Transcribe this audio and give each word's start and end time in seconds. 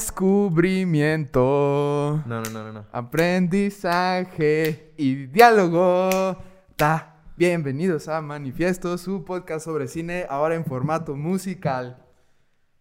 Descubrimiento. 0.00 2.22
No, 2.24 2.40
no, 2.40 2.50
no, 2.50 2.64
no, 2.64 2.72
no. 2.72 2.86
Aprendizaje 2.90 4.94
y 4.96 5.26
diálogo. 5.26 6.38
Ta. 6.74 7.20
Bienvenidos 7.36 8.08
a 8.08 8.22
Manifiesto, 8.22 8.96
su 8.96 9.26
podcast 9.26 9.66
sobre 9.66 9.88
cine, 9.88 10.24
ahora 10.30 10.54
en 10.54 10.64
formato 10.64 11.16
musical. 11.16 12.02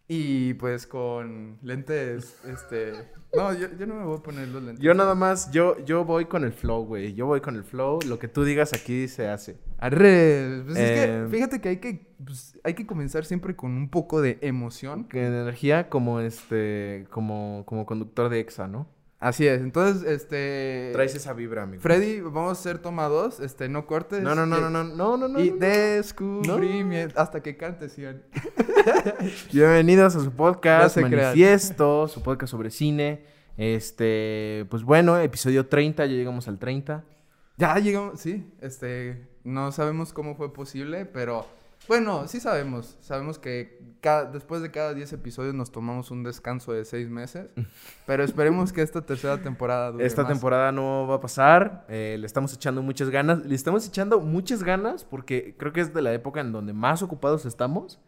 Y 0.08 0.54
pues 0.54 0.88
con 0.88 1.60
lentes, 1.62 2.38
este... 2.46 3.12
No, 3.34 3.52
yo, 3.52 3.68
yo 3.78 3.86
no 3.86 3.96
me 3.96 4.06
voy 4.06 4.20
a 4.20 4.24
poner 4.24 4.48
los 4.48 4.64
lentes. 4.64 4.82
Yo 4.82 4.94
nada 4.94 5.14
más, 5.14 5.52
yo, 5.52 5.78
yo 5.84 6.06
voy 6.06 6.24
con 6.24 6.46
el 6.46 6.54
flow, 6.54 6.86
güey. 6.86 7.16
Yo 7.16 7.26
voy 7.26 7.42
con 7.42 7.58
el 7.58 7.66
flow. 7.66 8.00
Lo 8.08 8.18
que 8.18 8.30
tú 8.30 8.46
digas 8.46 8.72
aquí 8.72 9.10
se 9.10 9.28
hace. 9.28 9.60
Arre. 9.80 10.64
Pues 10.66 10.78
es 10.78 10.92
que, 10.92 11.28
fíjate 11.30 11.62
que 11.62 11.70
hay 11.70 11.78
que, 11.78 12.08
pues, 12.24 12.60
hay 12.64 12.74
que 12.74 12.86
comenzar 12.86 13.26
siempre 13.26 13.56
con 13.56 13.72
un 13.72 13.90
poco 13.90 14.22
de 14.22 14.38
emoción. 14.42 15.06
Que 15.06 15.26
energía 15.26 15.90
como 15.90 16.20
este, 16.20 17.08
como, 17.10 17.64
como 17.66 17.86
conductor 17.86 18.30
de 18.30 18.40
EXA, 18.40 18.68
¿no? 18.68 18.88
Así 19.20 19.46
es. 19.46 19.60
Entonces, 19.62 20.10
este... 20.10 20.92
Traes 20.94 21.14
esa 21.14 21.34
vibra, 21.34 21.64
amigo. 21.64 21.82
Freddy, 21.82 22.22
vamos 22.22 22.50
a 22.50 22.52
hacer 22.54 22.80
toma 22.80 23.08
dos, 23.08 23.42
este, 23.42 23.68
no 23.68 23.86
cortes. 23.86 24.22
No, 24.22 24.34
no, 24.34 24.46
no, 24.46 24.62
no, 24.62 24.70
no, 24.70 24.84
no, 24.84 25.18
no, 25.18 25.28
no. 25.28 25.40
Y 25.42 25.52
no. 25.52 25.58
descubrimiento. 25.58 27.20
Hasta 27.20 27.42
que 27.42 27.58
cantes, 27.58 27.98
Ian. 27.98 28.24
Bienvenidos 29.52 30.16
a 30.16 30.22
su 30.22 30.32
podcast, 30.32 30.96
No. 30.98 31.10
Manifiesto, 31.10 32.08
su 32.08 32.22
podcast 32.22 32.52
sobre 32.52 32.72
cine. 32.72 33.24
Este, 33.58 34.66
pues 34.70 34.84
bueno, 34.84 35.20
episodio 35.20 35.68
30, 35.68 36.06
ya 36.06 36.14
llegamos 36.14 36.48
al 36.48 36.58
30. 36.58 37.04
Ya 37.58 37.78
llegamos, 37.78 38.22
sí, 38.22 38.50
este, 38.62 39.28
no 39.44 39.72
sabemos 39.72 40.14
cómo 40.14 40.36
fue 40.36 40.54
posible, 40.54 41.06
pero 41.06 41.46
bueno, 41.88 42.28
sí 42.28 42.40
sabemos. 42.40 42.98
Sabemos 43.02 43.40
que 43.40 43.80
cada- 44.02 44.26
después 44.26 44.62
de 44.62 44.70
cada 44.70 44.94
10 44.94 45.14
episodios 45.14 45.54
nos 45.56 45.72
tomamos 45.72 46.12
un 46.12 46.24
descanso 46.24 46.74
de 46.74 46.84
6 46.86 47.10
meses, 47.10 47.48
pero 48.06 48.24
esperemos 48.24 48.74
que 48.74 48.82
esta 48.82 49.02
tercera 49.06 49.42
temporada 49.42 49.92
dure 49.92 50.06
Esta 50.06 50.24
más. 50.24 50.32
temporada 50.34 50.72
no 50.72 51.08
va 51.08 51.16
a 51.16 51.22
pasar, 51.22 51.86
eh, 51.90 52.18
le 52.20 52.26
estamos 52.26 52.54
echando 52.54 52.82
muchas 52.82 53.10
ganas, 53.10 53.46
le 53.46 53.56
estamos 53.56 53.88
echando 53.88 54.20
muchas 54.20 54.62
ganas 54.64 55.04
porque 55.06 55.56
creo 55.58 55.72
que 55.74 55.82
es 55.82 55.94
de 55.94 56.02
la 56.02 56.14
época 56.14 56.42
en 56.42 56.52
donde 56.52 56.74
más 56.74 57.02
ocupados 57.02 57.46
estamos. 57.46 58.00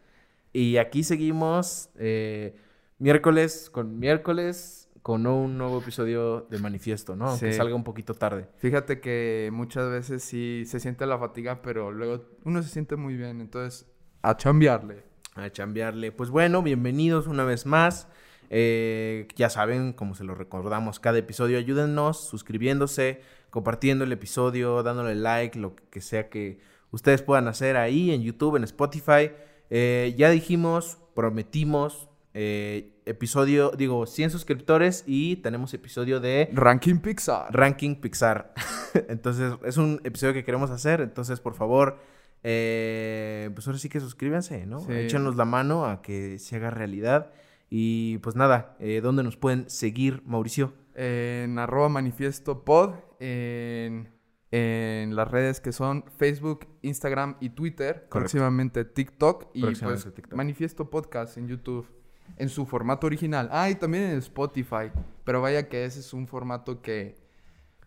Y 0.52 0.76
aquí 0.76 1.02
seguimos 1.02 1.88
eh, 1.96 2.54
miércoles 2.98 3.70
con 3.70 3.98
miércoles 3.98 4.81
con 5.02 5.26
un 5.26 5.58
nuevo 5.58 5.80
episodio 5.80 6.46
de 6.48 6.58
Manifiesto, 6.58 7.16
¿no? 7.16 7.30
Aunque 7.30 7.50
Sí. 7.52 7.56
salga 7.58 7.74
un 7.74 7.82
poquito 7.84 8.14
tarde. 8.14 8.46
Fíjate 8.58 9.00
que 9.00 9.50
muchas 9.52 9.90
veces 9.90 10.22
sí 10.22 10.62
se 10.66 10.78
siente 10.80 11.06
la 11.06 11.18
fatiga, 11.18 11.60
pero 11.62 11.90
luego 11.90 12.24
uno 12.44 12.62
se 12.62 12.68
siente 12.68 12.94
muy 12.96 13.14
bien, 13.16 13.40
entonces 13.40 13.88
a 14.22 14.36
chambearle. 14.36 15.02
a 15.34 15.50
chambearle. 15.50 16.12
Pues 16.12 16.30
bueno, 16.30 16.62
bienvenidos 16.62 17.26
una 17.26 17.44
vez 17.44 17.66
más. 17.66 18.06
Eh, 18.50 19.26
ya 19.34 19.48
saben, 19.48 19.94
como 19.94 20.14
se 20.14 20.24
lo 20.24 20.34
recordamos 20.34 21.00
cada 21.00 21.16
episodio, 21.18 21.56
ayúdennos 21.58 22.20
suscribiéndose, 22.28 23.22
compartiendo 23.50 24.04
el 24.04 24.12
episodio, 24.12 24.82
dándole 24.82 25.14
like, 25.14 25.58
lo 25.58 25.74
que 25.90 26.00
sea 26.02 26.28
que 26.28 26.60
ustedes 26.90 27.22
puedan 27.22 27.48
hacer 27.48 27.76
ahí 27.78 28.10
en 28.10 28.22
YouTube, 28.22 28.56
en 28.56 28.64
Spotify. 28.64 29.30
Eh, 29.70 30.14
ya 30.18 30.28
dijimos, 30.28 30.98
prometimos 31.14 32.10
eh, 32.34 33.02
episodio, 33.04 33.72
digo, 33.76 34.06
100 34.06 34.30
suscriptores 34.30 35.04
y 35.06 35.36
tenemos 35.36 35.74
episodio 35.74 36.20
de 36.20 36.48
Ranking 36.52 36.96
Pixar. 36.96 37.52
Ranking 37.54 37.96
Pixar. 37.96 38.54
entonces, 39.08 39.54
es 39.64 39.76
un 39.76 40.00
episodio 40.04 40.32
que 40.32 40.44
queremos 40.44 40.70
hacer. 40.70 41.00
Entonces, 41.00 41.40
por 41.40 41.54
favor, 41.54 41.98
eh, 42.42 43.50
pues 43.54 43.66
ahora 43.66 43.78
sí 43.78 43.88
que 43.88 44.00
suscríbanse, 44.00 44.66
¿no? 44.66 44.80
Sí. 44.80 44.92
Échenos 44.92 45.36
la 45.36 45.44
mano 45.44 45.84
a 45.84 46.00
que 46.00 46.38
se 46.38 46.56
haga 46.56 46.70
realidad. 46.70 47.32
Y 47.68 48.18
pues 48.18 48.36
nada, 48.36 48.76
eh, 48.80 49.00
¿dónde 49.02 49.22
nos 49.22 49.36
pueden 49.36 49.68
seguir, 49.68 50.22
Mauricio? 50.26 50.74
en 50.94 51.58
arroba 51.58 51.88
manifiesto 51.88 52.64
pod, 52.64 52.96
en, 53.18 54.10
en 54.50 55.16
las 55.16 55.30
redes 55.30 55.60
que 55.60 55.72
son 55.72 56.04
Facebook, 56.18 56.66
Instagram 56.82 57.36
y 57.40 57.48
Twitter, 57.48 58.06
próximamente 58.10 58.84
TikTok 58.84 59.48
y 59.54 59.62
Próximamente 59.62 60.02
pues 60.04 60.14
TikTok. 60.14 60.36
manifiesto 60.36 60.90
podcast 60.90 61.38
en 61.38 61.48
YouTube 61.48 61.86
en 62.36 62.48
su 62.48 62.66
formato 62.66 63.06
original. 63.06 63.48
Ah, 63.52 63.70
y 63.70 63.74
también 63.74 64.04
en 64.04 64.18
Spotify, 64.18 64.90
pero 65.24 65.40
vaya 65.40 65.68
que 65.68 65.84
ese 65.84 66.00
es 66.00 66.12
un 66.12 66.26
formato 66.26 66.80
que 66.82 67.20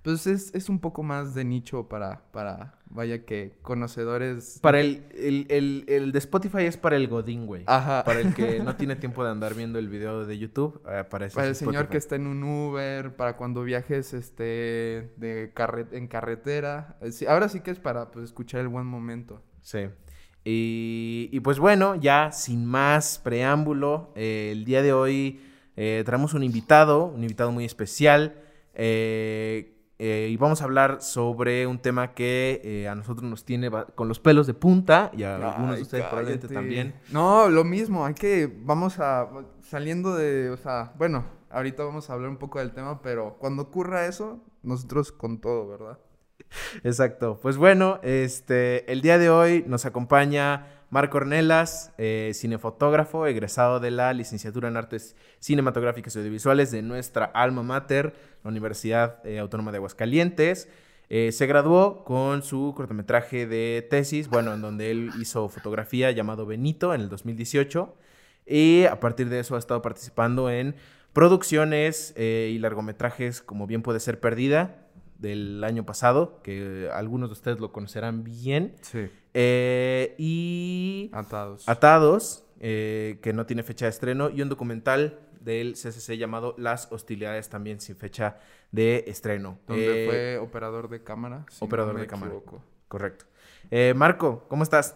pues 0.01 0.27
es, 0.27 0.53
es 0.53 0.69
un 0.69 0.77
poco 0.77 1.01
más 1.01 1.33
de 1.33 1.43
nicho 1.43 1.87
para, 1.89 2.21
para 2.31 2.75
vaya 2.91 3.25
que 3.25 3.57
conocedores. 3.63 4.59
Para 4.61 4.79
el, 4.79 5.03
el, 5.15 5.47
el, 5.49 5.85
el 5.87 6.11
de 6.11 6.19
Spotify 6.19 6.59
es 6.65 6.77
para 6.77 6.95
el 6.95 7.07
Godín, 7.07 7.47
güey. 7.47 7.63
Ajá. 7.65 8.03
Para 8.03 8.19
el 8.19 8.35
que 8.35 8.59
no 8.59 8.75
tiene 8.77 8.95
tiempo 8.95 9.23
de 9.23 9.31
andar 9.31 9.55
viendo 9.55 9.79
el 9.79 9.89
video 9.89 10.27
de 10.27 10.37
YouTube, 10.37 10.79
eh, 10.87 11.03
para 11.09 11.27
Para 11.29 11.47
el 11.47 11.55
señor 11.55 11.87
que 11.87 11.97
está 11.97 12.15
en 12.17 12.27
un 12.27 12.43
Uber, 12.43 13.15
para 13.15 13.35
cuando 13.35 13.63
viajes 13.63 14.13
este 14.13 15.11
de 15.17 15.51
carre- 15.55 15.87
en 15.91 16.07
carretera. 16.07 16.97
Eh, 17.01 17.11
sí, 17.11 17.25
ahora 17.25 17.49
sí 17.49 17.61
que 17.61 17.71
es 17.71 17.79
para 17.79 18.11
pues, 18.11 18.25
escuchar 18.25 18.61
el 18.61 18.67
buen 18.67 18.85
momento. 18.85 19.41
Sí. 19.63 19.87
Y, 20.47 21.27
y 21.31 21.39
pues 21.41 21.59
bueno, 21.59 21.95
ya 21.95 22.31
sin 22.31 22.65
más 22.65 23.19
preámbulo, 23.19 24.13
eh, 24.15 24.51
el 24.53 24.63
día 24.63 24.81
de 24.81 24.93
hoy 24.93 25.41
eh, 25.77 26.03
traemos 26.05 26.33
un 26.33 26.43
invitado, 26.43 27.05
un 27.05 27.21
invitado 27.23 27.51
muy 27.51 27.65
especial, 27.65 28.35
eh, 28.73 29.73
eh, 29.99 30.29
y 30.31 30.37
vamos 30.37 30.61
a 30.61 30.65
hablar 30.65 31.01
sobre 31.01 31.67
un 31.67 31.79
tema 31.79 32.13
que 32.13 32.87
a 32.89 32.95
nosotros 32.95 33.29
nos 33.29 33.43
tiene 33.43 33.69
con 33.95 34.07
los 34.07 34.19
pelos 34.19 34.47
de 34.47 34.53
punta, 34.53 35.11
y 35.15 35.23
a 35.23 35.35
algunos 35.35 35.71
de 35.71 35.75
Ay, 35.77 35.81
ustedes 35.81 36.05
probablemente 36.05 36.47
también. 36.47 36.95
No, 37.11 37.49
lo 37.49 37.63
mismo, 37.63 38.05
hay 38.05 38.13
que, 38.13 38.53
vamos 38.63 38.99
a, 38.99 39.29
saliendo 39.61 40.15
de, 40.15 40.49
o 40.49 40.57
sea, 40.57 40.93
bueno, 40.97 41.25
ahorita 41.49 41.83
vamos 41.83 42.09
a 42.09 42.13
hablar 42.13 42.29
un 42.29 42.37
poco 42.37 42.59
del 42.59 42.71
tema, 42.71 43.01
pero 43.01 43.37
cuando 43.39 43.63
ocurra 43.63 44.05
eso, 44.05 44.41
nosotros 44.63 45.11
con 45.11 45.39
todo, 45.39 45.67
¿verdad? 45.67 45.99
Exacto. 46.83 47.39
Pues 47.41 47.57
bueno, 47.57 47.99
este, 48.03 48.91
el 48.91 49.01
día 49.01 49.17
de 49.17 49.29
hoy 49.29 49.63
nos 49.67 49.85
acompaña 49.85 50.67
Marco 50.89 51.17
Ornelas, 51.17 51.93
eh, 51.97 52.31
cinefotógrafo, 52.33 53.27
egresado 53.27 53.79
de 53.79 53.91
la 53.91 54.13
licenciatura 54.13 54.67
en 54.67 54.77
Artes 54.77 55.15
Cinematográficas 55.39 56.15
y 56.15 56.19
Audiovisuales 56.19 56.71
de 56.71 56.81
nuestra 56.81 57.25
alma 57.25 57.63
mater, 57.63 58.13
la 58.43 58.49
Universidad 58.49 59.25
eh, 59.25 59.39
Autónoma 59.39 59.71
de 59.71 59.77
Aguascalientes. 59.77 60.69
Eh, 61.09 61.31
se 61.31 61.45
graduó 61.47 62.03
con 62.03 62.43
su 62.43 62.73
cortometraje 62.75 63.45
de 63.45 63.85
tesis, 63.89 64.27
bueno, 64.27 64.53
en 64.53 64.61
donde 64.61 64.89
él 64.91 65.11
hizo 65.19 65.49
fotografía 65.49 66.11
llamado 66.11 66.45
Benito 66.45 66.93
en 66.93 67.01
el 67.01 67.09
2018. 67.09 67.95
Y 68.47 68.85
a 68.85 68.99
partir 68.99 69.29
de 69.29 69.39
eso 69.39 69.55
ha 69.55 69.59
estado 69.59 69.81
participando 69.81 70.49
en 70.49 70.75
producciones 71.13 72.13
y 72.17 72.57
largometrajes 72.59 73.41
como 73.41 73.67
bien 73.67 73.81
puede 73.81 73.99
ser 73.99 74.19
Perdida 74.19 74.84
del 75.19 75.63
año 75.63 75.85
pasado, 75.85 76.41
que 76.43 76.89
algunos 76.93 77.29
de 77.29 77.33
ustedes 77.33 77.59
lo 77.59 77.71
conocerán 77.71 78.23
bien. 78.23 78.75
Sí. 78.81 79.07
Eh, 79.33 80.15
y 80.17 81.09
Atados. 81.13 81.67
Atados, 81.67 82.45
eh, 82.59 83.19
que 83.21 83.33
no 83.33 83.45
tiene 83.45 83.63
fecha 83.63 83.85
de 83.85 83.89
estreno, 83.91 84.29
y 84.29 84.41
un 84.41 84.49
documental 84.49 85.19
del 85.39 85.73
CCC 85.75 86.17
llamado 86.17 86.55
Las 86.57 86.91
Hostilidades, 86.91 87.49
también 87.49 87.79
sin 87.79 87.95
fecha 87.95 88.37
de 88.71 89.03
estreno. 89.07 89.59
donde 89.67 90.03
Eh, 90.03 90.07
fue 90.07 90.37
operador 90.39 90.89
de 90.89 91.03
cámara. 91.03 91.45
si 91.49 91.63
no 91.63 91.67
operador 91.67 91.93
me 91.95 92.01
de 92.01 92.07
cámara. 92.07 92.31
equivoco. 92.33 92.61
Correcto. 92.87 93.25
Eh, 93.71 93.93
Marco, 93.95 94.45
¿cómo 94.47 94.63
estás? 94.63 94.95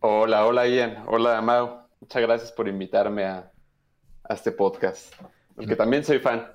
Hola, 0.00 0.46
hola 0.46 0.66
Ian, 0.68 1.04
hola 1.08 1.40
Mau. 1.42 1.82
Muchas 2.00 2.22
gracias 2.22 2.52
por 2.52 2.68
invitarme 2.68 3.24
a, 3.24 3.50
a 4.22 4.34
este 4.34 4.52
podcast, 4.52 5.12
porque 5.56 5.74
también 5.74 6.04
soy 6.04 6.20
fan. 6.20 6.46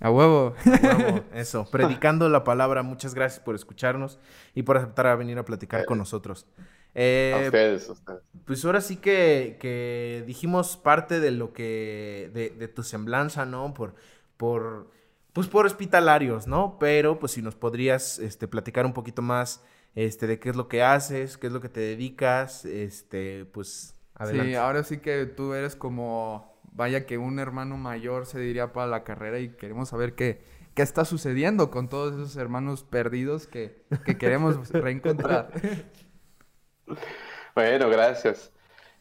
A 0.00 0.10
huevo. 0.10 0.54
Bravo, 0.80 1.24
Eso, 1.32 1.66
predicando 1.70 2.28
la 2.28 2.44
palabra. 2.44 2.82
Muchas 2.82 3.14
gracias 3.14 3.40
por 3.40 3.54
escucharnos 3.54 4.18
y 4.54 4.62
por 4.62 4.76
aceptar 4.76 5.06
a 5.06 5.16
venir 5.16 5.38
a 5.38 5.44
platicar 5.44 5.84
con 5.84 5.98
nosotros. 5.98 6.46
Eh, 6.94 7.32
A 7.36 7.38
ustedes, 7.38 7.88
a 7.88 7.92
ustedes. 7.92 8.20
Pues 8.44 8.64
ahora 8.64 8.80
sí 8.80 8.96
que, 8.96 9.58
que 9.60 10.24
dijimos 10.26 10.76
parte 10.76 11.20
de 11.20 11.30
lo 11.30 11.52
que, 11.52 12.30
de, 12.34 12.50
de 12.50 12.68
tu 12.68 12.82
semblanza, 12.82 13.46
¿no? 13.46 13.74
Por, 13.74 13.94
por, 14.36 14.90
pues 15.32 15.46
por 15.46 15.66
hospitalarios, 15.66 16.46
¿no? 16.46 16.78
Pero 16.80 17.18
pues 17.18 17.32
si 17.32 17.42
nos 17.42 17.54
podrías, 17.54 18.18
este, 18.18 18.48
platicar 18.48 18.86
un 18.86 18.92
poquito 18.92 19.22
más, 19.22 19.62
este, 19.94 20.26
de 20.26 20.40
qué 20.40 20.50
es 20.50 20.56
lo 20.56 20.68
que 20.68 20.82
haces, 20.82 21.36
qué 21.38 21.46
es 21.48 21.52
lo 21.52 21.60
que 21.60 21.68
te 21.68 21.80
dedicas, 21.80 22.64
este, 22.64 23.44
pues, 23.46 23.94
adelante. 24.14 24.50
Sí, 24.52 24.56
ahora 24.56 24.82
sí 24.82 24.98
que 24.98 25.26
tú 25.26 25.54
eres 25.54 25.76
como, 25.76 26.49
vaya 26.72 27.06
que 27.06 27.18
un 27.18 27.38
hermano 27.38 27.76
mayor 27.76 28.26
se 28.26 28.38
diría 28.40 28.72
para 28.72 28.86
la 28.86 29.04
carrera 29.04 29.38
y 29.38 29.50
queremos 29.50 29.88
saber 29.90 30.14
qué, 30.14 30.42
qué 30.74 30.82
está 30.82 31.04
sucediendo 31.04 31.70
con 31.70 31.88
todos 31.88 32.14
esos 32.14 32.36
hermanos 32.36 32.84
perdidos 32.84 33.46
que, 33.46 33.82
que 34.04 34.16
queremos 34.18 34.68
reencontrar. 34.72 35.50
Bueno, 37.54 37.88
gracias. 37.90 38.52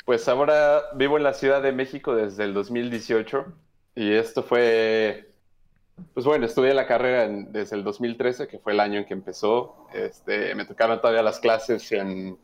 Pues 0.06 0.28
ahora 0.28 0.82
vivo 0.96 1.18
en 1.18 1.24
la 1.24 1.34
Ciudad 1.34 1.62
de 1.62 1.72
México 1.72 2.16
desde 2.16 2.44
el 2.44 2.54
2018 2.54 3.46
y 3.96 4.14
esto 4.14 4.42
fue, 4.44 5.32
pues 6.14 6.26
bueno, 6.26 6.46
estudié 6.46 6.74
la 6.74 6.88
carrera 6.88 7.26
en- 7.26 7.52
desde 7.52 7.76
el 7.76 7.84
2013, 7.84 8.48
que 8.48 8.58
fue 8.60 8.74
el 8.74 8.80
año 8.80 9.00
en 9.00 9.06
que 9.06 9.14
empezó. 9.14 9.88
Este, 9.94 10.56
me 10.56 10.66
tocaron 10.66 11.00
todavía 11.00 11.22
las 11.22 11.40
clases 11.40 11.92
en, 11.92 12.38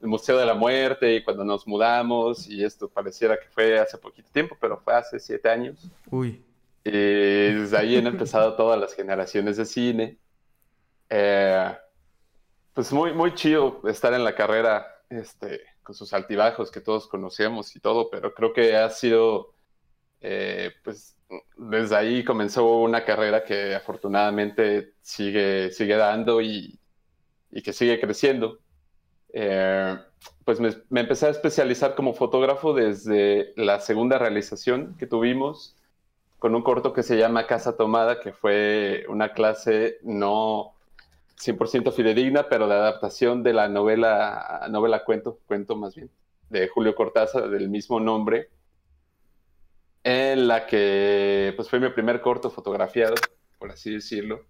Museo 0.00 0.38
de 0.38 0.46
la 0.46 0.54
Muerte 0.54 1.16
y 1.16 1.24
cuando 1.24 1.44
nos 1.44 1.66
mudamos 1.66 2.48
y 2.48 2.62
esto 2.64 2.88
pareciera 2.88 3.38
que 3.38 3.48
fue 3.48 3.78
hace 3.78 3.98
poquito 3.98 4.28
tiempo, 4.30 4.56
pero 4.60 4.78
fue 4.78 4.94
hace 4.94 5.18
siete 5.18 5.48
años. 5.48 5.90
Uy. 6.10 6.44
Y 6.84 6.90
desde 6.90 7.76
ahí 7.76 7.96
han 7.96 8.06
empezado 8.06 8.54
todas 8.56 8.78
las 8.78 8.94
generaciones 8.94 9.56
de 9.56 9.64
cine. 9.64 10.18
Eh, 11.08 11.76
pues 12.74 12.92
muy, 12.92 13.12
muy 13.12 13.34
chido 13.34 13.80
estar 13.88 14.12
en 14.12 14.24
la 14.24 14.34
carrera 14.34 14.86
este, 15.08 15.62
con 15.82 15.94
sus 15.94 16.12
altibajos 16.12 16.70
que 16.70 16.80
todos 16.80 17.08
conocemos 17.08 17.74
y 17.74 17.80
todo, 17.80 18.10
pero 18.10 18.34
creo 18.34 18.52
que 18.52 18.76
ha 18.76 18.90
sido, 18.90 19.54
eh, 20.20 20.72
pues 20.84 21.16
desde 21.56 21.96
ahí 21.96 22.24
comenzó 22.24 22.80
una 22.80 23.04
carrera 23.04 23.44
que 23.44 23.74
afortunadamente 23.74 24.94
sigue, 25.00 25.70
sigue 25.72 25.96
dando 25.96 26.40
y, 26.40 26.78
y 27.50 27.62
que 27.62 27.72
sigue 27.72 27.98
creciendo. 28.00 28.60
Eh, 29.38 29.98
pues 30.46 30.60
me, 30.60 30.70
empecé 30.98 31.26
a 31.26 31.28
especializar 31.28 31.94
como 31.94 32.14
fotógrafo 32.14 32.72
desde 32.72 33.52
la 33.56 33.80
segunda 33.80 34.16
realización 34.18 34.96
que 34.98 35.06
tuvimos 35.06 35.76
con 36.38 36.54
un 36.54 36.62
corto 36.62 36.94
que 36.94 37.02
se 37.02 37.18
llama 37.18 37.46
Casa 37.46 37.76
Tomada, 37.76 38.18
que 38.18 38.32
fue 38.32 39.04
una 39.10 39.34
clase 39.34 39.98
no 40.02 40.72
100% 41.38 41.92
fidedigna, 41.92 42.48
pero 42.48 42.66
de 42.66 42.76
adaptación 42.76 43.42
de 43.42 43.52
la 43.52 43.68
novela, 43.68 44.66
novela 44.70 45.04
cuento, 45.04 45.38
cuento 45.44 45.76
más 45.76 45.94
bien, 45.94 46.10
de 46.48 46.68
Julio 46.68 46.94
Cortázar, 46.94 47.50
del 47.50 47.68
mismo 47.68 48.00
nombre, 48.00 48.48
en 50.02 50.48
la 50.48 50.66
que 50.66 51.52
pues 51.56 51.68
fue 51.68 51.78
mi 51.78 51.90
primer 51.90 52.22
corto 52.22 52.48
fotografiado, 52.48 53.16
por 53.58 53.70
así 53.70 53.92
decirlo, 53.92 54.46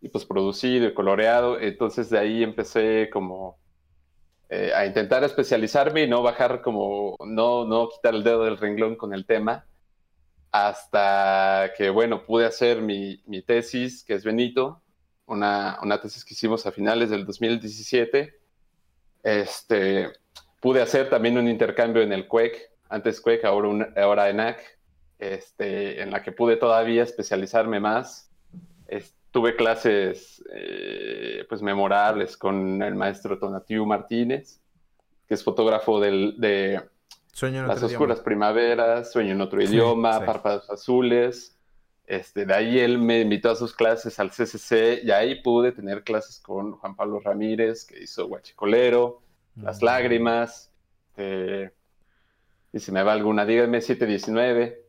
y 0.00 0.10
pues 0.10 0.24
producido 0.24 0.86
y 0.86 0.94
coloreado, 0.94 1.58
entonces 1.58 2.08
de 2.08 2.18
ahí 2.20 2.44
empecé 2.44 3.10
como 3.12 3.58
eh, 4.50 4.72
a 4.74 4.86
intentar 4.86 5.24
especializarme 5.24 6.04
y 6.04 6.08
no 6.08 6.22
bajar 6.22 6.62
como, 6.62 7.16
no, 7.26 7.64
no 7.64 7.88
quitar 7.90 8.14
el 8.14 8.24
dedo 8.24 8.44
del 8.44 8.56
renglón 8.56 8.96
con 8.96 9.12
el 9.12 9.26
tema, 9.26 9.66
hasta 10.50 11.72
que, 11.76 11.90
bueno, 11.90 12.24
pude 12.24 12.46
hacer 12.46 12.80
mi, 12.80 13.22
mi 13.26 13.42
tesis, 13.42 14.04
que 14.04 14.14
es 14.14 14.24
Benito, 14.24 14.82
una, 15.26 15.78
una, 15.82 16.00
tesis 16.00 16.24
que 16.24 16.32
hicimos 16.32 16.66
a 16.66 16.72
finales 16.72 17.10
del 17.10 17.26
2017. 17.26 18.34
Este, 19.22 20.10
pude 20.60 20.80
hacer 20.80 21.10
también 21.10 21.36
un 21.36 21.48
intercambio 21.48 22.02
en 22.02 22.12
el 22.12 22.26
CUEC, 22.26 22.70
antes 22.88 23.20
CUEC, 23.20 23.44
ahora, 23.44 23.68
un, 23.68 23.86
ahora 23.98 24.30
ENAC, 24.30 24.78
este, 25.18 26.00
en 26.00 26.10
la 26.10 26.22
que 26.22 26.32
pude 26.32 26.56
todavía 26.56 27.02
especializarme 27.02 27.80
más. 27.80 28.30
Tuve 29.38 29.54
clases 29.54 30.42
eh, 30.52 31.46
pues 31.48 31.62
memorables 31.62 32.36
con 32.36 32.82
el 32.82 32.96
maestro 32.96 33.38
Tonatiu 33.38 33.86
Martínez, 33.86 34.60
que 35.28 35.34
es 35.34 35.44
fotógrafo 35.44 36.00
del, 36.00 36.34
de 36.40 36.80
Sueño 37.32 37.60
en 37.60 37.68
Las 37.68 37.80
Oscuras 37.80 38.18
Primaveras, 38.18 39.12
Sueño 39.12 39.34
en 39.34 39.40
otro 39.40 39.62
idioma, 39.62 40.18
sí. 40.18 40.24
Párpados 40.26 40.68
Azules. 40.70 41.56
Este, 42.04 42.46
de 42.46 42.52
ahí 42.52 42.80
él 42.80 42.98
me 42.98 43.20
invitó 43.20 43.52
a 43.52 43.54
sus 43.54 43.76
clases 43.76 44.18
al 44.18 44.30
CCC 44.30 45.04
y 45.04 45.12
ahí 45.12 45.40
pude 45.40 45.70
tener 45.70 46.02
clases 46.02 46.40
con 46.40 46.72
Juan 46.72 46.96
Pablo 46.96 47.20
Ramírez, 47.20 47.84
que 47.84 48.02
hizo 48.02 48.26
Guachicolero, 48.26 49.22
mm. 49.54 49.62
Las 49.62 49.82
Lágrimas, 49.82 50.72
eh, 51.16 51.70
y 52.72 52.80
si 52.80 52.90
me 52.90 53.04
va 53.04 53.12
alguna, 53.12 53.46
díganme 53.46 53.82
719. 53.82 54.84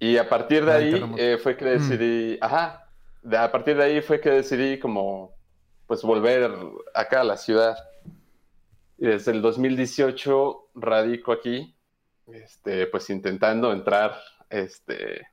Y 0.00 0.18
a 0.18 0.28
partir 0.28 0.66
de 0.66 0.72
ahí, 0.72 0.92
ahí 0.92 1.14
eh, 1.16 1.38
fue 1.42 1.56
que 1.56 1.64
decidí, 1.64 2.36
mm. 2.36 2.44
ajá, 2.44 2.81
de, 3.22 3.36
a 3.36 3.50
partir 3.50 3.76
de 3.76 3.84
ahí 3.84 4.00
fue 4.02 4.20
que 4.20 4.30
decidí 4.30 4.78
como, 4.78 5.34
pues 5.86 6.02
volver 6.02 6.50
acá 6.94 7.20
a 7.20 7.24
la 7.24 7.36
ciudad. 7.36 7.76
Y 8.98 9.06
desde 9.06 9.32
el 9.32 9.42
2018 9.42 10.70
radico 10.74 11.32
aquí, 11.32 11.74
este, 12.32 12.86
pues 12.86 13.10
intentando 13.10 13.72
entrar, 13.72 14.16
este, 14.48 15.26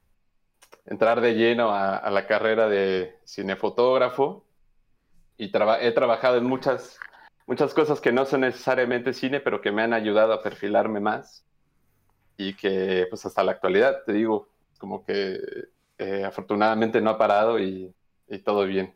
entrar 0.85 1.21
de 1.21 1.35
lleno 1.35 1.71
a, 1.71 2.09
la 2.09 2.25
carrera 2.25 2.67
de 2.67 3.15
cinefotógrafo 3.25 4.45
y 5.37 5.51
he 5.81 5.91
trabajado 5.91 6.37
en 6.37 6.45
muchas, 6.45 6.99
muchas 7.45 7.73
cosas 7.73 8.01
que 8.01 8.11
no 8.11 8.25
son 8.25 8.41
necesariamente 8.41 9.13
cine, 9.13 9.39
pero 9.39 9.61
que 9.61 9.71
me 9.71 9.83
han 9.83 9.93
ayudado 9.93 10.33
a 10.33 10.41
perfilarme 10.41 10.99
más 10.99 11.45
y 12.37 12.55
que 12.55 13.05
pues 13.09 13.25
hasta 13.25 13.43
la 13.43 13.51
actualidad, 13.51 14.03
te 14.05 14.13
digo, 14.13 14.49
como 14.77 15.05
que 15.05 15.39
eh, 15.99 16.23
afortunadamente 16.25 17.01
no 17.01 17.11
ha 17.11 17.17
parado 17.17 17.59
y, 17.59 17.93
y, 18.27 18.39
todo 18.39 18.65
bien. 18.65 18.95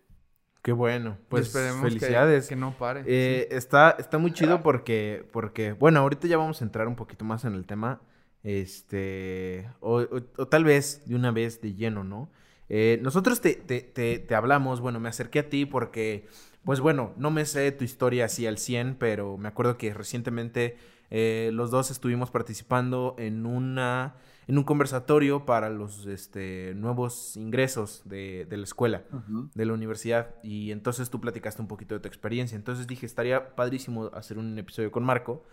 Qué 0.62 0.72
bueno, 0.72 1.18
pues 1.30 1.52
felicidades. 1.52 2.48
Que, 2.48 2.56
que, 2.56 2.60
no 2.60 2.72
pare. 2.72 3.04
Eh, 3.06 3.48
sí. 3.50 3.56
está, 3.56 3.96
está 4.00 4.18
muy 4.18 4.32
chido 4.32 4.64
porque, 4.64 5.28
porque, 5.32 5.74
bueno, 5.74 6.00
ahorita 6.00 6.28
ya 6.28 6.38
vamos 6.38 6.62
a 6.62 6.66
entrar 6.66 6.88
un 6.88 6.96
poquito 6.96 7.26
más 7.26 7.46
en 7.46 7.54
el 7.54 7.66
tema. 7.66 8.02
Este, 8.44 9.70
o, 9.80 10.02
o, 10.02 10.22
o, 10.38 10.48
tal 10.48 10.64
vez 10.64 11.08
de 11.08 11.16
una 11.16 11.32
vez 11.32 11.62
de 11.62 11.76
lleno, 11.76 12.04
¿no? 12.04 12.30
Eh, 12.70 13.00
nosotros 13.02 13.42
te, 13.42 13.56
te, 13.56 13.82
te, 13.82 14.20
te, 14.20 14.36
hablamos, 14.36 14.82
bueno, 14.82 15.00
me 15.00 15.10
acerqué 15.10 15.40
a 15.40 15.50
ti 15.50 15.66
porque, 15.66 16.28
pues 16.64 16.80
bueno, 16.80 17.14
no 17.18 17.30
me 17.30 17.46
sé 17.46 17.72
tu 17.72 17.84
historia 17.84 18.26
así 18.26 18.48
al 18.48 18.58
100, 18.58 18.96
pero 18.96 19.38
me 19.38 19.48
acuerdo 19.48 19.78
que 19.78 19.94
recientemente 19.94 20.78
eh, 21.12 21.52
los 21.54 21.72
dos 21.72 21.92
estuvimos 21.92 22.32
participando 22.32 23.16
en 23.20 23.46
una 23.46 24.16
en 24.48 24.57
un 24.57 24.63
conversatorio 24.63 25.45
para 25.45 25.69
los 25.69 26.06
este, 26.06 26.74
nuevos 26.75 27.38
ingresos 27.38 28.01
de, 28.06 28.45
de 28.50 28.57
la 28.57 28.63
escuela, 28.63 29.04
uh 29.12 29.18
-huh. 29.18 29.50
de 29.54 29.66
la 29.66 29.74
universidad. 29.74 30.36
Y 30.44 30.72
entonces 30.72 31.10
tú 31.10 31.19
platicaste 31.22 31.62
un 31.62 31.68
poquito 31.68 31.95
de 31.95 32.01
tu 32.01 32.07
experiencia. 32.07 32.56
Entonces 32.56 32.88
dije, 32.88 33.06
estaría 33.06 33.56
padrísimo 33.56 34.12
hacer 34.13 34.38
un 34.38 34.57
episodio 34.57 34.92
con 34.92 35.04
Marco 35.04 35.44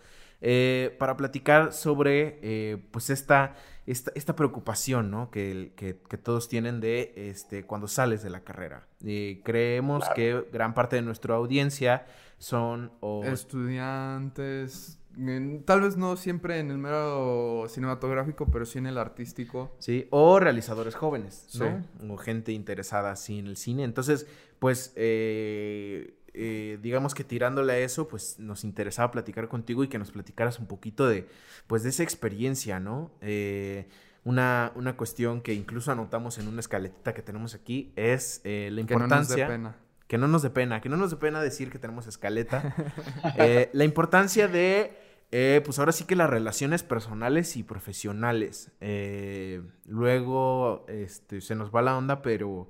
eh, 0.43 0.95
para 0.97 1.15
platicar 1.17 1.71
sobre 1.71 2.39
eh, 2.41 2.83
pues 2.89 3.11
esta, 3.11 3.53
esta, 3.85 4.11
esta, 4.15 4.35
preocupación 4.35 5.11
¿no? 5.11 5.29
que, 5.29 5.73
que, 5.75 5.99
que, 6.09 6.17
todos 6.17 6.49
tienen 6.49 6.79
de 6.79 7.13
este, 7.15 7.63
cuando 7.67 7.87
sales 7.87 8.23
de 8.23 8.31
la 8.31 8.39
carrera. 8.43 8.87
Eh, 9.05 9.41
creemos 9.45 9.99
claro. 9.99 10.15
que 10.15 10.49
gran 10.51 10.73
parte 10.73 10.95
de 10.95 11.03
nuestra 11.03 11.35
audiencia 11.35 12.07
son... 12.39 12.91
Estudiantes, 13.23 14.97
Tal 15.65 15.81
vez 15.81 15.97
no 15.97 16.15
siempre 16.15 16.59
en 16.59 16.71
el 16.71 16.77
mero 16.77 17.65
cinematográfico, 17.67 18.47
pero 18.47 18.65
sí 18.65 18.79
en 18.79 18.87
el 18.87 18.97
artístico. 18.97 19.75
Sí, 19.79 20.07
o 20.09 20.39
realizadores 20.39 20.95
jóvenes, 20.95 21.47
¿no? 21.59 21.65
Sí. 21.99 22.07
O 22.09 22.17
gente 22.17 22.51
interesada 22.51 23.11
así 23.11 23.39
en 23.39 23.47
el 23.47 23.57
cine. 23.57 23.83
Entonces, 23.83 24.27
pues, 24.59 24.93
eh, 24.95 26.15
eh, 26.33 26.79
digamos 26.81 27.13
que 27.13 27.23
tirándole 27.23 27.73
a 27.73 27.79
eso, 27.79 28.07
pues 28.07 28.39
nos 28.39 28.63
interesaba 28.63 29.11
platicar 29.11 29.47
contigo 29.47 29.83
y 29.83 29.87
que 29.89 29.99
nos 29.99 30.11
platicaras 30.11 30.59
un 30.59 30.67
poquito 30.67 31.07
de, 31.07 31.27
pues, 31.67 31.83
de 31.83 31.89
esa 31.89 32.03
experiencia, 32.03 32.79
¿no? 32.79 33.11
Eh, 33.21 33.87
una, 34.23 34.71
una 34.75 34.95
cuestión 34.97 35.41
que 35.41 35.53
incluso 35.53 35.91
anotamos 35.91 36.37
en 36.37 36.47
una 36.47 36.59
escaletita 36.59 37.13
que 37.13 37.21
tenemos 37.21 37.55
aquí 37.55 37.91
es 37.95 38.41
eh, 38.43 38.69
la 38.71 38.81
importancia... 38.81 39.35
Que 39.35 39.41
no 39.41 39.47
nos 39.47 39.49
dé 39.49 39.57
pena. 39.57 39.75
Que 40.07 40.17
no 40.17 40.27
nos 40.27 40.41
dé 40.41 40.49
pena, 40.49 40.81
que 40.81 40.89
no 40.89 40.97
nos 40.97 41.11
dé 41.11 41.17
pena 41.17 41.41
decir 41.41 41.71
que 41.71 41.79
tenemos 41.79 42.05
escaleta. 42.05 42.75
eh, 43.37 43.69
la 43.73 43.83
importancia 43.83 44.47
de, 44.47 44.93
eh, 45.31 45.61
pues 45.65 45.79
ahora 45.79 45.91
sí 45.91 46.05
que 46.05 46.15
las 46.15 46.29
relaciones 46.29 46.83
personales 46.83 47.57
y 47.57 47.63
profesionales. 47.63 48.71
Eh, 48.81 49.61
luego 49.85 50.85
este, 50.87 51.41
se 51.41 51.55
nos 51.55 51.73
va 51.73 51.81
la 51.81 51.97
onda, 51.97 52.21
pero 52.21 52.69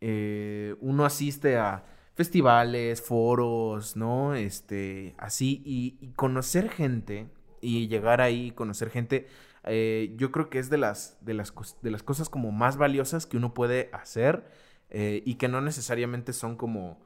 eh, 0.00 0.76
uno 0.80 1.04
asiste 1.04 1.56
a 1.56 1.84
festivales, 2.14 3.02
foros, 3.02 3.96
¿no? 3.96 4.34
Este, 4.34 5.14
así, 5.18 5.62
y, 5.64 5.98
y 6.00 6.12
conocer 6.12 6.68
gente 6.70 7.28
y 7.60 7.88
llegar 7.88 8.20
ahí, 8.20 8.50
conocer 8.52 8.90
gente, 8.90 9.28
eh, 9.64 10.14
yo 10.16 10.32
creo 10.32 10.50
que 10.50 10.58
es 10.58 10.70
de 10.70 10.78
las, 10.78 11.16
de, 11.20 11.34
las, 11.34 11.54
de 11.82 11.90
las 11.90 12.02
cosas 12.02 12.28
como 12.28 12.50
más 12.52 12.76
valiosas 12.76 13.26
que 13.26 13.36
uno 13.36 13.54
puede 13.54 13.90
hacer 13.92 14.44
eh, 14.90 15.22
y 15.24 15.36
que 15.36 15.48
no 15.48 15.60
necesariamente 15.60 16.32
son 16.32 16.56
como, 16.56 17.00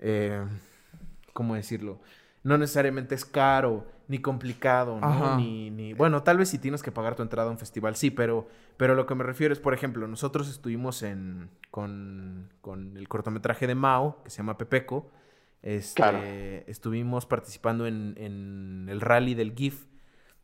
eh, 0.00 0.44
¿cómo 1.32 1.54
decirlo? 1.54 2.00
No 2.44 2.56
necesariamente 2.58 3.14
es 3.14 3.24
caro 3.24 3.86
ni 4.06 4.18
complicado, 4.18 5.00
¿no? 5.00 5.36
Ni, 5.36 5.70
ni, 5.70 5.94
bueno, 5.94 6.22
tal 6.22 6.36
vez 6.36 6.50
si 6.50 6.58
tienes 6.58 6.82
que 6.82 6.92
pagar 6.92 7.16
tu 7.16 7.22
entrada 7.22 7.48
a 7.48 7.50
un 7.50 7.58
festival, 7.58 7.96
sí, 7.96 8.10
pero, 8.10 8.46
pero 8.76 8.94
lo 8.94 9.06
que 9.06 9.14
me 9.14 9.24
refiero 9.24 9.52
es, 9.52 9.60
por 9.60 9.72
ejemplo, 9.72 10.06
nosotros 10.06 10.48
estuvimos 10.50 11.02
en, 11.02 11.50
con, 11.70 12.52
con 12.60 12.96
el 12.96 13.08
cortometraje 13.08 13.66
de 13.66 13.74
Mao, 13.74 14.22
que 14.22 14.30
se 14.30 14.38
llama 14.38 14.58
Pepeco, 14.58 15.10
este, 15.62 15.94
claro. 15.94 16.18
estuvimos 16.66 17.24
participando 17.24 17.86
en, 17.86 18.14
en, 18.18 18.86
el 18.90 19.00
rally 19.00 19.34
del 19.34 19.54
GIF, 19.54 19.86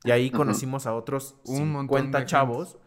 y 0.05 0.11
ahí 0.11 0.31
conocimos 0.31 0.87
uh 0.87 0.89
-huh. 0.89 0.93
a 0.93 0.95
otros 0.95 1.37
un 1.45 1.77
50 1.81 2.25
chavos. 2.25 2.79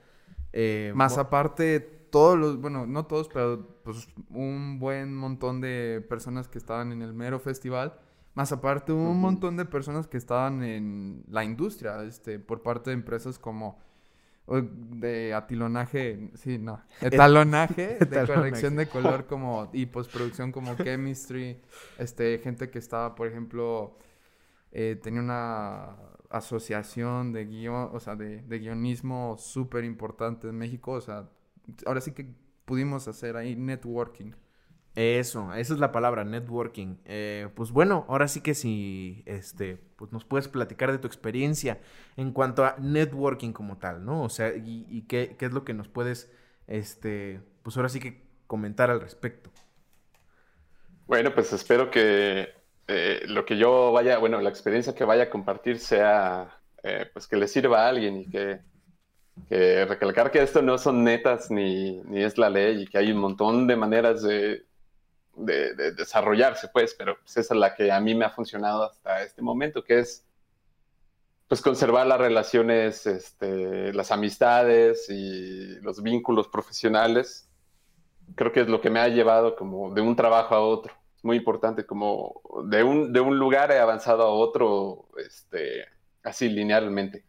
Eh, 0.52 0.92
Más 0.96 1.20
aparte, 1.20 1.80
todos 2.12 2.38
los, 2.38 2.60
bueno, 2.60 2.88
no 2.88 3.06
todos, 3.06 3.28
pero 3.28 3.80
pues 3.84 4.08
un 4.30 4.80
buen 4.80 5.16
montón 5.16 5.62
de 5.62 6.04
personas 6.10 6.48
que 6.48 6.58
estaban 6.58 6.92
en 6.92 7.04
el 7.04 7.14
mero 7.14 7.40
festival. 7.40 8.00
Más 8.36 8.52
aparte, 8.52 8.92
un 8.92 9.00
uh 9.00 9.12
-huh. 9.12 9.16
montón 9.16 9.58
de 9.58 9.66
personas 9.66 10.08
que 10.08 10.18
estaban 10.18 10.64
en 10.64 11.24
la 11.30 11.44
industria, 11.44 12.04
este, 12.04 12.40
por 12.40 12.62
parte 12.64 12.90
de 12.90 12.96
empresas 12.96 13.38
como 13.38 13.80
de 14.46 15.34
atilonaje, 15.34 16.32
sí, 16.36 16.58
no, 16.58 16.82
etalonaje, 17.02 17.98
de 18.00 18.28
corrección 18.28 18.76
de 18.76 18.88
color 18.88 19.26
como 19.26 19.70
y 19.72 19.86
postproducción 19.86 20.52
como 20.52 20.76
chemistry, 20.76 21.62
este, 21.98 22.40
gente 22.40 22.70
que 22.70 22.80
estaba, 22.80 23.16
por 23.16 23.28
ejemplo, 23.28 23.98
eh, 24.72 25.00
tenía 25.02 25.22
una 25.22 25.96
asociación 26.30 27.32
de 27.32 27.46
guion, 27.46 27.90
o 27.94 28.00
sea, 28.00 28.16
de, 28.16 28.42
de 28.42 28.60
guionismo 28.60 29.38
súper 29.38 29.86
importante 29.86 30.50
en 30.50 30.58
México, 30.58 30.92
o 30.92 31.02
sea, 31.02 31.30
ahora 31.86 32.02
sí 32.02 32.12
que 32.12 32.36
pudimos 32.66 33.08
hacer 33.08 33.38
ahí 33.38 33.56
networking. 33.56 34.32
Eso, 34.96 35.52
esa 35.56 35.74
es 35.74 35.80
la 35.80 35.92
palabra, 35.92 36.24
networking. 36.24 36.98
Eh, 37.06 37.50
pues 37.56 37.72
bueno, 37.72 38.06
ahora 38.08 38.28
sí 38.28 38.42
que 38.42 38.54
si 38.54 39.24
este, 39.26 39.80
pues 39.96 40.12
nos 40.12 40.24
puedes 40.24 40.48
platicar 40.48 40.92
de 40.92 41.00
tu 41.00 41.08
experiencia 41.08 41.80
en 42.16 42.32
cuanto 42.32 42.64
a 42.64 42.76
networking 42.80 43.54
como 43.54 43.80
tal, 43.80 44.06
¿no? 44.06 44.22
O 44.22 44.30
sea, 44.30 44.54
y, 44.56 45.04
qué, 45.08 45.36
qué, 45.40 45.46
es 45.46 45.52
lo 45.52 45.64
que 45.64 45.74
nos 45.74 45.88
puedes, 45.88 46.32
este, 46.68 47.42
pues 47.64 47.76
ahora 47.76 47.90
sí 47.90 48.00
que 48.00 48.22
comentar 48.46 48.92
al 48.92 49.02
respecto. 49.02 49.50
Bueno, 51.08 51.34
pues 51.34 51.52
espero 51.54 51.90
que 51.90 52.50
eh, 52.88 53.24
lo 53.26 53.46
que 53.46 53.58
yo 53.58 53.92
vaya, 53.92 54.20
bueno, 54.20 54.42
la 54.42 54.50
experiencia 54.50 54.94
que 54.94 55.06
vaya 55.06 55.24
a 55.24 55.30
compartir 55.32 55.80
sea, 55.80 56.60
eh, 56.84 57.10
pues 57.12 57.28
que 57.28 57.38
le 57.38 57.48
sirva 57.48 57.86
a 57.86 57.90
alguien 57.90 58.18
y 58.18 58.30
que, 58.30 58.60
que 59.50 59.86
recalcar 59.86 60.30
que 60.30 60.44
esto 60.44 60.62
no 60.62 60.78
son 60.78 61.04
netas 61.04 61.50
ni, 61.50 62.00
ni 62.04 62.22
es 62.22 62.38
la 62.38 62.52
ley 62.52 62.84
y 62.84 62.86
que 62.86 63.00
hay 63.00 63.12
un 63.12 63.18
montón 63.18 63.66
de 63.66 63.76
maneras 63.76 64.22
de 64.22 64.68
de, 65.36 65.74
de, 65.74 65.92
desarrollarse, 65.94 66.68
pues, 66.70 66.94
pero 66.94 67.18
pues, 67.20 67.38
esa 67.38 67.54
es 67.54 67.60
la 67.60 67.76
que 67.76 67.92
a 67.92 68.00
mí 68.00 68.16
me 68.16 68.26
ha 68.26 68.30
funcionado 68.30 68.84
hasta 68.84 69.24
este 69.24 69.42
momento, 69.42 69.84
que 69.84 70.00
es 70.00 70.26
pues 71.48 71.62
conservar 71.62 72.08
las 72.08 72.20
relaciones, 72.20 73.06
este, 73.06 73.94
las 73.94 74.12
amistades 74.12 75.10
y 75.10 75.80
los 75.82 76.02
vínculos 76.02 76.48
profesionales. 76.48 77.50
Creo 78.36 78.52
que 78.52 78.62
es 78.62 78.68
lo 78.68 78.82
que 78.82 78.90
me 78.90 79.00
ha 79.00 79.08
llevado 79.08 79.56
como 79.56 79.94
de 79.94 80.02
un 80.02 80.16
trabajo 80.16 80.56
a 80.56 80.62
otro. 80.62 80.94
Es 81.16 81.24
muy 81.24 81.38
importante, 81.38 81.86
como 81.86 82.42
de 82.66 82.84
un, 82.84 83.14
de 83.14 83.20
un 83.20 83.38
lugar 83.38 83.72
he 83.72 83.78
avanzado 83.78 84.24
a 84.24 84.30
otro, 84.30 85.10
este, 85.24 85.86
así 86.24 86.50
linealmente. 86.50 87.24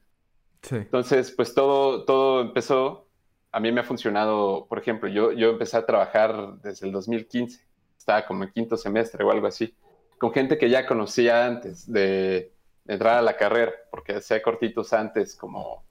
Sí. 0.62 0.76
Entonces, 0.76 1.30
pues 1.30 1.52
todo, 1.52 2.04
todo 2.04 2.40
empezó, 2.40 3.08
a 3.52 3.60
mí 3.60 3.72
me 3.72 3.82
ha 3.82 3.84
funcionado, 3.84 4.66
por 4.68 4.78
ejemplo, 4.78 5.08
yo, 5.08 5.32
yo 5.32 5.50
empecé 5.50 5.76
a 5.76 5.84
trabajar 5.84 6.60
desde 6.62 6.86
el 6.86 6.92
2015 6.92 7.73
estaba 8.04 8.26
como 8.26 8.44
en 8.44 8.50
quinto 8.50 8.76
semestre 8.76 9.24
o 9.24 9.30
algo 9.30 9.46
así, 9.46 9.74
con 10.18 10.30
gente 10.30 10.58
que 10.58 10.68
ya 10.68 10.86
conocía 10.86 11.46
antes 11.46 11.90
de 11.90 12.52
entrar 12.86 13.16
a 13.16 13.22
la 13.22 13.36
carrera, 13.36 13.72
porque 13.90 14.16
hacía 14.16 14.42
cortitos 14.42 14.92
antes, 14.92 15.34
como 15.34 15.82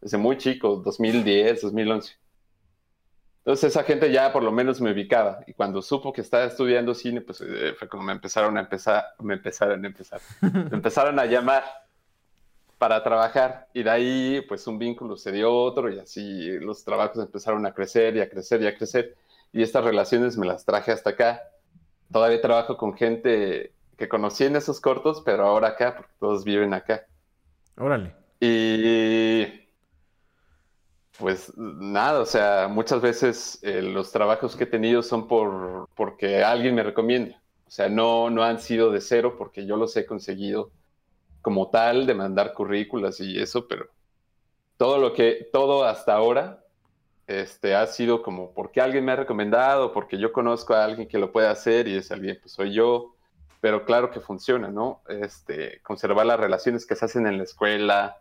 desde 0.00 0.18
muy 0.18 0.36
chico, 0.38 0.76
2010, 0.84 1.62
2011. 1.62 2.16
Entonces 3.38 3.70
esa 3.70 3.84
gente 3.84 4.10
ya 4.10 4.32
por 4.32 4.42
lo 4.42 4.52
menos 4.52 4.80
me 4.80 4.92
ubicaba 4.92 5.40
y 5.46 5.52
cuando 5.52 5.82
supo 5.82 6.12
que 6.12 6.20
estaba 6.20 6.44
estudiando 6.44 6.94
cine, 6.94 7.20
pues 7.20 7.40
eh, 7.40 7.74
fue 7.78 7.88
como 7.88 8.02
me 8.02 8.12
empezaron 8.12 8.56
a 8.56 8.60
empezar, 8.60 9.04
me 9.20 9.34
empezaron 9.34 9.84
a 9.84 9.86
empezar, 9.86 10.20
me 10.40 10.76
empezaron 10.76 11.18
a 11.18 11.26
llamar 11.26 11.64
para 12.78 13.02
trabajar 13.02 13.68
y 13.72 13.84
de 13.84 13.90
ahí 13.90 14.40
pues 14.48 14.66
un 14.66 14.78
vínculo 14.78 15.16
se 15.16 15.30
dio 15.30 15.52
otro 15.52 15.92
y 15.92 16.00
así 16.00 16.58
los 16.58 16.84
trabajos 16.84 17.18
empezaron 17.18 17.64
a 17.66 17.72
crecer 17.72 18.16
y 18.16 18.20
a 18.20 18.28
crecer 18.28 18.62
y 18.62 18.66
a 18.66 18.76
crecer 18.76 19.16
y 19.52 19.62
estas 19.62 19.84
relaciones 19.84 20.36
me 20.36 20.46
las 20.46 20.64
traje 20.64 20.92
hasta 20.92 21.10
acá 21.10 21.42
todavía 22.12 22.40
trabajo 22.40 22.76
con 22.76 22.94
gente 22.94 23.72
que 23.96 24.08
conocí 24.08 24.44
en 24.44 24.56
esos 24.56 24.80
cortos, 24.80 25.22
pero 25.24 25.46
ahora 25.46 25.68
acá, 25.68 25.96
porque 25.96 26.12
todos 26.20 26.44
viven 26.44 26.74
acá. 26.74 27.06
Órale. 27.76 28.14
Y 28.38 29.46
pues 31.18 31.52
nada, 31.56 32.20
o 32.20 32.26
sea, 32.26 32.68
muchas 32.68 33.00
veces 33.00 33.58
eh, 33.62 33.82
los 33.82 34.12
trabajos 34.12 34.56
que 34.56 34.64
he 34.64 34.66
tenido 34.66 35.02
son 35.02 35.26
por 35.26 35.88
porque 35.94 36.42
alguien 36.44 36.74
me 36.74 36.82
recomienda. 36.82 37.40
O 37.66 37.70
sea, 37.70 37.88
no, 37.88 38.28
no 38.28 38.42
han 38.42 38.60
sido 38.60 38.90
de 38.90 39.00
cero 39.00 39.36
porque 39.38 39.64
yo 39.66 39.76
los 39.76 39.96
he 39.96 40.04
conseguido 40.04 40.70
como 41.40 41.70
tal, 41.70 42.06
de 42.06 42.14
mandar 42.14 42.52
currículas 42.52 43.18
y 43.20 43.40
eso, 43.40 43.66
pero 43.66 43.86
todo 44.76 44.98
lo 44.98 45.12
que, 45.12 45.48
todo 45.52 45.84
hasta 45.84 46.14
ahora 46.14 46.64
este, 47.26 47.74
ha 47.74 47.86
sido 47.86 48.22
como 48.22 48.52
porque 48.52 48.80
alguien 48.80 49.04
me 49.04 49.12
ha 49.12 49.16
recomendado, 49.16 49.92
porque 49.92 50.18
yo 50.18 50.32
conozco 50.32 50.74
a 50.74 50.84
alguien 50.84 51.08
que 51.08 51.18
lo 51.18 51.32
puede 51.32 51.48
hacer 51.48 51.88
y 51.88 51.96
ese 51.96 52.14
alguien 52.14 52.38
pues 52.40 52.52
soy 52.52 52.72
yo, 52.72 53.14
pero 53.60 53.84
claro 53.84 54.10
que 54.10 54.20
funciona, 54.20 54.68
¿no? 54.68 55.02
Este, 55.08 55.80
conservar 55.82 56.26
las 56.26 56.40
relaciones 56.40 56.84
que 56.84 56.96
se 56.96 57.04
hacen 57.04 57.26
en 57.26 57.38
la 57.38 57.44
escuela 57.44 58.16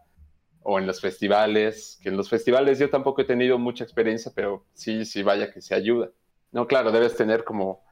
o 0.64 0.78
en 0.78 0.86
los 0.86 1.02
festivales, 1.02 2.00
que 2.04 2.10
en 2.10 2.18
los 2.18 2.30
festivales 2.30 2.78
yo 2.78 2.90
tampoco 2.90 3.22
he 3.22 3.26
tenido 3.26 3.58
mucha 3.58 3.84
experiencia, 3.84 4.32
pero 4.36 4.66
sí, 4.74 5.06
sí, 5.06 5.24
vaya 5.24 5.52
que 5.52 5.62
se 5.62 5.74
ayuda. 5.74 6.12
No, 6.52 6.68
claro, 6.68 6.92
debes 6.92 7.16
tener 7.16 7.44
como 7.44 7.84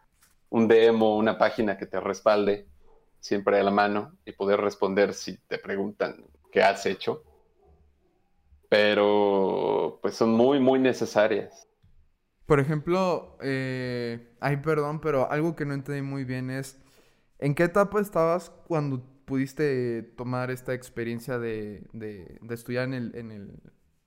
un 0.49 0.67
demo, 0.67 1.17
una 1.17 1.37
página 1.37 1.77
que 1.77 1.87
te 1.87 1.99
respalde 1.99 2.67
siempre 3.19 3.59
a 3.59 3.63
la 3.63 3.71
mano 3.71 4.15
y 4.25 4.31
poder 4.33 4.61
responder 4.61 5.13
si 5.13 5.37
te 5.37 5.57
preguntan 5.57 6.23
qué 6.51 6.61
has 6.61 6.85
hecho 6.85 7.23
pero 8.69 9.99
pues 10.01 10.15
son 10.15 10.31
muy, 10.31 10.59
muy 10.59 10.79
necesarias. 10.79 11.67
Por 12.45 12.59
ejemplo, 12.59 13.37
eh, 13.41 14.35
ay, 14.39 14.57
perdón, 14.57 15.01
pero 15.01 15.29
algo 15.31 15.55
que 15.55 15.65
no 15.65 15.73
entendí 15.73 16.01
muy 16.01 16.23
bien 16.23 16.49
es, 16.49 16.79
¿en 17.39 17.53
qué 17.53 17.63
etapa 17.63 17.99
estabas 17.99 18.51
cuando 18.67 19.03
pudiste 19.25 20.01
tomar 20.17 20.49
esta 20.49 20.73
experiencia 20.73 21.37
de, 21.37 21.83
de, 21.93 22.39
de 22.41 22.55
estudiar 22.55 22.85
en 22.85 22.93
el, 22.93 23.15
en 23.15 23.31
el, 23.31 23.59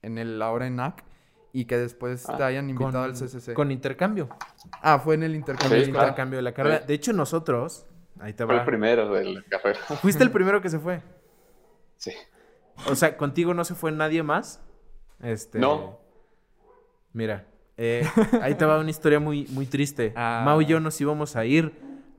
en 0.03 0.19
el 0.19 0.43
ahora 0.43 0.67
ENAC 0.67 1.05
y 1.53 1.67
que 1.67 1.77
después 1.77 2.25
te 2.25 2.43
ah, 2.43 2.47
hayan 2.47 2.71
invitado 2.71 3.05
al 3.05 3.13
CCC? 3.13 3.53
Con 3.55 3.71
intercambio. 3.71 4.29
Ah, 4.81 4.99
fue 4.99 5.15
en 5.15 5.23
el 5.23 5.37
intercambio. 5.37 5.85
Sí, 5.85 5.91
intercambio 5.91 6.39
de 6.39 6.43
la 6.43 6.53
carrera. 6.53 6.81
De 6.81 6.95
hecho, 6.95 7.13
nosotros, 7.13 7.87
ahí 8.19 8.33
te 8.33 8.45
va. 8.45 8.55
Fue 8.55 8.59
el 8.59 8.65
primero 8.67 9.13
de 9.13 9.25
la 9.25 9.43
carrera. 9.43 9.79
¿Fuiste 10.01 10.25
el 10.25 10.31
primero 10.31 10.61
que 10.61 10.71
se 10.71 10.81
fue? 10.81 11.03
Sí. 11.97 12.13
O 12.89 12.95
sea, 12.95 13.17
¿contigo 13.17 13.55
no 13.55 13.65
se 13.65 13.75
fue 13.75 13.93
nadie 13.93 14.23
más? 14.23 14.61
Este... 15.21 15.59
No. 15.59 16.01
Mira, 17.13 17.47
eh, 17.77 18.07
ahí 18.43 18.55
te 18.55 18.65
va 18.65 18.79
una 18.79 18.91
historia 18.91 19.21
muy, 19.21 19.47
muy 19.51 19.67
triste. 19.67 20.13
Ah. 20.17 20.43
Mau 20.45 20.61
y 20.61 20.67
yo 20.67 20.81
nos 20.81 21.01
íbamos 21.01 21.37
a 21.37 21.45
ir 21.45 21.73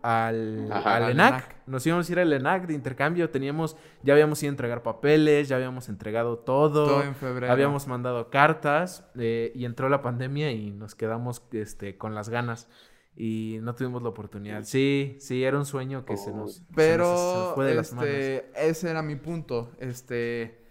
al, 0.03 0.71
al 0.71 1.11
ENAC. 1.11 1.55
Nos 1.65 1.85
íbamos 1.87 2.07
a 2.07 2.11
ir 2.11 2.19
al 2.19 2.31
ENAC 2.31 2.67
de 2.67 2.73
intercambio. 2.73 3.29
Teníamos, 3.29 3.75
ya 4.03 4.13
habíamos 4.13 4.43
ido 4.43 4.49
a 4.49 4.53
entregar 4.53 4.83
papeles, 4.83 5.47
ya 5.47 5.55
habíamos 5.55 5.89
entregado 5.89 6.37
todo. 6.37 6.85
Todo 6.85 7.03
en 7.03 7.15
febrero. 7.15 7.51
Habíamos 7.51 7.87
mandado 7.87 8.29
cartas 8.29 9.09
eh, 9.17 9.51
y 9.55 9.65
entró 9.65 9.89
la 9.89 10.01
pandemia 10.01 10.51
y 10.51 10.71
nos 10.71 10.93
quedamos 10.93 11.41
este, 11.51 11.97
con 11.97 12.13
las 12.13 12.29
ganas. 12.29 12.67
Y 13.15 13.59
no 13.61 13.75
tuvimos 13.75 14.01
la 14.01 14.09
oportunidad. 14.09 14.63
Sí, 14.63 15.17
sí, 15.19 15.43
era 15.43 15.57
un 15.57 15.65
sueño 15.65 16.03
que 16.03 16.17
se, 16.17 16.31
nos, 16.31 16.63
Pero, 16.75 17.53
fue 17.55 17.67
de 17.67 17.75
las 17.75 17.89
este, 17.93 17.95
manos. 17.95 18.57
Ese 18.57 18.89
era 18.89 19.01
mi 19.03 19.15
punto. 19.15 19.71
Este 19.79 20.63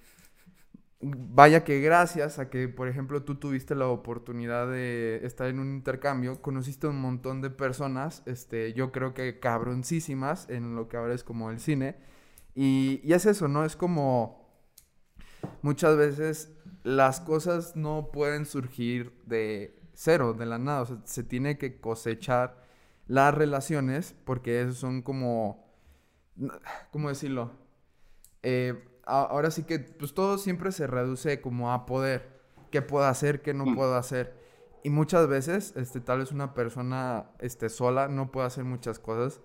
vaya 1.02 1.64
que 1.64 1.80
gracias 1.80 2.38
a 2.38 2.49
que, 2.49 2.68
por 2.68 2.88
ejemplo, 2.88 3.25
tú 3.25 3.34
tuviste 3.34 3.75
la 3.75 3.88
oportunidad 3.88 4.70
de 4.70 5.20
estar 5.25 5.49
en 5.49 5.58
un 5.58 5.75
intercambio, 5.75 6.40
conociste 6.40 6.87
un 6.87 7.00
montón 7.00 7.42
de 7.42 7.50
personas, 7.50 8.22
este, 8.25 8.72
yo 8.72 8.92
creo 8.92 9.12
que 9.12 9.40
cabroncísimas 9.40 10.49
en 10.49 10.76
lo 10.76 10.88
que 10.88 10.96
ahora 10.96 11.14
es 11.14 11.25
como 11.25 11.50
el 11.50 11.58
cine. 11.58 11.96
Y, 12.54 13.00
y 13.02 13.14
es 13.14 13.26
eso, 13.26 13.49
¿no? 13.49 13.64
Es 13.64 13.76
como 13.76 14.49
muchas 15.62 15.96
veces 15.96 16.52
las 16.84 17.20
cosas 17.20 17.75
no 17.75 18.11
pueden 18.12 18.46
surgir 18.46 19.12
de 19.26 19.82
cero, 20.02 20.35
de 20.35 20.47
la 20.47 20.59
nada. 20.59 20.82
O 20.82 20.87
sea, 20.87 20.99
se 21.04 21.23
tiene 21.23 21.59
que 21.59 21.80
cosechar 21.80 22.56
las 23.06 23.35
relaciones 23.35 24.14
porque 24.25 24.71
son 24.73 25.02
como, 25.02 25.64
¿cómo 26.90 27.09
decirlo? 27.09 27.52
Eh, 28.42 28.85
ahora 29.04 29.50
sí 29.50 29.64
que 29.64 29.78
pues 29.78 30.14
todo 30.14 30.38
siempre 30.38 30.73
se 30.73 30.87
reduce 30.87 31.40
como 31.40 31.73
a 31.73 31.87
poder. 31.87 32.40
¿Qué 32.71 32.82
puedo 32.82 33.04
hacer? 33.04 33.42
¿Qué 33.42 33.54
no 33.54 33.66
mm. 33.66 33.75
puedo 33.75 33.97
hacer? 33.97 34.35
Y 34.82 34.90
muchas 34.90 35.28
veces, 35.28 35.75
este, 35.76 36.00
tal 36.00 36.18
vez 36.18 36.32
una 36.32 36.54
persona 36.54 37.30
este, 37.38 37.68
sola 37.68 38.09
no 38.09 38.32
puede 38.32 38.49
hacer 38.49 38.64
muchas 38.64 38.99
cosas, 38.99 39.40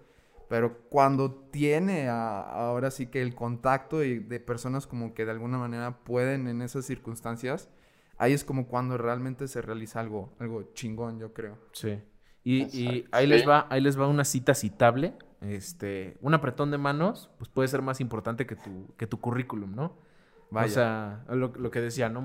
pero 0.50 0.80
cuando 0.90 1.32
tiene 1.32 2.10
ahora 2.10 2.90
sí 2.90 3.08
que 3.08 3.22
el 3.22 3.36
contacto 3.36 4.04
y 4.04 4.20
de 4.20 4.40
personas 4.40 4.88
como 4.88 5.14
que 5.14 5.26
de 5.26 5.32
alguna 5.32 5.58
manera 5.60 6.00
pueden 6.04 6.48
en 6.48 6.62
esas 6.62 6.86
circunstancias, 6.86 7.70
ahí 8.18 8.34
es 8.34 8.44
como 8.44 8.68
cuando 8.68 8.98
realmente 8.98 9.48
se 9.48 9.62
realiza 9.62 10.00
algo, 10.00 10.34
algo 10.40 10.74
chingón, 10.74 11.20
yo 11.20 11.34
creo. 11.34 11.58
Sí. 11.72 12.00
Y, 12.44 12.64
y 12.78 13.06
ahí 13.12 13.28
les 13.28 13.48
va, 13.48 13.68
ahí 13.70 13.82
les 13.82 14.00
va 14.00 14.08
una 14.08 14.24
cita 14.24 14.54
citable 14.54 15.14
este, 15.42 16.18
un 16.22 16.34
apretón 16.34 16.72
de 16.72 16.78
manos, 16.78 17.30
pues 17.38 17.50
puede 17.50 17.68
ser 17.68 17.82
más 17.82 18.02
importante 18.02 18.46
que 18.46 18.56
tu, 18.56 18.94
que 18.98 19.08
tu 19.08 19.20
currículum, 19.20 19.76
¿no? 19.76 19.98
Vaya. 20.50 20.68
O 20.68 20.70
sea, 20.70 21.36
lo, 21.36 21.72
que 21.72 21.82
decía, 21.82 22.10
¿no? 22.10 22.22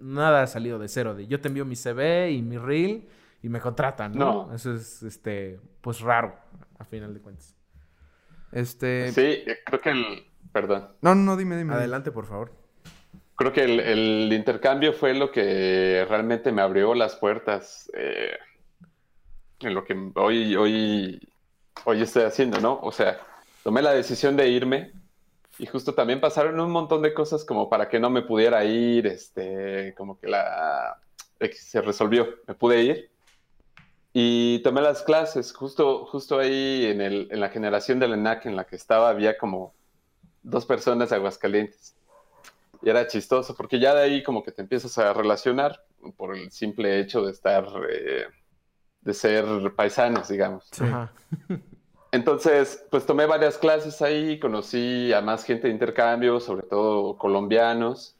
nada 0.00 0.42
ha 0.42 0.46
salido 0.46 0.78
de 0.78 0.88
cero, 0.88 1.14
de 1.14 1.26
yo 1.26 1.40
te 1.40 1.48
envío 1.48 1.64
mi 1.64 1.76
CV 1.76 2.32
y 2.32 2.42
mi 2.42 2.58
reel 2.58 3.06
y 3.42 3.48
me 3.48 3.60
contratan, 3.60 4.12
¿no? 4.12 4.52
Eso 4.52 4.74
es, 4.74 5.02
este, 5.02 5.60
pues 5.80 6.00
raro, 6.00 6.34
a 6.78 6.84
final 6.84 7.14
de 7.14 7.20
cuentas. 7.20 7.54
Este... 8.50 9.12
Sí, 9.12 9.44
creo 9.66 9.80
que 9.80 9.90
el... 9.90 10.26
Perdón. 10.52 10.88
No, 11.02 11.14
no, 11.14 11.36
dime, 11.36 11.56
dime. 11.58 11.74
Adelante, 11.74 12.10
por 12.10 12.24
favor. 12.24 12.52
Creo 13.36 13.52
que 13.52 13.64
el, 13.64 14.32
intercambio 14.32 14.92
fue 14.92 15.14
lo 15.14 15.30
que 15.30 16.06
realmente 16.08 16.52
me 16.52 16.62
abrió 16.62 16.94
las 16.94 17.16
puertas 17.16 17.90
eh, 17.94 18.36
en 19.60 19.74
lo 19.74 19.84
que 19.84 19.94
hoy, 20.14 20.56
hoy 20.56 21.20
hoy 21.84 22.02
estoy 22.02 22.24
haciendo, 22.24 22.60
¿no? 22.60 22.78
O 22.82 22.92
sea, 22.92 23.20
tomé 23.62 23.82
la 23.82 23.92
decisión 23.92 24.36
de 24.36 24.48
irme 24.48 24.92
Y 25.58 25.66
justo 25.66 25.94
también 25.94 26.20
pasaron 26.20 26.58
un 26.60 26.70
montón 26.70 27.02
de 27.02 27.14
cosas 27.14 27.44
como 27.44 27.68
para 27.68 27.88
que 27.88 27.98
no 27.98 28.10
me 28.10 28.22
pudiera 28.22 28.64
ir, 28.64 29.06
este, 29.06 29.94
como 29.96 30.18
que 30.18 30.28
la 30.28 30.98
se 31.52 31.82
resolvió, 31.82 32.28
me 32.46 32.54
pude 32.54 32.82
ir. 32.82 33.10
Y 34.12 34.60
tomé 34.60 34.80
las 34.80 35.02
clases, 35.02 35.52
justo, 35.52 36.06
justo 36.06 36.38
ahí 36.38 36.86
en, 36.86 37.02
el, 37.02 37.28
en 37.30 37.40
la 37.40 37.50
generación 37.50 37.98
del 37.98 38.14
ENAC 38.14 38.46
en 38.46 38.56
la 38.56 38.64
que 38.64 38.76
estaba, 38.76 39.10
había 39.10 39.36
como 39.36 39.74
dos 40.42 40.64
personas 40.64 41.10
de 41.10 41.16
Aguascalientes. 41.16 41.94
Y 42.86 42.88
era 42.88 43.04
chistoso, 43.08 43.52
porque 43.56 43.80
ya 43.80 43.96
de 43.96 44.02
ahí 44.02 44.22
como 44.22 44.44
que 44.44 44.52
te 44.52 44.62
empiezas 44.62 44.96
a 44.96 45.12
relacionar 45.12 45.84
por 46.16 46.36
el 46.36 46.52
simple 46.52 47.00
hecho 47.00 47.20
de 47.26 47.32
estar, 47.32 47.66
eh, 47.90 48.26
de 49.00 49.12
ser 49.12 49.44
paisanos, 49.74 50.28
digamos. 50.28 50.70
Entonces, 52.12 52.86
pues 52.88 53.04
tomé 53.04 53.26
varias 53.26 53.58
clases 53.58 54.00
ahí, 54.02 54.38
conocí 54.38 55.12
a 55.12 55.20
más 55.20 55.42
gente 55.42 55.66
de 55.66 55.72
intercambio, 55.72 56.38
sobre 56.38 56.62
todo 56.62 57.18
colombianos 57.18 58.14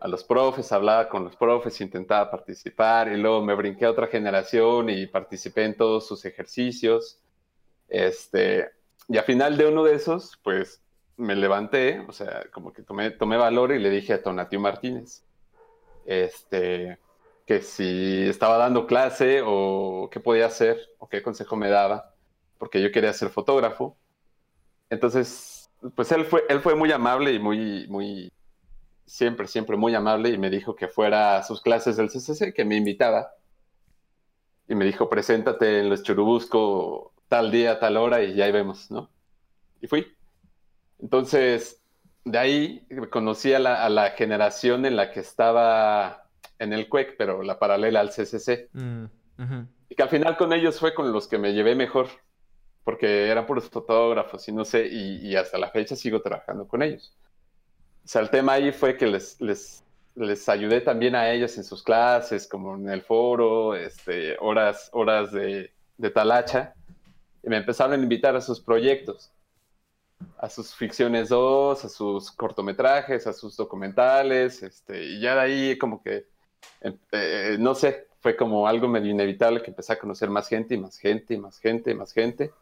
a 0.00 0.08
los 0.08 0.24
profes, 0.24 0.72
hablaba 0.72 1.10
con 1.10 1.24
los 1.24 1.36
profes, 1.36 1.78
intentaba 1.82 2.30
participar 2.30 3.12
y 3.12 3.18
luego 3.18 3.42
me 3.42 3.54
brinqué 3.54 3.84
a 3.84 3.90
otra 3.90 4.06
generación 4.06 4.88
y 4.88 5.06
participé 5.08 5.64
en 5.64 5.76
todos 5.76 6.06
sus 6.06 6.24
ejercicios. 6.24 7.20
Este, 7.86 8.70
y 9.08 9.18
al 9.18 9.24
final 9.24 9.58
de 9.58 9.66
uno 9.66 9.84
de 9.84 9.94
esos, 9.94 10.38
pues 10.42 10.80
me 11.16 11.34
levanté, 11.34 12.00
o 12.08 12.12
sea, 12.12 12.44
como 12.52 12.72
que 12.72 12.82
tomé, 12.82 13.10
tomé 13.10 13.36
valor 13.36 13.72
y 13.72 13.78
le 13.78 13.90
dije 13.90 14.14
a 14.14 14.22
Tonatio 14.22 14.60
Martínez, 14.60 15.24
este, 16.04 16.98
que 17.46 17.62
si 17.62 18.28
estaba 18.28 18.58
dando 18.58 18.86
clase 18.86 19.42
o 19.44 20.08
qué 20.10 20.20
podía 20.20 20.46
hacer 20.46 20.78
o 20.98 21.08
qué 21.08 21.22
consejo 21.22 21.56
me 21.56 21.70
daba, 21.70 22.14
porque 22.58 22.82
yo 22.82 22.92
quería 22.92 23.12
ser 23.12 23.30
fotógrafo. 23.30 23.96
Entonces, 24.90 25.70
pues 25.94 26.12
él 26.12 26.24
fue, 26.24 26.44
él 26.48 26.60
fue 26.60 26.74
muy 26.74 26.92
amable 26.92 27.32
y 27.32 27.38
muy, 27.38 27.86
muy, 27.88 28.32
siempre, 29.06 29.46
siempre 29.46 29.76
muy 29.76 29.94
amable 29.94 30.30
y 30.30 30.38
me 30.38 30.50
dijo 30.50 30.74
que 30.74 30.88
fuera 30.88 31.38
a 31.38 31.42
sus 31.42 31.60
clases 31.62 31.96
del 31.96 32.08
CCC, 32.08 32.52
que 32.52 32.64
me 32.64 32.76
invitaba. 32.76 33.30
Y 34.68 34.74
me 34.74 34.84
dijo, 34.84 35.08
preséntate 35.08 35.80
en 35.80 35.88
los 35.88 36.02
Churubusco 36.02 37.12
tal 37.28 37.50
día, 37.50 37.78
tal 37.78 37.96
hora 37.96 38.22
y 38.22 38.34
ya 38.34 38.46
ahí 38.46 38.52
vemos, 38.52 38.90
¿no? 38.90 39.10
Y 39.80 39.86
fui. 39.86 40.15
Entonces, 41.00 41.82
de 42.24 42.38
ahí 42.38 42.86
conocí 43.10 43.52
a 43.52 43.58
la, 43.58 44.10
generación 44.10 44.86
en 44.86 44.96
la 44.96 45.10
que 45.10 45.20
estaba 45.20 46.24
en 46.58 46.72
el 46.72 46.88
CUEC, 46.88 47.16
pero 47.16 47.42
la 47.42 47.58
paralela 47.58 48.00
al 48.00 48.10
CCC. 48.10 48.68
Mm, 48.72 49.04
y 49.88 49.94
que 49.94 50.02
al 50.02 50.08
final 50.08 50.36
con 50.36 50.52
ellos 50.52 50.80
fue 50.80 50.94
con 50.94 51.12
los 51.12 51.28
que 51.28 51.38
me 51.38 51.52
llevé 51.52 51.74
mejor, 51.74 52.08
porque 52.84 53.28
eran 53.28 53.46
puros 53.46 53.68
fotógrafos 53.68 54.48
y 54.48 54.52
no 54.52 54.64
sé, 54.64 54.86
y 54.86 55.34
hasta 55.36 55.58
la 55.58 55.70
fecha 55.70 55.96
sigo 55.96 56.22
trabajando 56.22 56.66
con 56.66 56.82
ellos. 56.82 57.14
O 58.06 58.08
sea, 58.08 58.22
el 58.22 58.30
tema 58.30 58.52
ahí 58.52 58.70
fue 58.70 58.96
que 58.96 59.08
les, 59.08 59.40
les, 59.40 59.82
les 60.14 60.48
ayudé 60.48 60.80
también 60.80 61.16
a 61.16 61.28
ellos 61.28 61.58
en 61.58 61.64
sus 61.64 61.82
clases, 61.82 62.46
como 62.46 62.76
en 62.76 62.88
el 62.88 63.02
foro, 63.02 63.74
este, 63.74 64.36
horas, 64.38 64.90
horas 64.92 65.32
de, 65.32 65.72
de 65.98 66.10
talacha, 66.10 66.72
y 67.42 67.48
me 67.48 67.56
empezaron 67.56 67.98
a 67.98 68.02
invitar 68.02 68.36
a 68.36 68.40
sus 68.40 68.60
proyectos, 68.60 69.32
a 70.38 70.48
sus 70.48 70.74
ficciones 70.74 71.28
2, 71.28 71.84
a 71.84 71.88
sus 71.88 72.30
cortometrajes, 72.32 73.26
a 73.26 73.32
sus 73.32 73.56
documentales, 73.56 74.62
este, 74.62 75.04
y 75.04 75.20
ya 75.20 75.34
de 75.34 75.40
ahí 75.40 75.78
como 75.78 76.02
que, 76.02 76.26
em, 76.80 76.96
eh, 77.12 77.56
no 77.58 77.74
sé, 77.74 78.08
fue 78.20 78.36
como 78.36 78.66
algo 78.66 78.88
medio 78.88 79.10
inevitable 79.10 79.62
que 79.62 79.70
empecé 79.70 79.92
a 79.92 79.98
conocer 79.98 80.30
más 80.30 80.48
gente 80.48 80.74
y 80.74 80.78
más 80.78 80.98
gente 80.98 81.34
y 81.34 81.38
más 81.38 81.58
gente 81.58 81.90
y 81.90 81.94
más 81.94 82.12
gente. 82.12 82.52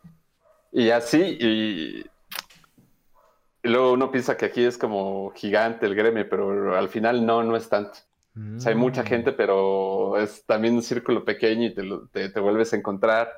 Y 0.72 0.90
así, 0.90 1.38
y 1.40 2.04
y 3.64 3.68
luego 3.70 3.94
uno 3.94 4.10
piensa 4.10 4.36
que 4.36 4.44
aquí 4.44 4.62
es 4.62 4.76
como 4.76 5.32
gigante 5.34 5.86
el 5.86 5.94
gremio, 5.94 6.28
pero 6.28 6.76
al 6.76 6.90
final 6.90 7.24
no, 7.24 7.42
no 7.42 7.56
es 7.56 7.70
tanto. 7.70 7.98
O 8.56 8.60
sea, 8.60 8.72
hay 8.72 8.78
mucha 8.78 9.02
mm. 9.02 9.06
gente, 9.06 9.32
pero 9.32 10.18
es 10.18 10.44
también 10.44 10.74
un 10.74 10.82
círculo 10.82 11.24
pequeño 11.24 11.68
y 11.68 11.74
te, 12.12 12.28
te, 12.28 12.40
vuelves 12.40 12.72
a 12.72 12.76
encontrar 12.76 13.30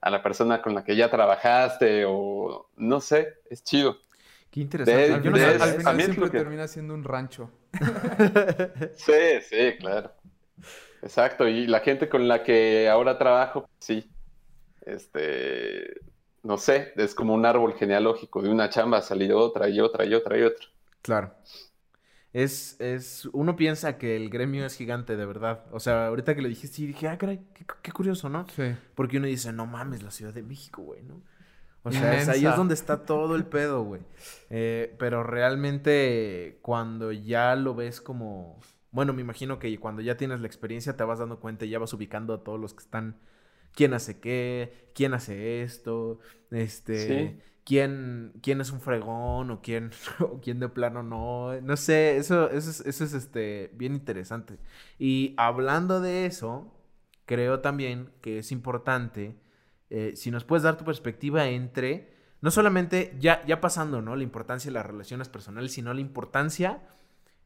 a 0.00 0.10
la 0.10 0.22
persona 0.22 0.62
con 0.62 0.74
la 0.74 0.84
que 0.84 0.96
ya 0.96 1.10
trabajaste 1.10 2.04
o 2.06 2.70
no 2.76 3.00
sé, 3.00 3.34
es 3.50 3.62
chido. 3.62 3.98
Qué 4.50 4.60
interesante. 4.60 5.28
al 5.62 5.76
final 5.76 6.02
siempre 6.02 6.30
termina 6.30 6.66
siendo 6.66 6.94
un 6.94 7.04
rancho. 7.04 7.50
sí, 8.96 9.40
sí, 9.48 9.76
claro. 9.78 10.12
Exacto. 11.02 11.46
Y 11.46 11.66
la 11.66 11.80
gente 11.80 12.08
con 12.08 12.26
la 12.26 12.42
que 12.42 12.88
ahora 12.88 13.16
trabajo, 13.16 13.68
sí. 13.78 14.10
Este, 14.82 16.00
no 16.42 16.56
sé, 16.56 16.92
es 16.96 17.14
como 17.14 17.34
un 17.34 17.46
árbol 17.46 17.74
genealógico, 17.74 18.42
de 18.42 18.48
una 18.48 18.70
chamba 18.70 18.98
ha 18.98 19.02
salido 19.02 19.38
otra 19.38 19.68
y 19.68 19.80
otra 19.80 20.04
y 20.04 20.14
otra 20.14 20.38
y 20.38 20.42
otra. 20.42 20.66
Claro. 21.02 21.34
Es, 22.32 22.80
es, 22.80 23.28
uno 23.32 23.56
piensa 23.56 23.98
que 23.98 24.16
el 24.16 24.30
gremio 24.30 24.64
es 24.64 24.76
gigante 24.76 25.16
de 25.16 25.26
verdad. 25.26 25.64
O 25.72 25.80
sea, 25.80 26.06
ahorita 26.06 26.34
que 26.34 26.42
lo 26.42 26.48
dijiste, 26.48 26.76
sí, 26.76 26.86
dije, 26.86 27.08
ah, 27.08 27.18
caray, 27.18 27.40
qué, 27.82 27.92
curioso, 27.92 28.28
¿no? 28.28 28.46
Sí. 28.54 28.74
Porque 28.94 29.18
uno 29.18 29.26
dice, 29.26 29.52
no 29.52 29.66
mames, 29.66 30.02
la 30.02 30.10
Ciudad 30.10 30.32
de 30.32 30.42
México, 30.42 30.82
güey, 30.82 31.02
¿no? 31.02 31.20
O 31.82 31.90
sea, 31.90 32.10
ahí 32.30 32.44
es 32.44 32.56
donde 32.56 32.74
está 32.74 33.04
todo 33.04 33.36
el 33.36 33.46
pedo, 33.46 33.82
güey. 33.82 34.02
Eh, 34.50 34.94
pero 34.98 35.22
realmente 35.22 36.58
cuando 36.62 37.10
ya 37.10 37.56
lo 37.56 37.74
ves 37.74 38.00
como... 38.00 38.60
Bueno, 38.92 39.12
me 39.12 39.22
imagino 39.22 39.58
que 39.58 39.78
cuando 39.78 40.02
ya 40.02 40.16
tienes 40.16 40.40
la 40.40 40.46
experiencia 40.46 40.96
te 40.96 41.04
vas 41.04 41.20
dando 41.20 41.40
cuenta 41.40 41.64
y 41.64 41.70
ya 41.70 41.78
vas 41.78 41.92
ubicando 41.94 42.34
a 42.34 42.44
todos 42.44 42.60
los 42.60 42.74
que 42.74 42.82
están 42.82 43.16
quién 43.74 43.94
hace 43.94 44.20
qué, 44.20 44.90
quién 44.94 45.14
hace 45.14 45.62
esto, 45.62 46.18
este, 46.50 47.40
quién, 47.70 48.32
quién 48.42 48.60
es 48.60 48.72
un 48.72 48.80
fregón 48.80 49.52
o 49.52 49.62
quién, 49.62 49.92
o 50.18 50.40
quién 50.40 50.58
de 50.58 50.68
plano 50.68 51.04
no, 51.04 51.60
no 51.60 51.76
sé, 51.76 52.16
eso, 52.16 52.50
eso, 52.50 52.68
es, 52.68 52.80
eso 52.80 53.04
es 53.04 53.12
este, 53.12 53.70
bien 53.74 53.94
interesante. 53.94 54.58
Y 54.98 55.34
hablando 55.36 56.00
de 56.00 56.26
eso, 56.26 56.74
creo 57.26 57.60
también 57.60 58.10
que 58.22 58.40
es 58.40 58.50
importante, 58.50 59.36
eh, 59.88 60.14
si 60.16 60.32
nos 60.32 60.42
puedes 60.42 60.64
dar 60.64 60.78
tu 60.78 60.84
perspectiva 60.84 61.46
entre, 61.46 62.12
no 62.40 62.50
solamente 62.50 63.14
ya, 63.20 63.46
ya 63.46 63.60
pasando, 63.60 64.02
¿no? 64.02 64.16
La 64.16 64.24
importancia 64.24 64.68
de 64.68 64.74
las 64.74 64.86
relaciones 64.86 65.28
personales, 65.28 65.70
sino 65.70 65.94
la 65.94 66.00
importancia 66.00 66.82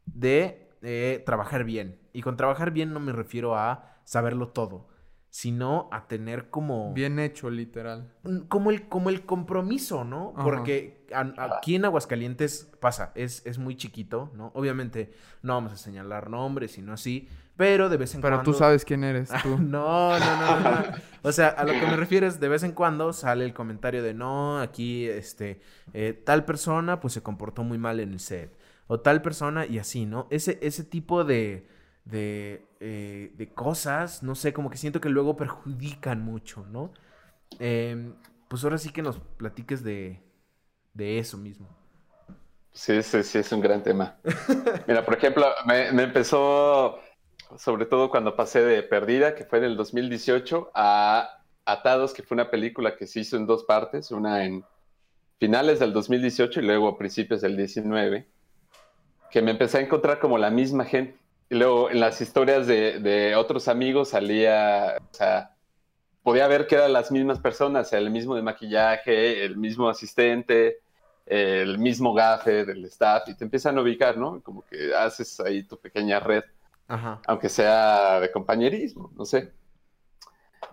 de 0.07 0.71
eh, 0.81 1.23
trabajar 1.27 1.65
bien. 1.65 2.01
Y 2.15 2.23
con 2.23 2.39
trabajar 2.39 2.71
bien 2.71 2.95
no 2.95 3.01
me 3.01 3.13
refiero 3.13 3.57
a 3.57 3.99
saberlo 4.05 4.49
todo, 4.49 4.89
sino 5.35 5.89
a 5.91 6.07
tener 6.07 6.49
como... 6.49 6.93
Bien 6.93 7.19
hecho, 7.19 7.51
literal. 7.51 8.09
Como 8.47 8.71
el, 8.71 8.89
como 8.89 9.11
el 9.11 9.27
compromiso, 9.27 10.05
¿no? 10.05 10.33
Porque 10.41 11.09
aquí 11.49 11.75
en 11.75 11.85
Aguascalientes 11.85 12.71
pasa, 12.79 13.11
es, 13.17 13.45
es 13.45 13.59
muy 13.59 13.77
chiquito, 13.77 14.31
¿no? 14.37 14.53
Obviamente 14.55 15.13
no 15.43 15.55
vamos 15.55 15.73
a 15.73 15.77
señalar 15.77 16.31
nombres, 16.31 16.71
sino 16.71 16.93
así, 16.93 17.29
pero 17.57 17.89
de 17.89 17.97
vez 17.97 18.15
en 18.15 18.21
cuando... 18.21 18.43
Pero 18.43 18.53
tú 18.53 18.57
sabes 18.57 18.85
quién 18.85 19.03
eres, 19.03 19.29
tú. 19.43 19.59
no, 19.59 20.17
no, 20.17 20.37
no, 20.37 20.61
no, 20.61 20.85
O 21.23 21.33
sea, 21.33 21.49
a 21.49 21.65
lo 21.65 21.73
que 21.73 21.85
me 21.85 21.97
refiero 21.97 22.29
es, 22.29 22.39
de 22.39 22.49
vez 22.49 22.63
en 22.63 22.71
cuando 22.71 23.13
sale 23.13 23.45
el 23.45 23.55
comentario 23.55 24.05
de, 24.05 24.15
no, 24.15 24.61
aquí, 24.61 25.09
este, 25.09 25.61
eh, 25.95 26.13
tal 26.13 26.45
persona, 26.45 27.01
pues 27.01 27.13
se 27.13 27.25
comportó 27.25 27.65
muy 27.65 27.79
mal 27.79 27.99
en 27.99 28.13
el 28.13 28.21
set. 28.21 28.57
O 28.87 29.01
tal 29.01 29.21
persona, 29.21 29.67
y 29.67 29.81
así, 29.81 30.07
¿no? 30.07 30.29
Ese, 30.31 30.61
ese 30.63 30.85
tipo 30.85 31.25
de 31.25 31.67
de, 32.05 32.67
eh, 32.81 33.33
de 33.37 33.49
cosas, 33.53 34.23
no 34.23 34.35
sé, 34.35 34.53
como 34.53 34.71
que 34.71 34.77
siento 34.77 35.01
que 35.01 35.09
luego 35.09 35.37
perjudican 35.37 36.23
mucho, 36.23 36.67
¿no? 36.71 36.93
Em, 37.59 38.15
pues 38.49 38.65
ahora 38.65 38.79
sí 38.79 38.91
que 38.91 39.03
nos 39.03 39.19
platiques 39.19 39.83
de, 39.83 40.21
de 40.93 41.19
eso 41.19 41.39
mismo. 41.39 41.69
Sí, 42.73 43.03
sí, 43.03 43.23
sí, 43.23 43.39
es 43.39 43.53
un 43.53 43.61
gran 43.61 43.83
tema. 43.83 44.17
Mira, 44.87 45.05
por 45.05 45.17
ejemplo, 45.17 45.47
me, 45.67 45.93
me, 45.93 46.03
empezó, 46.03 46.99
sobre 47.57 47.87
todo 47.87 48.11
cuando 48.11 48.37
pasé 48.37 48.63
de 48.63 48.83
Perdida, 48.83 49.35
que 49.35 49.45
fue 49.45 49.59
en 49.59 49.65
el 49.65 49.77
2018, 49.77 50.73
a 50.75 51.41
Atados, 51.65 52.13
que 52.13 52.23
fue 52.23 52.35
una 52.35 52.51
película 52.51 52.97
que 52.97 53.07
se 53.07 53.21
hizo 53.21 53.37
en 53.37 53.47
dos 53.47 53.65
partes, 53.65 54.11
una 54.11 54.45
en 54.45 54.65
finales 55.39 55.79
del 55.79 55.93
2018 55.93 56.61
y 56.61 56.65
luego 56.65 56.89
a 56.89 56.99
principios 56.99 57.41
del 57.41 57.57
19, 57.57 58.27
que 59.31 59.43
me 59.43 59.53
empecé 59.53 59.79
a 59.79 59.81
encontrar 59.83 60.19
como 60.19 60.37
la 60.37 60.51
misma 60.51 60.85
gente. 60.85 61.24
Y 61.51 61.57
luego 61.57 61.91
en 61.91 62.01
las 62.01 62.21
historias 62.21 62.67
de, 62.67 63.35
otros 63.37 63.69
amigos 63.69 64.11
salía, 64.11 64.97
o 64.99 65.15
sea, 65.15 65.55
podía 66.23 66.49
ver 66.49 66.67
que 66.67 66.77
eran 66.77 66.93
las 66.93 67.11
mismas 67.13 67.39
personas, 67.39 67.93
el 67.93 68.11
mismo 68.11 68.35
de 68.35 68.43
maquillaje, 68.43 69.45
el 69.45 69.57
mismo 69.57 69.89
asistente, 69.89 70.81
el 71.27 71.79
mismo 71.79 72.15
gafe 72.15 72.65
del 72.65 72.85
staff, 72.87 73.29
y 73.29 73.35
te 73.35 73.45
empiezan 73.45 73.77
a 73.79 73.83
ubicar, 73.83 74.17
¿no? 74.17 74.41
Como 74.43 74.63
que 74.63 74.95
haces 74.95 75.39
ahí 75.41 75.65
tu 75.65 75.79
pequeña 75.79 76.19
red, 76.21 76.45
aunque 77.27 77.49
sea 77.49 78.21
de 78.21 78.31
compañerismo, 78.31 79.13
no 79.15 79.25
sé. 79.25 79.53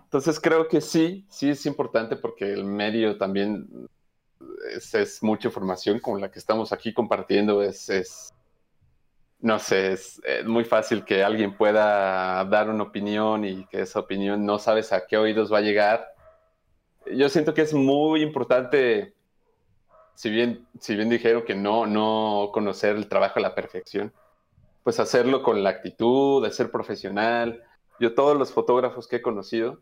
Entonces 0.04 0.40
creo 0.40 0.68
que 0.68 0.80
sí, 0.80 1.26
sí 1.28 1.50
es 1.50 1.64
importante 1.66 2.16
porque 2.16 2.52
el 2.52 2.64
medio 2.64 3.16
también 3.16 3.88
es, 4.74 4.94
es 4.94 5.22
mucha 5.22 5.48
información 5.48 6.00
con 6.00 6.20
la 6.20 6.30
que 6.30 6.38
estamos 6.38 6.72
aquí 6.72 6.92
compartiendo, 6.92 7.62
es, 7.62 7.88
es 7.88 8.32
no 9.42 9.58
sé, 9.58 9.92
es, 9.92 10.22
muy 10.46 10.64
fácil 10.64 11.04
que 11.04 11.24
alguien 11.24 11.56
pueda 11.56 12.44
dar 12.44 12.70
una 12.70 12.84
opinión 12.84 13.44
y 13.44 13.66
que 13.66 13.82
esa 13.82 13.98
opinión 13.98 14.46
no 14.46 14.58
sabes 14.58 14.92
a 14.92 15.06
qué 15.06 15.18
oídos 15.18 15.52
va 15.52 15.58
a 15.58 15.62
llegar. 15.62 16.06
Yo 17.12 17.28
siento 17.28 17.52
que 17.52 17.62
es 17.62 17.74
muy 17.74 18.22
importante 18.22 19.14
si 20.14 20.30
bien, 20.30 20.66
si 20.78 20.94
bien 20.94 21.10
dijeron 21.10 21.42
que 21.44 21.56
no, 21.56 21.86
no 21.86 22.50
conocer 22.52 22.94
el 22.96 23.08
trabajo 23.08 23.40
a 23.40 23.42
la 23.42 23.54
perfección, 23.56 24.12
pues 24.84 25.00
hacerlo 25.00 25.42
con 25.42 25.64
la 25.64 25.70
actitud, 25.70 26.44
de 26.44 26.52
ser 26.52 26.70
profesional. 26.70 27.64
Yo 27.98 28.14
todos 28.14 28.38
los 28.38 28.52
fotógrafos 28.52 29.08
que 29.08 29.16
he 29.16 29.22
conocido, 29.22 29.80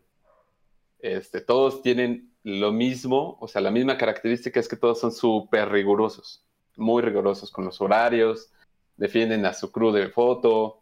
este, 0.99 1.41
todos 1.41 1.83
tienen 1.83 2.33
lo 2.43 2.71
mismo, 2.71 3.37
o 3.39 3.47
sea, 3.47 3.61
la 3.61 3.69
misma 3.69 3.97
característica 3.99 4.59
es 4.59 4.67
que 4.67 4.75
todos 4.75 4.99
son 4.99 5.11
súper 5.11 5.69
rigurosos, 5.69 6.43
muy 6.75 7.03
rigurosos 7.03 7.51
con 7.51 7.65
los 7.65 7.79
horarios, 7.79 8.51
defienden 8.97 9.45
a 9.45 9.53
su 9.53 9.71
crew 9.71 9.91
de 9.91 10.09
foto, 10.09 10.81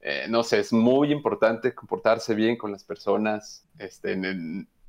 eh, 0.00 0.26
no 0.28 0.42
sé, 0.42 0.60
es 0.60 0.72
muy 0.72 1.10
importante 1.10 1.74
comportarse 1.74 2.34
bien 2.34 2.56
con 2.56 2.70
las 2.70 2.84
personas, 2.84 3.66
este, 3.78 4.16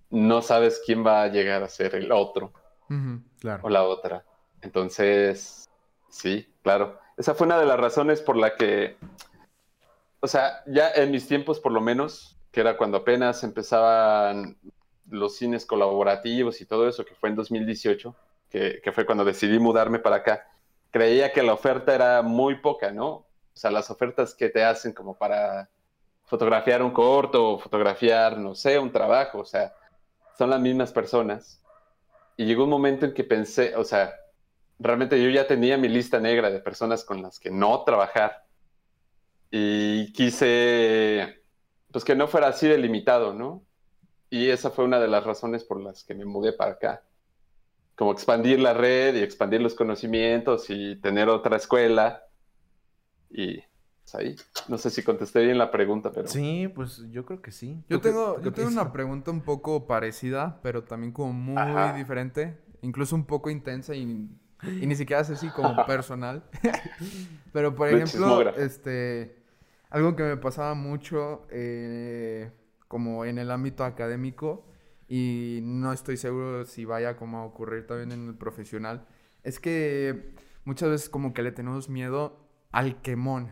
no 0.10 0.42
sabes 0.42 0.82
quién 0.86 1.06
va 1.06 1.24
a 1.24 1.28
llegar 1.28 1.64
a 1.64 1.70
ser 1.70 1.96
el 1.96 2.12
otro 2.12 2.54
claro. 3.40 3.64
o 3.64 3.70
la 3.70 3.84
otra. 3.84 4.24
Entonces, 4.62 5.68
sí, 6.10 6.48
claro. 6.62 7.00
Esa 7.18 7.34
fue 7.34 7.48
una 7.48 7.60
de 7.60 7.66
las 7.66 7.80
razones 7.80 8.22
por 8.22 8.38
la 8.38 8.56
que, 8.56 8.98
o 10.20 10.28
sea, 10.28 10.64
ya 10.68 10.92
en 10.92 11.12
mis 11.12 11.28
tiempos 11.28 11.60
por 11.60 11.72
lo 11.72 11.82
menos, 11.82 12.38
que 12.52 12.62
era 12.62 12.78
cuando 12.78 12.98
apenas 12.98 13.44
empezaban 13.44 14.58
los 15.10 15.38
cines 15.38 15.66
colaborativos 15.66 16.62
y 16.62 16.66
todo 16.66 16.88
eso, 16.88 17.04
que 17.04 17.16
fue 17.16 17.30
en 17.30 17.36
2018, 17.36 18.16
que, 18.50 18.80
que 18.84 18.92
fue 18.92 19.06
cuando 19.06 19.26
decidí 19.26 19.58
mudarme 19.58 20.00
para 20.00 20.18
acá, 20.18 20.48
creía 20.91 21.32
que 21.32 21.43
la 21.43 21.54
oferta 21.54 21.93
era 21.93 22.21
muy 22.21 22.56
poca, 22.56 22.91
¿no? 22.91 23.10
O 23.10 23.28
sea, 23.54 23.71
las 23.71 23.89
ofertas 23.89 24.34
que 24.34 24.49
te 24.49 24.63
hacen 24.63 24.93
como 24.93 25.17
para 25.17 25.69
fotografiar 26.25 26.82
un 26.84 26.91
corto 26.91 27.54
o 27.54 27.60
fotografiar, 27.60 28.38
no 28.38 28.56
sé, 28.56 28.78
un 28.80 28.91
trabajo, 28.91 29.39
o 29.39 29.45
sea, 29.45 29.73
son 30.38 30.49
las 30.49 30.62
mismas 30.62 30.91
personas. 30.91 31.62
Y 32.38 32.45
llegó 32.45 32.63
un 32.63 32.69
momento 32.69 33.06
en 33.06 33.13
que 33.13 33.23
pensé, 33.23 33.75
o 33.75 33.84
sea, 33.84 34.13
realmente 34.80 35.21
yo 35.21 35.30
ya 35.30 35.47
tenía 35.47 35.78
mi 35.78 35.89
lista 35.89 36.19
negra 36.19 36.49
de 36.49 36.60
personas 36.60 37.04
con 37.04 37.21
las 37.21 37.39
que 37.39 37.52
no 37.52 37.84
trabajar. 37.84 38.45
Y 39.52 40.13
quise, 40.13 41.43
pues 41.91 42.06
que 42.06 42.15
no 42.15 42.28
fuera 42.28 42.47
así 42.47 42.67
delimitado, 42.67 43.34
¿no? 43.34 43.65
Y 44.30 44.49
esa 44.49 44.69
fue 44.69 44.86
una 44.86 44.99
de 44.99 45.08
las 45.08 45.23
razones 45.23 45.63
por 45.63 45.82
las 45.82 46.04
que 46.04 46.13
me 46.13 46.25
mudé 46.25 46.54
para 46.54 46.73
acá. 46.73 47.04
Como 48.00 48.14
expandir 48.14 48.62
la 48.62 48.74
red 48.74 49.14
y 49.16 49.20
expandir 49.20 49.62
los 49.62 49.76
conocimientos 49.76 50.70
y 50.70 50.96
tener 50.96 51.28
otra 51.28 51.58
escuela. 51.58 52.24
Y 53.30 53.58
pues 53.58 54.16
ahí. 54.16 54.36
No 54.70 54.78
sé 54.78 54.90
si 54.90 55.04
contesté 55.04 55.44
bien 55.44 55.58
la 55.58 55.70
pregunta, 55.70 56.10
pero. 56.14 56.30
Sí, 56.30 56.72
pues 56.74 57.04
yo 57.12 57.26
creo 57.26 57.42
que 57.42 57.52
sí. 57.52 57.84
Yo 57.90 58.00
tengo, 58.00 58.42
yo 58.42 58.54
tengo 58.54 58.70
una 58.70 58.94
pregunta 58.94 59.32
un 59.32 59.42
poco 59.42 59.86
parecida, 59.86 60.62
pero 60.64 60.86
también 60.86 61.12
como 61.12 61.34
muy 61.34 61.92
diferente. 61.98 62.58
Incluso 62.82 63.18
un 63.18 63.26
poco 63.26 63.50
intensa 63.50 63.94
y 63.94 64.30
y 64.64 64.88
ni 64.88 64.96
siquiera 64.96 65.24
sé 65.24 65.36
si 65.36 65.50
como 65.50 65.76
personal. 65.86 66.44
Pero, 67.54 67.76
por 67.76 67.90
ejemplo, 67.90 68.56
este... 68.56 69.38
Algo 69.90 70.16
que 70.16 70.24
me 70.24 70.38
pasaba 70.38 70.76
mucho 70.76 71.48
eh, 71.50 72.52
como 72.88 73.26
en 73.26 73.40
el 73.40 73.50
ámbito 73.50 73.84
académico 73.84 74.64
y 75.10 75.62
no 75.63 75.91
estoy 75.91 76.17
seguro 76.17 76.65
si 76.65 76.86
vaya 76.86 77.17
como 77.17 77.39
a 77.39 77.43
ocurrir 77.43 77.88
también 77.88 78.12
en 78.12 78.28
el 78.28 78.36
profesional, 78.36 79.08
es 79.43 79.60
que 79.60 80.36
muchas 80.65 80.89
veces 80.89 81.10
como 81.10 81.34
que 81.34 81.41
le 81.41 81.52
tenemos 81.52 81.89
miedo 81.89 82.48
al 82.72 83.02
quemón. 83.02 83.52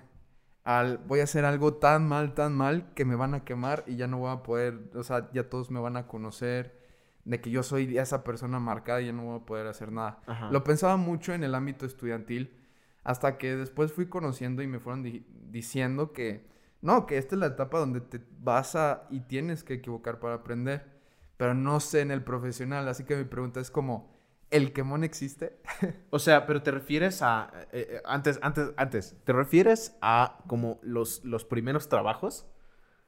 Al 0.64 1.00
voy 1.00 1.22
a 1.22 1.24
hacer 1.24 1.46
algo 1.46 1.74
tan 1.74 2.08
mal, 2.08 2.36
tan 2.36 2.54
mal 2.56 2.94
que 2.94 3.06
me 3.06 3.16
van 3.16 3.34
a 3.34 3.44
quemar 3.44 3.84
y 3.88 3.96
ya 3.96 4.08
no 4.08 4.20
voy 4.20 4.32
a 4.32 4.44
poder, 4.44 4.92
o 4.94 5.04
sea, 5.04 5.32
ya 5.34 5.50
todos 5.50 5.72
me 5.72 5.80
van 5.80 5.98
a 5.98 6.08
conocer 6.08 6.78
de 7.26 7.42
que 7.42 7.50
yo 7.50 7.64
soy 7.64 7.98
esa 7.98 8.24
persona 8.24 8.60
marcada 8.60 9.02
y 9.02 9.08
ya 9.08 9.14
no 9.14 9.24
voy 9.24 9.40
a 9.40 9.46
poder 9.46 9.66
hacer 9.66 9.92
nada. 9.92 10.20
Lo 10.52 10.64
pensaba 10.64 10.96
mucho 10.96 11.34
en 11.34 11.44
el 11.44 11.56
ámbito 11.56 11.86
estudiantil, 11.86 12.56
hasta 13.04 13.38
que 13.38 13.56
después 13.56 13.92
fui 13.94 14.08
conociendo 14.08 14.62
y 14.62 14.68
me 14.68 14.80
fueron 14.80 15.04
diciendo 15.50 16.14
que 16.14 16.46
no, 16.82 17.08
que 17.08 17.18
esta 17.18 17.36
es 17.36 17.40
la 17.40 17.48
etapa 17.48 17.80
donde 17.80 18.02
te 18.02 18.22
vas 18.40 18.76
a 18.76 19.08
y 19.10 19.22
tienes 19.22 19.64
que 19.64 19.76
equivocar 19.76 20.20
para 20.20 20.36
aprender, 20.36 20.97
pero 21.38 21.54
no 21.54 21.80
sé 21.80 22.02
en 22.02 22.12
el 22.12 22.24
profesional, 22.24 22.88
así 22.88 23.04
que 23.04 23.16
mi 23.16 23.24
pregunta 23.24 23.60
es 23.60 23.72
como, 23.72 24.12
¿el 24.50 24.74
quemón 24.74 25.04
existe? 25.04 25.60
o 26.10 26.20
sea, 26.20 26.46
pero 26.46 26.64
te 26.64 26.72
refieres 26.72 27.22
a, 27.22 27.52
eh, 27.72 27.88
eh, 27.90 28.02
antes, 28.06 28.40
antes, 28.42 28.72
antes, 28.78 29.16
¿te 29.24 29.34
refieres 29.34 29.96
a 30.02 30.40
como 30.48 30.80
los, 30.82 31.24
los 31.24 31.46
primeros 31.46 31.90
trabajos? 31.90 32.48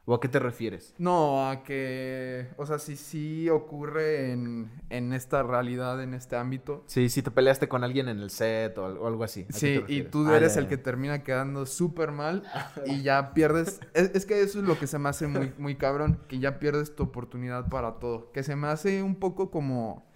¿O 0.09 0.15
a 0.15 0.19
qué 0.19 0.27
te 0.27 0.39
refieres? 0.39 0.95
No, 0.97 1.47
a 1.47 1.61
que, 1.61 2.47
o 2.57 2.65
sea, 2.65 2.79
si 2.79 2.95
sí 2.95 3.47
ocurre 3.47 4.31
en, 4.31 4.71
en, 4.89 5.13
esta 5.13 5.43
realidad, 5.43 6.01
en 6.01 6.15
este 6.15 6.35
ámbito. 6.35 6.83
Sí, 6.87 7.09
si 7.09 7.21
te 7.21 7.29
peleaste 7.29 7.67
con 7.67 7.83
alguien 7.83 8.09
en 8.09 8.17
el 8.17 8.31
set 8.31 8.75
o, 8.79 9.05
algo 9.05 9.23
así. 9.23 9.45
Sí, 9.49 9.83
y 9.87 10.01
tú 10.01 10.27
ah, 10.27 10.37
eres 10.37 10.57
el 10.57 10.67
que 10.67 10.77
termina 10.77 11.21
quedando 11.21 11.67
súper 11.67 12.11
mal 12.11 12.41
y 12.87 13.03
ya 13.03 13.35
pierdes. 13.35 13.81
es, 13.93 14.25
que 14.25 14.41
eso 14.41 14.57
es 14.57 14.65
lo 14.65 14.79
que 14.79 14.87
se 14.87 14.97
me 14.97 15.09
hace 15.09 15.27
muy, 15.27 15.53
muy 15.59 15.75
cabrón, 15.75 16.19
que 16.27 16.39
ya 16.39 16.57
pierdes 16.57 16.95
tu 16.95 17.03
oportunidad 17.03 17.69
para 17.69 17.99
todo. 17.99 18.31
Que 18.31 18.41
se 18.41 18.55
me 18.55 18.65
hace 18.65 19.03
un 19.03 19.13
poco 19.13 19.51
como 19.51 20.09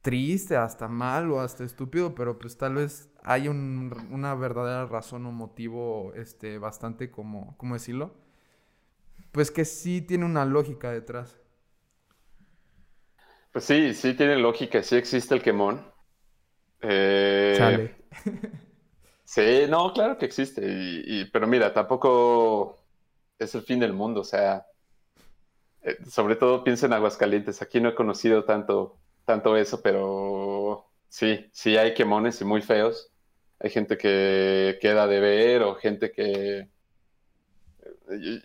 triste, 0.00 0.56
hasta 0.56 0.88
mal 0.88 1.30
o 1.30 1.42
hasta 1.42 1.64
estúpido, 1.64 2.14
pero 2.14 2.38
pues 2.38 2.56
tal 2.56 2.76
vez 2.76 3.10
hay 3.22 3.48
un, 3.48 3.94
una 4.10 4.34
verdadera 4.34 4.86
razón 4.86 5.26
o 5.26 5.30
motivo, 5.30 6.14
este, 6.14 6.56
bastante 6.56 7.10
como, 7.10 7.54
¿cómo 7.58 7.74
decirlo? 7.74 8.14
Pues 9.32 9.50
que 9.50 9.64
sí 9.64 10.00
tiene 10.02 10.24
una 10.24 10.44
lógica 10.44 10.90
detrás. 10.90 11.38
Pues 13.52 13.64
sí, 13.64 13.94
sí 13.94 14.14
tiene 14.14 14.36
lógica, 14.36 14.82
sí 14.82 14.96
existe 14.96 15.34
el 15.34 15.42
quemón. 15.42 15.84
Eh, 16.82 17.94
sí, 19.24 19.66
no, 19.68 19.92
claro 19.92 20.16
que 20.18 20.26
existe, 20.26 20.62
y, 20.64 21.24
pero 21.26 21.46
mira, 21.46 21.72
tampoco 21.72 22.78
es 23.38 23.54
el 23.54 23.62
fin 23.62 23.80
del 23.80 23.92
mundo, 23.92 24.20
o 24.20 24.24
sea, 24.24 24.66
eh, 25.82 25.98
sobre 26.08 26.36
todo 26.36 26.62
piensa 26.64 26.86
en 26.86 26.92
Aguascalientes, 26.92 27.62
aquí 27.62 27.80
no 27.80 27.88
he 27.90 27.94
conocido 27.94 28.44
tanto, 28.44 28.98
tanto 29.24 29.56
eso, 29.56 29.82
pero 29.82 30.86
sí, 31.08 31.46
sí 31.52 31.76
hay 31.76 31.94
quemones 31.94 32.40
y 32.40 32.44
muy 32.44 32.62
feos. 32.62 33.10
Hay 33.58 33.70
gente 33.70 33.98
que 33.98 34.78
queda 34.80 35.06
de 35.06 35.20
ver 35.20 35.62
o 35.62 35.74
gente 35.74 36.12
que 36.12 36.70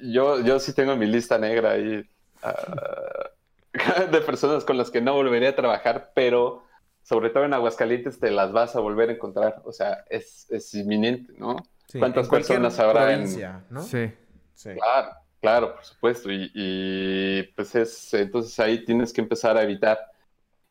yo, 0.02 0.42
yo 0.42 0.60
sí 0.60 0.74
tengo 0.74 0.96
mi 0.96 1.06
lista 1.06 1.38
negra 1.38 1.72
ahí 1.72 2.08
ah, 2.44 3.30
de 4.12 4.22
personas 4.22 4.64
con 4.64 4.78
las 4.78 4.92
que 4.92 5.02
no 5.02 5.14
volvería 5.14 5.50
a 5.50 5.56
trabajar, 5.56 6.12
pero 6.14 6.64
sobre 7.04 7.30
todo 7.30 7.46
en 7.46 7.54
Aguascalientes 7.54 8.20
te 8.20 8.32
las 8.32 8.52
vas 8.52 8.76
a 8.76 8.80
volver 8.80 9.10
a 9.10 9.14
encontrar. 9.14 9.62
O 9.64 9.72
sea, 9.72 10.04
es, 10.10 10.50
es 10.50 10.74
inminente, 10.74 11.34
¿no? 11.38 11.56
¿Cuántas 12.00 12.28
personas 12.28 12.80
habrá 12.80 13.14
en... 13.14 13.26
¿no? 13.70 13.82
Sí. 13.84 14.12
sí. 14.56 14.72
Claro, 14.74 15.12
claro, 15.40 15.76
por 15.76 15.86
supuesto. 15.86 16.32
Y, 16.32 16.52
y, 16.54 17.44
pues 17.56 17.76
es, 17.76 18.14
entonces 18.14 18.60
ahí 18.60 18.84
tienes 18.84 19.14
que 19.14 19.22
empezar 19.22 19.56
a 19.56 19.62
evitar. 19.62 20.00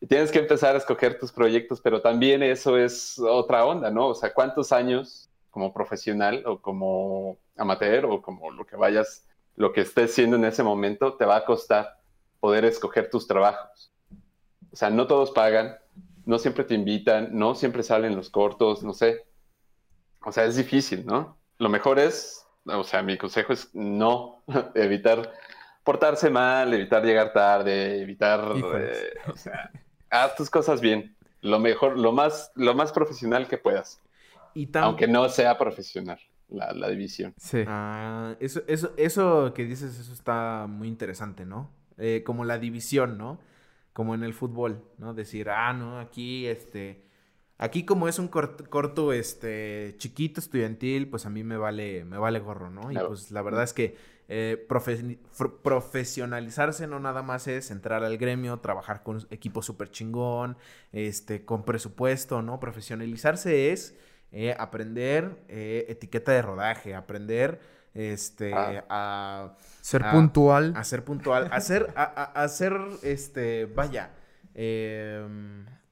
Y 0.01 0.07
tienes 0.07 0.33
que 0.33 0.41
empezar 0.41 0.75
a 0.75 0.79
escoger 0.79 1.19
tus 1.19 1.31
proyectos, 1.31 1.81
pero 1.81 2.03
también 2.03 2.43
eso 2.43 2.77
es 2.77 3.19
otra 3.19 3.65
onda, 3.65 3.91
¿no? 3.91 4.09
O 4.09 4.15
sea, 4.15 4.35
¿cuántos 4.35 4.73
años 4.73 5.31
como 5.51 5.73
profesional 5.73 6.43
o 6.47 6.61
como 6.61 7.39
amateur 7.57 8.07
o 8.07 8.21
como 8.23 8.51
lo 8.51 8.65
que 8.67 8.77
vayas, 8.77 9.27
lo 9.57 9.73
que 9.73 9.83
estés 9.83 10.15
siendo 10.15 10.37
en 10.37 10.45
ese 10.45 10.63
momento, 10.63 11.15
te 11.15 11.25
va 11.25 11.37
a 11.37 11.45
costar 11.45 11.99
poder 12.41 12.65
escoger 12.65 13.11
tus 13.11 13.27
trabajos. 13.27 13.93
O 14.73 14.77
sea, 14.77 14.91
no 14.91 15.07
todos 15.07 15.31
pagan, 15.31 15.77
no 16.27 16.39
siempre 16.39 16.65
te 16.65 16.75
invitan, 16.75 17.29
no 17.33 17.55
siempre 17.55 17.83
salen 17.83 18.17
los 18.17 18.31
cortos, 18.31 18.83
no 18.83 18.93
sé. 18.93 19.25
O 20.25 20.33
sea, 20.33 20.45
es 20.45 20.57
difícil, 20.57 21.07
¿no? 21.07 21.39
Lo 21.59 21.69
mejor 21.69 21.99
es, 21.99 22.47
o 22.65 22.85
sea, 22.85 23.03
mi 23.03 23.17
consejo 23.17 23.53
es 23.53 23.71
no 23.75 24.43
evitar 24.75 25.33
portarse 25.85 26.31
mal, 26.31 26.73
evitar 26.73 27.05
llegar 27.05 27.33
tarde, 27.33 28.01
evitar, 28.01 28.41
eh, 28.57 29.15
o 29.33 29.37
sea, 29.37 29.71
haz 30.11 30.35
tus 30.35 30.51
cosas 30.51 30.81
bien. 30.81 31.17
Lo 31.41 31.59
mejor, 31.59 31.99
lo 31.99 32.11
más, 32.11 32.51
lo 32.55 32.75
más 32.75 32.91
profesional 32.91 33.47
que 33.47 33.59
puedas. 33.59 34.01
Aunque 34.75 35.07
no 35.07 35.29
sea 35.29 35.59
profesional 35.59 36.19
la, 36.55 36.89
división. 36.89 37.35
Sí. 37.37 37.65
Ah, 37.67 38.37
eso, 38.41 38.63
eso, 38.67 38.93
eso 38.97 39.53
que 39.55 39.65
dices, 39.65 39.99
eso 39.99 40.13
está 40.13 40.67
muy 40.69 40.89
interesante, 40.89 41.45
¿no? 41.45 41.71
Eh, 41.99 42.23
como 42.25 42.45
la 42.45 42.59
división, 42.59 43.19
¿no? 43.19 43.41
Como 43.93 44.15
en 44.15 44.25
el 44.25 44.35
fútbol, 44.35 44.85
¿no? 44.99 45.15
Decir, 45.15 45.51
ah, 45.51 45.73
no, 45.73 45.99
aquí, 45.99 46.47
este, 46.47 47.05
aquí 47.59 47.85
como 47.85 48.09
es 48.09 48.19
un 48.19 48.29
corto, 48.29 49.13
este, 49.13 49.95
chiquito, 49.99 50.41
estudiantil, 50.41 51.09
pues 51.09 51.27
a 51.27 51.31
mí 51.31 51.45
me 51.45 51.57
vale, 51.57 52.05
me 52.05 52.19
vale 52.19 52.41
gorro, 52.41 52.71
¿no? 52.71 52.91
Y 52.91 52.97
pues 52.97 53.31
la 53.31 53.43
verdad 53.43 53.63
es 53.63 53.73
que 53.73 53.97
eh, 54.27 54.67
profesionalizarse 55.63 56.87
no 56.87 56.99
nada 56.99 57.23
más 57.23 57.47
es 57.47 57.71
entrar 57.71 58.05
al 58.05 58.17
gremio, 58.17 58.59
trabajar 58.59 59.03
con 59.03 59.27
equipo 59.31 59.61
súper 59.63 59.91
chingón, 59.91 60.57
este, 60.93 61.45
con 61.45 61.65
presupuesto, 61.65 62.41
¿no? 62.41 62.59
Profesionalizarse 62.59 63.71
es 63.73 63.95
eh, 64.37 64.55
aprender 64.59 65.45
eh, 65.47 65.87
etiqueta 65.89 66.33
de 66.33 66.43
rodaje, 66.43 66.95
aprender 66.95 67.61
este 67.95 68.53
ah. 68.53 68.83
a 68.89 69.57
ser 69.81 70.05
puntual, 70.11 70.75
a 70.77 70.83
ser 70.83 71.05
puntual, 71.05 71.49
a 71.53 71.61
ser, 71.61 71.93
a, 71.95 72.25
hacer 72.43 72.77
este, 73.05 73.67
vaya, 73.67 74.11
eh, 74.57 75.25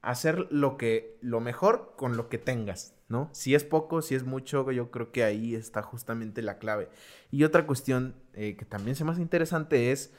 hacer 0.01 0.47
lo 0.51 0.75
que, 0.75 1.17
lo 1.21 1.39
mejor 1.39 1.93
con 1.95 2.17
lo 2.17 2.27
que 2.27 2.37
tengas, 2.37 2.93
¿no? 3.07 3.29
Si 3.31 3.55
es 3.55 3.63
poco, 3.63 4.01
si 4.01 4.15
es 4.15 4.25
mucho, 4.25 4.69
yo 4.71 4.91
creo 4.91 5.13
que 5.13 5.23
ahí 5.23 5.55
está 5.55 5.81
justamente 5.81 6.41
la 6.41 6.57
clave. 6.57 6.89
Y 7.31 7.45
otra 7.45 7.65
cuestión 7.65 8.13
eh, 8.33 8.57
que 8.57 8.65
también 8.65 8.97
se 8.97 9.05
me 9.05 9.11
hace 9.11 9.21
interesante 9.21 9.93
es, 9.93 10.13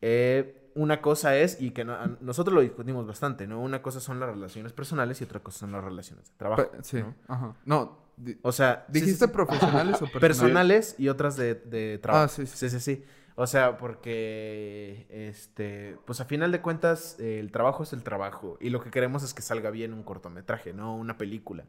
eh, 0.00 0.70
una 0.74 1.00
cosa 1.00 1.36
es, 1.36 1.60
y 1.60 1.72
que 1.72 1.84
nosotros 1.84 2.54
lo 2.54 2.60
discutimos 2.60 3.06
bastante, 3.06 3.46
¿no? 3.46 3.60
Una 3.60 3.82
cosa 3.82 4.00
son 4.00 4.20
las 4.20 4.28
relaciones 4.28 4.72
personales 4.72 5.20
y 5.20 5.24
otra 5.24 5.40
cosa 5.40 5.60
son 5.60 5.72
las 5.72 5.82
relaciones 5.82 6.26
de 6.26 6.36
trabajo. 6.36 6.70
sí, 6.82 6.98
¿no? 6.98 7.14
ajá. 7.26 7.56
No, 7.64 7.98
o 8.42 8.52
sea... 8.52 8.84
¿Dijiste 8.88 9.28
profesionales 9.28 9.96
o 9.96 10.06
personales? 10.06 10.20
Personales 10.20 10.94
y 10.98 11.08
otras 11.08 11.36
de, 11.36 11.54
de 11.54 11.98
trabajo. 11.98 12.24
Ah, 12.24 12.28
sí, 12.28 12.46
sí, 12.46 12.70
sí, 12.70 12.80
sí. 12.80 13.04
O 13.40 13.46
sea, 13.46 13.78
porque, 13.78 15.06
este, 15.10 15.96
pues 16.06 16.20
a 16.20 16.24
final 16.24 16.50
de 16.50 16.60
cuentas, 16.60 17.16
el 17.20 17.52
trabajo 17.52 17.84
es 17.84 17.92
el 17.92 18.02
trabajo. 18.02 18.58
Y 18.60 18.70
lo 18.70 18.82
que 18.82 18.90
queremos 18.90 19.22
es 19.22 19.32
que 19.32 19.42
salga 19.42 19.70
bien 19.70 19.92
un 19.94 20.02
cortometraje, 20.02 20.72
¿no? 20.72 20.96
Una 20.96 21.18
película. 21.18 21.64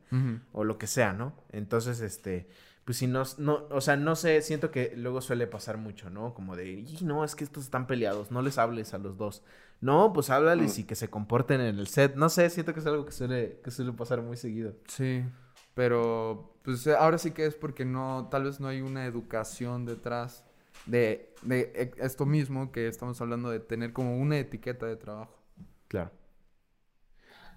O 0.52 0.64
lo 0.64 0.80
que 0.80 0.88
sea, 0.88 1.14
¿no? 1.14 1.36
Entonces, 1.52 2.02
este, 2.02 2.50
pues 2.90 2.98
si 2.98 3.06
no, 3.06 3.22
no, 3.38 3.68
o 3.70 3.82
sea, 3.82 3.98
no 3.98 4.16
sé, 4.16 4.42
siento 4.42 4.72
que 4.72 4.94
luego 4.96 5.22
suele 5.22 5.46
pasar 5.46 5.78
mucho, 5.78 6.10
¿no? 6.10 6.34
Como 6.34 6.56
de, 6.56 6.72
y 6.72 6.98
no, 7.04 7.24
es 7.24 7.36
que 7.36 7.44
estos 7.44 7.66
están 7.66 7.86
peleados, 7.86 8.32
no 8.32 8.42
les 8.42 8.58
hables 8.58 8.96
a 8.96 8.98
los 8.98 9.16
dos. 9.16 9.44
No, 9.80 10.12
pues 10.12 10.32
háblales 10.32 10.76
mm. 10.76 10.82
y 10.82 10.84
que 10.86 10.96
se 10.96 11.08
comporten 11.08 11.62
en 11.62 11.78
el 11.78 11.86
set. 11.86 12.16
No 12.16 12.30
sé, 12.30 12.50
siento 12.50 12.74
que 12.74 12.80
es 12.80 12.88
algo 12.88 13.06
que 13.06 13.12
suele, 13.12 13.60
que 13.64 13.70
suele 13.70 13.94
pasar 13.94 14.24
muy 14.24 14.38
seguido. 14.38 14.74
Sí, 14.88 15.24
pero 15.76 16.56
pues 16.64 16.88
ahora 16.88 17.20
sí 17.20 17.30
que 17.30 17.46
es 17.46 17.54
porque 17.54 17.86
no, 17.86 18.28
tal 18.32 18.46
vez 18.46 18.60
no 18.60 18.68
hay 18.68 18.82
una 18.82 19.06
educación 19.06 19.86
detrás 19.86 20.44
de, 20.88 21.36
de 21.44 21.72
e, 21.76 21.92
esto 22.04 22.26
mismo 22.26 22.72
que 22.72 22.88
estamos 22.88 23.22
hablando 23.22 23.52
de 23.52 23.60
tener 23.60 23.94
como 23.94 24.18
una 24.18 24.40
etiqueta 24.40 24.88
de 24.88 24.96
trabajo. 24.96 25.38
Claro. 25.90 26.10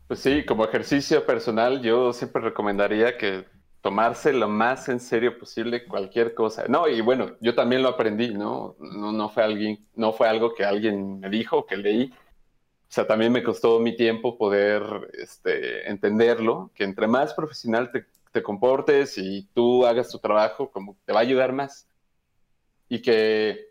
Pues 0.09 0.21
sí, 0.21 0.45
como 0.45 0.67
ejercicio 0.67 1.25
personal, 1.25 1.81
yo 1.81 2.13
siempre 2.13 2.43
recomendaría 2.43 3.17
que 3.17 3.47
tomarse 3.83 4.33
lo 4.33 4.49
más 4.49 4.89
en 4.89 5.01
serio 5.01 5.39
posible 5.39 5.87
cualquier 5.87 6.35
cosa. 6.35 6.65
No, 6.69 6.89
y 6.89 7.01
bueno, 7.03 7.37
yo 7.41 7.55
también 7.55 7.83
lo 7.83 7.91
aprendí, 7.91 8.35
¿no? 8.35 8.77
No, 8.79 9.13
no, 9.13 9.29
fue, 9.29 9.43
alguien, 9.43 9.87
no 9.95 10.13
fue 10.13 10.29
algo 10.29 10.55
que 10.55 10.65
alguien 10.65 11.21
me 11.21 11.29
dijo, 11.29 11.67
que 11.67 11.77
leí. 11.77 12.13
O 12.13 12.95
sea, 12.95 13.07
también 13.07 13.33
me 13.33 13.43
costó 13.43 13.81
mi 13.81 13.97
tiempo 13.97 14.39
poder 14.39 14.83
este, 15.15 15.91
entenderlo, 15.91 16.71
que 16.75 16.85
entre 16.85 17.09
más 17.09 17.35
profesional 17.35 17.91
te, 17.93 18.07
te 18.33 18.43
comportes 18.43 19.19
y 19.19 19.49
tú 19.55 19.85
hagas 19.87 20.11
tu 20.11 20.19
trabajo, 20.19 20.71
como 20.71 20.97
te 21.05 21.13
va 21.13 21.21
a 21.21 21.23
ayudar 21.23 21.53
más 21.53 21.89
y 22.93 23.01
que, 23.01 23.71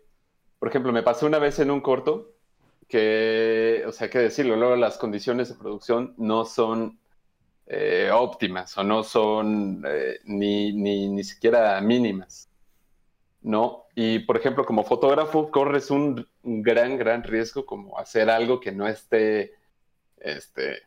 por 0.58 0.68
ejemplo, 0.68 0.92
me 0.92 1.04
pasó 1.04 1.26
una 1.26 1.38
vez 1.38 1.60
en 1.60 1.70
un 1.70 1.80
corto 1.80 2.32
que, 2.88 3.84
o 3.86 3.92
sea, 3.92 4.10
que 4.10 4.18
decirlo, 4.18 4.56
luego 4.56 4.74
las 4.74 4.98
condiciones 4.98 5.48
de 5.48 5.54
producción 5.54 6.12
no 6.16 6.44
son 6.44 6.98
eh, 7.66 8.10
óptimas 8.12 8.76
o 8.76 8.84
no 8.84 9.02
son 9.04 9.84
eh, 9.86 10.18
ni, 10.24 10.72
ni, 10.72 11.08
ni, 11.08 11.24
siquiera 11.24 11.80
mínimas, 11.80 12.48
¿no? 13.40 13.84
Y, 13.94 14.20
por 14.20 14.36
ejemplo, 14.36 14.64
como 14.64 14.84
fotógrafo 14.84 15.50
corres 15.50 15.90
un, 15.90 16.26
gran, 16.42 16.98
gran 16.98 17.22
riesgo 17.22 17.64
como 17.66 17.98
hacer 17.98 18.30
algo 18.30 18.60
que 18.60 18.72
no 18.72 18.86
esté, 18.88 19.54
este, 20.18 20.82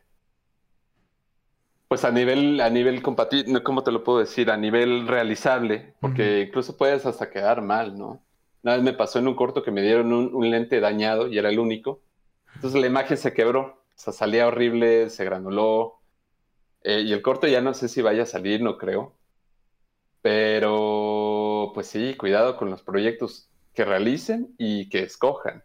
pues 1.88 2.04
a 2.04 2.10
nivel, 2.10 2.60
a 2.60 2.68
nivel 2.70 3.02
compatible, 3.02 3.62
¿cómo 3.62 3.82
te 3.82 3.92
lo 3.92 4.02
puedo 4.02 4.18
decir? 4.18 4.50
A 4.50 4.56
nivel 4.56 5.06
realizable, 5.06 5.94
porque 6.00 6.42
incluso 6.48 6.76
puedes 6.76 7.06
hasta 7.06 7.30
quedar 7.30 7.62
mal, 7.62 7.96
¿no? 7.96 8.22
Una 8.62 8.74
vez 8.74 8.82
me 8.82 8.92
pasó 8.92 9.20
en 9.20 9.28
un 9.28 9.36
corto 9.36 9.62
que 9.62 9.70
me 9.70 9.82
dieron 9.82 10.12
un, 10.12 10.50
lente 10.50 10.80
dañado 10.80 11.28
y 11.28 11.38
era 11.38 11.50
el 11.50 11.60
único. 11.60 12.00
Entonces 12.56 12.80
la 12.80 12.88
imagen 12.88 13.16
se 13.16 13.32
quebró, 13.32 13.60
o 13.60 13.92
sea, 13.94 14.12
salía 14.12 14.48
horrible, 14.48 15.08
se 15.08 15.24
granuló. 15.24 16.00
Eh, 16.88 17.02
y 17.04 17.12
el 17.12 17.20
corto 17.20 17.48
ya 17.48 17.60
no 17.60 17.74
sé 17.74 17.88
si 17.88 18.00
vaya 18.00 18.22
a 18.22 18.26
salir, 18.26 18.62
no 18.62 18.78
creo. 18.78 19.12
Pero, 20.22 21.72
pues 21.74 21.88
sí, 21.88 22.14
cuidado 22.14 22.56
con 22.56 22.70
los 22.70 22.84
proyectos 22.84 23.48
que 23.74 23.84
realicen 23.84 24.54
y 24.56 24.88
que 24.88 25.02
escojan. 25.02 25.64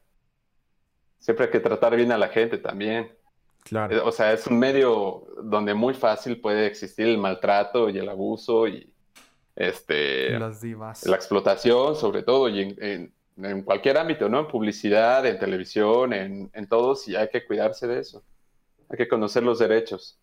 Siempre 1.19 1.45
hay 1.45 1.51
que 1.51 1.59
tratar 1.59 1.95
bien 1.95 2.11
a 2.11 2.17
la 2.17 2.29
gente 2.29 2.57
también. 2.57 3.11
Claro. 3.63 3.95
Eh, 3.95 4.01
o 4.03 4.11
sea, 4.11 4.33
es 4.33 4.47
un 4.47 4.57
medio 4.57 5.27
donde 5.43 5.75
muy 5.75 5.93
fácil 5.93 6.41
puede 6.41 6.65
existir 6.65 7.05
el 7.05 7.19
maltrato 7.19 7.87
y 7.89 7.99
el 7.99 8.09
abuso 8.09 8.67
y, 8.67 8.91
este, 9.55 10.39
Las 10.39 10.59
divas. 10.59 11.05
La 11.05 11.17
explotación, 11.17 11.95
sobre 11.95 12.23
todo, 12.23 12.49
y 12.49 12.61
en, 12.61 13.13
en, 13.37 13.61
cualquier 13.61 13.99
ámbito, 13.99 14.27
¿no? 14.27 14.39
En 14.39 14.47
publicidad, 14.47 15.23
en 15.27 15.37
televisión, 15.37 16.13
en, 16.13 16.49
en 16.51 16.67
todos, 16.67 17.07
y 17.07 17.15
hay 17.15 17.29
que 17.29 17.45
cuidarse 17.45 17.85
de 17.85 17.99
eso. 17.99 18.23
Hay 18.89 18.97
que 18.97 19.07
conocer 19.07 19.43
los 19.43 19.59
derechos. 19.59 20.17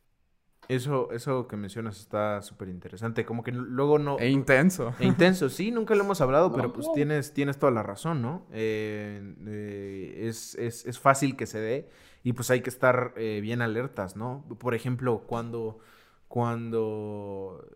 Eso, 0.69 1.11
eso 1.13 1.49
que 1.49 1.57
mencionas 1.57 1.99
está 1.99 2.43
súper 2.43 2.69
interesante. 2.69 3.25
Como 3.25 3.43
que 3.43 3.53
luego 3.53 3.99
no. 3.99 4.19
E 4.19 4.29
intenso. 4.29 4.95
E 4.99 5.07
intenso, 5.07 5.49
sí, 5.49 5.71
nunca 5.71 5.95
lo 5.95 6.05
hemos 6.05 6.21
hablado, 6.21 6.53
pero 6.53 6.75
pues 6.75 6.87
tienes, 6.95 7.33
tienes 7.33 7.59
toda 7.59 7.73
la 7.73 7.83
razón, 7.83 8.21
¿no? 8.21 8.47
Eh, 8.53 9.35
eh, 9.47 10.27
es, 10.29 10.55
es, 10.57 10.85
es, 10.85 10.99
fácil 10.99 11.37
que 11.37 11.47
se 11.47 11.59
dé 11.59 11.89
y 12.23 12.35
pues 12.35 12.51
hay 12.51 12.61
que 12.61 12.69
estar 12.69 13.15
eh, 13.17 13.41
bien 13.41 13.63
alertas, 13.63 14.15
¿no? 14.15 14.45
Por 14.59 14.75
ejemplo, 14.75 15.25
cuando. 15.27 15.81
Cuando 16.29 17.67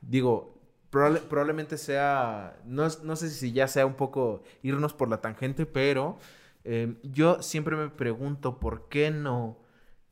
digo, 0.00 0.58
probablemente 0.90 1.78
sea, 1.78 2.58
no, 2.64 2.88
no, 3.04 3.14
sé 3.14 3.30
si 3.30 3.52
ya 3.52 3.68
sea 3.68 3.86
un 3.86 3.94
poco 3.94 4.42
irnos 4.64 4.92
por 4.92 5.08
la 5.08 5.20
tangente, 5.20 5.64
pero 5.64 6.18
yo 7.04 7.40
siempre 7.42 7.76
me 7.76 7.90
pregunto 7.90 8.58
por 8.58 8.88
qué 8.88 9.12
no 9.12 9.63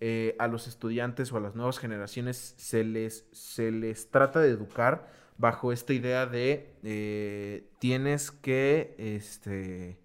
eh, 0.04 0.34
a 0.40 0.48
los 0.48 0.66
estudiantes 0.66 1.32
o 1.32 1.36
a 1.36 1.40
las 1.40 1.54
nuevas 1.54 1.78
generaciones 1.78 2.56
se 2.58 2.82
les, 2.82 3.24
se 3.30 3.70
les 3.70 4.10
trata 4.10 4.40
de 4.40 4.48
educar 4.48 5.08
bajo 5.38 5.72
esta 5.72 5.92
idea 5.92 6.26
de 6.26 6.74
eh, 6.82 7.68
tienes 7.78 8.32
que, 8.32 8.96
este, 8.98 10.00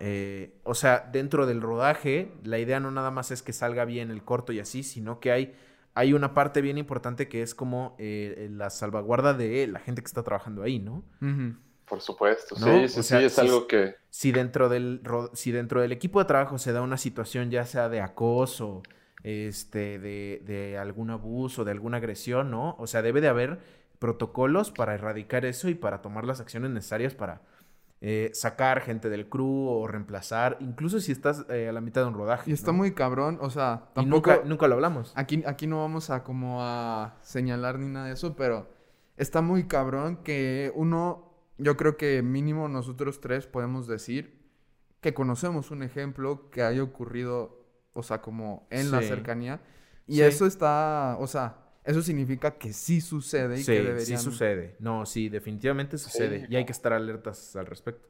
eh, 0.00 0.58
o 0.64 0.74
sea, 0.74 1.06
dentro 1.12 1.44
del 1.44 1.60
rodaje, 1.60 2.32
la 2.44 2.58
idea 2.58 2.80
no 2.80 2.90
nada 2.90 3.10
más 3.10 3.30
es 3.30 3.42
que 3.42 3.52
salga 3.52 3.84
bien 3.84 4.10
el 4.10 4.24
corto 4.24 4.54
y 4.54 4.60
así, 4.60 4.82
sino 4.82 5.20
que 5.20 5.32
hay 5.32 5.54
hay 5.92 6.14
una 6.14 6.32
parte 6.32 6.62
bien 6.62 6.78
importante 6.78 7.28
que 7.28 7.42
es 7.42 7.54
como 7.54 7.94
eh, 7.98 8.48
la 8.52 8.70
salvaguarda 8.70 9.34
de 9.34 9.66
la 9.66 9.80
gente 9.80 10.00
que 10.00 10.06
está 10.06 10.22
trabajando 10.22 10.62
ahí, 10.62 10.78
¿no? 10.78 11.04
Por 11.86 12.00
supuesto, 12.00 12.56
sí, 12.56 12.88
sí, 12.88 13.02
sí, 13.02 13.16
es 13.16 13.38
algo 13.38 13.66
que... 13.66 13.96
Si 14.08 14.32
dentro, 14.32 14.68
del, 14.68 15.02
si 15.34 15.52
dentro 15.52 15.80
del 15.80 15.92
equipo 15.92 16.18
de 16.20 16.24
trabajo 16.24 16.58
se 16.58 16.72
da 16.72 16.82
una 16.82 16.96
situación 16.96 17.50
ya 17.50 17.64
sea 17.64 17.88
de 17.88 18.00
acoso, 18.00 18.82
este, 19.26 19.98
de, 19.98 20.40
de 20.46 20.78
algún 20.78 21.10
abuso, 21.10 21.64
de 21.64 21.72
alguna 21.72 21.96
agresión, 21.96 22.52
¿no? 22.52 22.76
O 22.78 22.86
sea, 22.86 23.02
debe 23.02 23.20
de 23.20 23.26
haber 23.26 23.58
protocolos 23.98 24.70
para 24.70 24.94
erradicar 24.94 25.44
eso 25.44 25.68
y 25.68 25.74
para 25.74 26.00
tomar 26.00 26.24
las 26.24 26.40
acciones 26.40 26.70
necesarias 26.70 27.14
para 27.14 27.42
eh, 28.00 28.30
sacar 28.34 28.82
gente 28.82 29.08
del 29.08 29.28
crew 29.28 29.66
o 29.68 29.88
reemplazar, 29.88 30.58
incluso 30.60 31.00
si 31.00 31.10
estás 31.10 31.44
eh, 31.48 31.68
a 31.68 31.72
la 31.72 31.80
mitad 31.80 32.02
de 32.02 32.06
un 32.06 32.14
rodaje. 32.14 32.48
Y 32.48 32.54
está 32.54 32.70
muy 32.70 32.94
cabrón, 32.94 33.38
o 33.40 33.50
sea, 33.50 33.88
tampoco... 33.94 34.30
nunca, 34.30 34.42
nunca, 34.44 34.68
lo 34.68 34.74
hablamos. 34.74 35.12
Aquí, 35.16 35.42
aquí 35.44 35.66
no 35.66 35.80
vamos 35.80 36.10
a 36.10 36.22
como 36.22 36.62
a 36.62 37.16
señalar 37.22 37.80
ni 37.80 37.88
nada 37.88 38.06
de 38.06 38.12
eso, 38.12 38.36
pero 38.36 38.68
está 39.16 39.42
muy 39.42 39.66
cabrón 39.66 40.18
que 40.18 40.70
uno, 40.76 41.32
yo 41.58 41.76
creo 41.76 41.96
que 41.96 42.22
mínimo 42.22 42.68
nosotros 42.68 43.20
tres 43.20 43.48
podemos 43.48 43.88
decir 43.88 44.46
que 45.00 45.12
conocemos 45.12 45.72
un 45.72 45.82
ejemplo 45.82 46.50
que 46.50 46.62
haya 46.62 46.82
ocurrido, 46.82 47.55
o 47.96 48.02
sea, 48.02 48.20
como 48.20 48.66
en 48.70 48.90
la 48.90 49.02
cercanía. 49.02 49.60
Y 50.06 50.20
eso 50.20 50.46
está, 50.46 51.16
o 51.18 51.26
sea, 51.26 51.56
eso 51.86 52.02
significa 52.02 52.58
que 52.58 52.72
sí 52.72 53.00
sucede 53.00 53.60
y 53.60 53.64
que 53.64 53.72
deberían... 53.72 54.04
sí 54.04 54.16
sucede. 54.18 54.76
No, 54.80 55.06
sí, 55.06 55.28
definitivamente 55.28 55.98
sucede. 55.98 56.46
Y 56.50 56.56
hay 56.56 56.64
que 56.64 56.72
estar 56.72 56.92
alertas 56.92 57.54
al 57.54 57.66
respecto. 57.66 58.08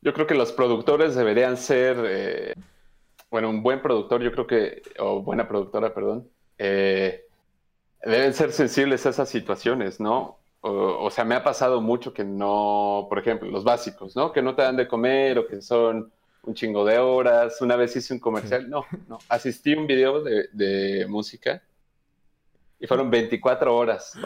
Yo 0.00 0.14
creo 0.14 0.26
que 0.26 0.34
los 0.34 0.52
productores 0.52 1.14
deberían 1.14 1.58
ser... 1.58 1.96
Eh, 2.04 2.54
bueno, 3.30 3.50
un 3.50 3.62
buen 3.62 3.82
productor, 3.82 4.22
yo 4.22 4.32
creo 4.32 4.46
que... 4.46 4.82
O 4.98 5.22
buena 5.22 5.46
productora, 5.46 5.92
perdón. 5.92 6.28
Eh, 6.56 7.26
deben 8.04 8.32
ser 8.32 8.52
sensibles 8.52 9.04
a 9.04 9.10
esas 9.10 9.28
situaciones, 9.28 10.00
¿no? 10.00 10.38
O, 10.62 11.10
sea, 11.10 11.24
me 11.24 11.34
ha 11.34 11.44
pasado 11.44 11.82
mucho 11.82 12.14
que 12.14 12.24
no... 12.24 13.06
Por 13.10 13.18
ejemplo, 13.18 13.50
los 13.50 13.64
básicos, 13.64 14.16
¿no? 14.16 14.32
Que 14.32 14.40
no 14.40 14.54
te 14.54 14.62
dan 14.62 14.76
de 14.76 14.88
comer 14.88 15.38
o 15.38 15.46
que 15.46 15.60
son 15.60 16.10
un 16.42 16.54
chingo 16.54 16.84
de 16.84 16.98
horas. 16.98 17.60
Una 17.60 17.76
vez 17.76 17.94
hice 17.96 18.14
un 18.14 18.20
comercial. 18.20 18.68
No, 18.68 18.84
no. 19.08 19.18
Asistí 19.28 19.74
a 19.74 19.78
un 19.78 19.86
video 19.86 20.22
de, 20.22 20.48
de 20.52 21.06
música 21.06 21.62
y 22.82 22.88
fueron 22.88 23.10
24 23.10 23.76
horas, 23.76 24.18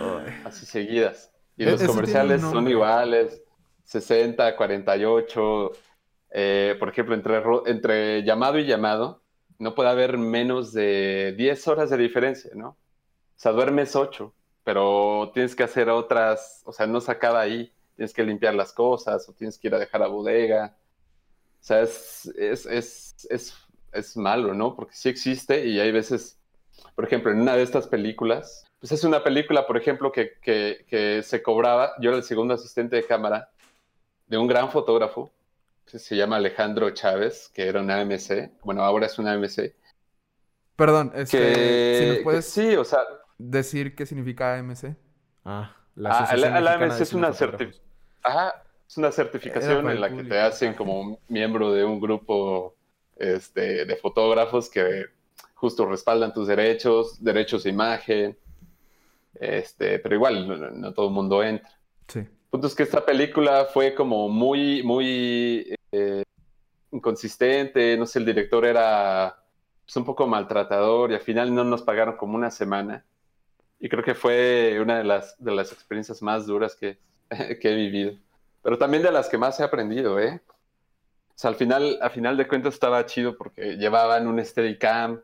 así 0.42 0.64
seguidas. 0.64 1.30
Y 1.58 1.64
e-, 1.64 1.72
los 1.72 1.82
comerciales 1.82 2.40
son 2.40 2.66
iguales, 2.66 3.42
60, 3.84 4.56
48. 4.56 5.72
Eh, 6.30 6.74
por 6.78 6.88
ejemplo, 6.88 7.14
entre, 7.14 7.42
entre 7.66 8.22
llamado 8.24 8.58
y 8.58 8.64
llamado, 8.64 9.20
no 9.58 9.74
puede 9.74 9.90
haber 9.90 10.16
menos 10.16 10.72
de 10.72 11.34
10 11.36 11.68
horas 11.68 11.90
de 11.90 11.98
diferencia, 11.98 12.50
¿no? 12.54 12.68
O 12.68 13.38
sea, 13.38 13.52
duermes 13.52 13.94
8, 13.94 14.32
pero 14.64 15.30
tienes 15.34 15.54
que 15.54 15.64
hacer 15.64 15.90
otras, 15.90 16.62
o 16.64 16.72
sea, 16.72 16.86
no 16.86 17.02
se 17.02 17.12
acaba 17.12 17.42
ahí. 17.42 17.70
Tienes 17.94 18.14
que 18.14 18.24
limpiar 18.24 18.54
las 18.54 18.72
cosas 18.72 19.28
o 19.28 19.34
tienes 19.34 19.58
que 19.58 19.68
ir 19.68 19.74
a 19.74 19.78
dejar 19.78 20.02
a 20.02 20.06
bodega. 20.06 20.74
O 21.66 21.68
sea, 21.68 21.82
es, 21.82 22.26
es, 22.38 22.66
es, 22.66 23.26
es, 23.28 23.54
es 23.92 24.16
malo, 24.16 24.54
¿no? 24.54 24.76
Porque 24.76 24.94
sí 24.94 25.08
existe 25.08 25.66
y 25.66 25.80
hay 25.80 25.90
veces 25.90 26.38
por 26.94 27.04
ejemplo, 27.04 27.30
en 27.30 27.40
una 27.40 27.54
de 27.54 27.62
estas 27.62 27.86
películas, 27.86 28.64
pues 28.80 28.92
es 28.92 29.04
una 29.04 29.22
película, 29.22 29.66
por 29.66 29.76
ejemplo, 29.76 30.12
que, 30.12 30.38
que, 30.40 31.22
se 31.22 31.42
cobraba, 31.42 31.92
yo 32.00 32.10
era 32.10 32.18
el 32.18 32.24
segundo 32.24 32.54
asistente 32.54 32.96
de 32.96 33.06
cámara 33.06 33.50
de 34.26 34.38
un 34.38 34.46
gran 34.46 34.70
fotógrafo, 34.70 35.30
que 35.84 35.98
se 35.98 36.16
llama 36.16 36.36
Alejandro 36.36 36.90
Chávez, 36.90 37.50
que 37.54 37.68
era 37.68 37.80
una 37.80 38.00
AMC, 38.00 38.62
bueno, 38.64 38.82
ahora 38.82 39.06
es 39.06 39.18
una 39.18 39.32
AMC. 39.32 39.74
Perdón, 40.74 41.12
es 41.14 41.32
este, 41.32 41.38
que, 41.38 41.98
si 41.98 42.06
nos 42.06 42.18
puedes 42.20 42.44
sí, 42.46 42.76
o 42.76 42.84
sea, 42.84 43.00
decir 43.38 43.94
qué 43.94 44.06
significa 44.06 44.58
AMC. 44.58 44.96
Ah, 45.44 45.76
la, 45.94 46.18
ah, 46.18 46.36
la, 46.36 46.72
AMC 46.74 47.00
es 47.00 47.12
una, 47.12 47.32
es 48.88 48.96
una 48.96 49.10
certificación 49.10 49.90
en 49.90 50.00
la 50.00 50.14
que 50.14 50.24
te 50.24 50.38
hacen 50.38 50.74
como 50.74 51.18
miembro 51.28 51.72
de 51.72 51.84
un 51.84 52.00
grupo 52.00 52.76
este, 53.16 53.84
de 53.84 53.96
fotógrafos 53.96 54.70
que 54.70 55.06
justo 55.54 55.86
respaldan 55.86 56.32
tus 56.32 56.46
derechos, 56.46 57.22
derechos 57.22 57.64
de 57.64 57.70
imagen, 57.70 58.38
este, 59.34 59.98
pero 59.98 60.14
igual 60.14 60.80
no, 60.80 60.92
todo 60.92 61.08
el 61.08 61.12
mundo 61.12 61.42
entra. 61.42 61.70
Sí. 62.06 62.20
El 62.20 62.50
punto 62.50 62.66
es 62.68 62.74
que 62.74 62.84
esta 62.84 63.04
película 63.04 63.64
fue 63.64 63.94
como 63.94 64.28
muy, 64.28 64.82
muy 64.82 65.74
eh, 65.92 66.22
inconsistente, 66.92 67.96
no 67.96 68.06
sé, 68.06 68.20
el 68.20 68.26
director 68.26 68.64
era 68.64 69.42
pues, 69.84 69.96
un 69.96 70.04
poco 70.04 70.26
maltratador 70.26 71.10
y 71.10 71.14
al 71.14 71.20
final 71.20 71.54
no 71.54 71.64
nos 71.64 71.82
pagaron 71.82 72.16
como 72.16 72.36
una 72.36 72.50
semana. 72.50 73.04
Y 73.78 73.88
creo 73.88 74.04
que 74.04 74.14
fue 74.14 74.78
una 74.80 74.98
de 74.98 75.04
las, 75.04 75.36
de 75.42 75.54
las 75.54 75.72
experiencias 75.72 76.22
más 76.22 76.46
duras 76.46 76.76
que, 76.76 76.98
que 77.60 77.72
he 77.72 77.74
vivido. 77.74 78.16
Pero 78.66 78.78
también 78.78 79.04
de 79.04 79.12
las 79.12 79.28
que 79.28 79.38
más 79.38 79.60
he 79.60 79.62
aprendido, 79.62 80.18
¿eh? 80.18 80.40
O 80.48 81.32
sea, 81.36 81.50
al 81.50 81.54
final, 81.54 82.00
al 82.02 82.10
final 82.10 82.36
de 82.36 82.48
cuentas 82.48 82.74
estaba 82.74 83.06
chido 83.06 83.36
porque 83.36 83.76
llevaban 83.76 84.26
un 84.26 84.44
Steadicam 84.44 85.22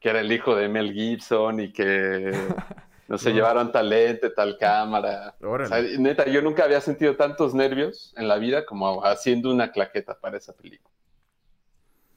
que 0.00 0.08
era 0.08 0.20
el 0.20 0.32
hijo 0.32 0.56
de 0.56 0.66
Mel 0.66 0.94
Gibson 0.94 1.60
y 1.60 1.70
que 1.70 2.32
no 3.08 3.18
sé, 3.18 3.34
llevaron 3.34 3.72
tal 3.72 4.56
cámara. 4.58 5.36
O 5.42 5.66
sea, 5.66 5.82
neta, 5.98 6.24
yo 6.28 6.40
nunca 6.40 6.64
había 6.64 6.80
sentido 6.80 7.14
tantos 7.16 7.52
nervios 7.52 8.14
en 8.16 8.26
la 8.26 8.36
vida 8.38 8.64
como 8.64 9.04
haciendo 9.04 9.50
una 9.50 9.70
claqueta 9.70 10.18
para 10.18 10.38
esa 10.38 10.54
película. 10.54 10.94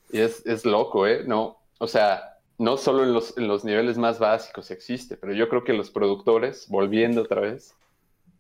Y 0.10 0.22
es, 0.22 0.46
es 0.46 0.64
loco, 0.64 1.06
¿eh? 1.06 1.26
No, 1.28 1.58
o 1.80 1.88
sea, 1.88 2.38
no 2.58 2.78
solo 2.78 3.04
en 3.04 3.12
los, 3.12 3.38
en 3.38 3.50
los 3.50 3.66
niveles 3.66 3.98
más 3.98 4.20
básicos 4.20 4.72
existe, 4.72 5.18
pero 5.18 5.34
yo 5.34 5.50
creo 5.50 5.66
que 5.66 5.74
los 5.74 5.92
productores, 5.92 6.66
volviendo 6.70 7.24
otra 7.24 7.42
vez, 7.42 7.76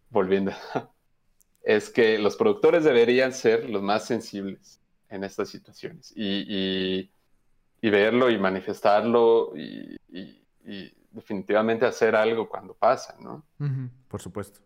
volviendo, 0.09 0.53
es 1.63 1.89
que 1.89 2.17
los 2.17 2.35
productores 2.35 2.83
deberían 2.83 3.33
ser 3.33 3.69
los 3.69 3.81
más 3.81 4.05
sensibles 4.05 4.79
en 5.09 5.23
estas 5.23 5.49
situaciones 5.49 6.13
y, 6.15 7.09
verlo 7.81 8.29
y 8.29 8.37
manifestarlo 8.37 9.53
y, 9.55 9.97
definitivamente 11.11 11.85
hacer 11.85 12.15
algo 12.15 12.47
cuando 12.47 12.73
pasa, 12.75 13.15
¿no? 13.19 13.43
Por 14.07 14.21
supuesto. 14.21 14.61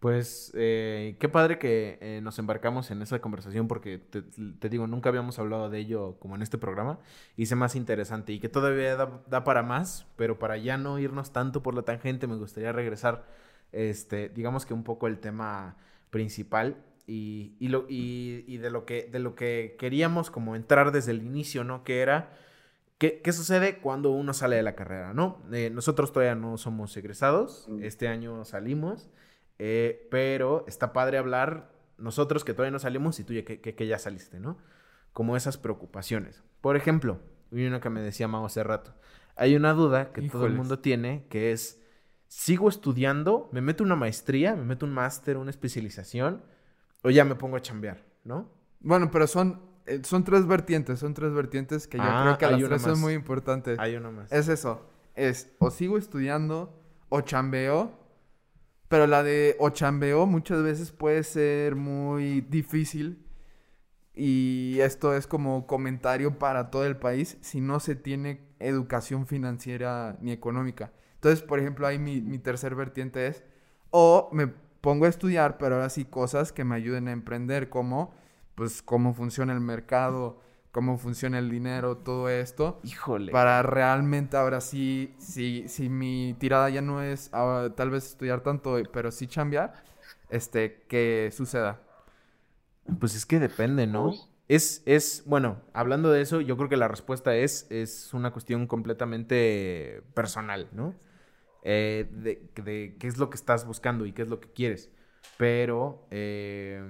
Pues 0.00 0.52
eh, 0.54 1.16
qué 1.18 1.28
padre 1.28 1.58
que 1.58 1.98
eh, 2.00 2.20
nos 2.22 2.38
embarcamos 2.38 2.92
en 2.92 3.02
esa 3.02 3.18
conversación 3.20 3.66
porque 3.66 3.98
te, 3.98 4.68
digo, 4.68 4.86
nunca 4.86 5.08
habíamos 5.08 5.40
hablado 5.40 5.70
de 5.70 5.80
ello 5.80 6.16
como 6.20 6.36
en 6.36 6.42
este 6.42 6.56
programa 6.56 7.00
y 7.36 7.46
sé 7.46 7.56
más 7.56 7.74
interesante 7.74 8.32
y 8.32 8.38
que 8.38 8.48
todavía 8.48 8.94
da, 8.94 9.22
da, 9.26 9.42
para 9.42 9.64
más, 9.64 10.06
pero 10.14 10.38
para 10.38 10.56
ya 10.56 10.78
no 10.78 11.00
irnos 11.00 11.32
tanto 11.32 11.64
por 11.64 11.74
la 11.74 11.82
tangente 11.82 12.28
me 12.28 12.36
gustaría 12.36 12.70
regresar, 12.70 13.26
este, 13.72 14.28
digamos 14.28 14.66
que 14.66 14.72
un 14.72 14.84
poco 14.84 15.08
el 15.08 15.18
tema 15.18 15.76
principal 16.10 16.84
y, 17.06 17.56
y, 17.58 17.68
lo, 17.68 17.86
y, 17.88 18.44
y, 18.46 18.58
de, 18.58 18.70
lo 18.70 18.84
que, 18.84 19.08
de 19.10 19.18
lo 19.18 19.34
que 19.34 19.76
queríamos 19.78 20.30
como 20.30 20.54
entrar 20.56 20.92
desde 20.92 21.12
el 21.12 21.22
inicio, 21.22 21.64
¿no? 21.64 21.82
Que 21.82 22.00
era, 22.00 22.36
¿qué, 22.98 23.22
qué 23.22 23.32
sucede 23.32 23.78
cuando 23.78 24.10
uno 24.10 24.34
sale 24.34 24.56
de 24.56 24.62
la 24.62 24.74
carrera, 24.74 25.14
¿no? 25.14 25.42
Eh, 25.50 25.70
nosotros 25.70 26.12
todavía 26.12 26.34
no 26.34 26.58
somos 26.58 26.94
egresados, 26.96 27.66
mm. 27.68 27.82
este 27.82 28.08
año 28.08 28.44
salimos, 28.44 29.08
eh, 29.58 30.06
pero 30.10 30.64
está 30.68 30.92
padre 30.92 31.16
hablar 31.18 31.72
nosotros 31.96 32.44
que 32.44 32.52
todavía 32.52 32.72
no 32.72 32.78
salimos 32.78 33.18
y 33.18 33.24
tú 33.24 33.32
ya, 33.32 33.42
que, 33.42 33.60
que, 33.60 33.86
ya 33.86 33.98
saliste, 33.98 34.38
¿no? 34.38 34.58
Como 35.14 35.36
esas 35.36 35.56
preocupaciones. 35.56 36.44
Por 36.60 36.76
ejemplo, 36.76 37.20
y 37.50 37.66
una 37.66 37.80
que 37.80 37.90
me 37.90 38.02
decía 38.02 38.28
Mau 38.28 38.44
hace 38.44 38.62
rato, 38.62 38.94
hay 39.34 39.56
una 39.56 39.72
duda 39.72 40.12
que 40.12 40.28
todo 40.28 40.46
el 40.46 40.52
mundo 40.52 40.80
tiene, 40.80 41.24
que 41.30 41.52
es 41.52 41.80
sigo 42.28 42.68
estudiando, 42.68 43.48
me 43.52 43.60
meto 43.60 43.82
una 43.82 43.96
maestría, 43.96 44.54
me 44.54 44.64
meto 44.64 44.86
un 44.86 44.92
máster, 44.92 45.36
una 45.38 45.50
especialización, 45.50 46.42
o 47.02 47.10
ya 47.10 47.24
me 47.24 47.34
pongo 47.34 47.56
a 47.56 47.62
chambear, 47.62 48.04
¿no? 48.24 48.50
Bueno, 48.80 49.10
pero 49.10 49.26
son, 49.26 49.60
eh, 49.86 50.00
son 50.04 50.24
tres 50.24 50.46
vertientes, 50.46 50.98
son 50.98 51.14
tres 51.14 51.32
vertientes 51.32 51.88
que 51.88 51.96
yo 51.96 52.04
ah, 52.04 52.22
creo 52.22 52.38
que 52.38 52.44
a 52.44 52.50
las 52.50 52.68
tres 52.68 52.86
es 52.86 52.98
muy 52.98 53.14
importante. 53.14 53.76
Hay 53.78 53.96
una 53.96 54.10
más. 54.10 54.30
Es 54.30 54.48
eso, 54.48 54.86
es 55.14 55.52
o 55.58 55.70
sigo 55.70 55.98
estudiando 55.98 56.78
o 57.08 57.22
chambeo, 57.22 57.98
pero 58.88 59.06
la 59.06 59.22
de 59.22 59.56
o 59.58 59.70
chambeo 59.70 60.26
muchas 60.26 60.62
veces 60.62 60.92
puede 60.92 61.22
ser 61.22 61.76
muy 61.76 62.42
difícil 62.42 63.24
y 64.14 64.78
esto 64.80 65.14
es 65.14 65.26
como 65.26 65.66
comentario 65.66 66.38
para 66.38 66.70
todo 66.70 66.84
el 66.84 66.96
país 66.96 67.38
si 67.40 67.60
no 67.60 67.80
se 67.80 67.94
tiene 67.94 68.40
educación 68.58 69.26
financiera 69.26 70.18
ni 70.20 70.32
económica. 70.32 70.92
Entonces, 71.18 71.42
por 71.42 71.58
ejemplo, 71.58 71.86
ahí 71.86 71.98
mi, 71.98 72.20
mi 72.20 72.38
tercer 72.38 72.76
vertiente 72.76 73.26
es, 73.26 73.42
o 73.90 74.28
me 74.32 74.46
pongo 74.80 75.06
a 75.06 75.08
estudiar, 75.08 75.58
pero 75.58 75.74
ahora 75.74 75.90
sí 75.90 76.04
cosas 76.04 76.52
que 76.52 76.64
me 76.64 76.76
ayuden 76.76 77.08
a 77.08 77.12
emprender, 77.12 77.68
como, 77.68 78.14
pues, 78.54 78.82
cómo 78.82 79.14
funciona 79.14 79.52
el 79.52 79.60
mercado, 79.60 80.40
cómo 80.70 80.96
funciona 80.96 81.40
el 81.40 81.50
dinero, 81.50 81.96
todo 81.96 82.28
esto. 82.28 82.78
Híjole. 82.84 83.32
Para 83.32 83.62
realmente 83.62 84.36
ahora 84.36 84.60
sí, 84.60 85.12
si, 85.18 85.66
si 85.68 85.88
mi 85.88 86.36
tirada 86.38 86.70
ya 86.70 86.82
no 86.82 87.02
es 87.02 87.30
ah, 87.32 87.70
tal 87.74 87.90
vez 87.90 88.06
estudiar 88.06 88.42
tanto, 88.42 88.76
pero 88.92 89.10
sí 89.10 89.26
chambear, 89.26 89.74
este, 90.30 90.84
que 90.88 91.30
suceda. 91.32 91.80
Pues 93.00 93.16
es 93.16 93.26
que 93.26 93.40
depende, 93.40 93.86
¿no? 93.86 94.14
Es, 94.46 94.82
es, 94.86 95.24
bueno, 95.26 95.60
hablando 95.74 96.10
de 96.10 96.22
eso, 96.22 96.40
yo 96.40 96.56
creo 96.56 96.68
que 96.68 96.76
la 96.76 96.88
respuesta 96.88 97.36
es, 97.36 97.66
es 97.70 98.14
una 98.14 98.30
cuestión 98.30 98.66
completamente 98.66 100.02
personal, 100.14 100.68
¿no? 100.72 100.94
Eh, 101.62 102.08
de, 102.10 102.50
de, 102.62 102.96
qué 102.98 103.06
es 103.06 103.18
lo 103.18 103.30
que 103.30 103.36
estás 103.36 103.66
buscando 103.66 104.06
y 104.06 104.12
qué 104.12 104.22
es 104.22 104.28
lo 104.28 104.40
que 104.40 104.50
quieres. 104.52 104.90
Pero, 105.36 106.06
eh, 106.10 106.82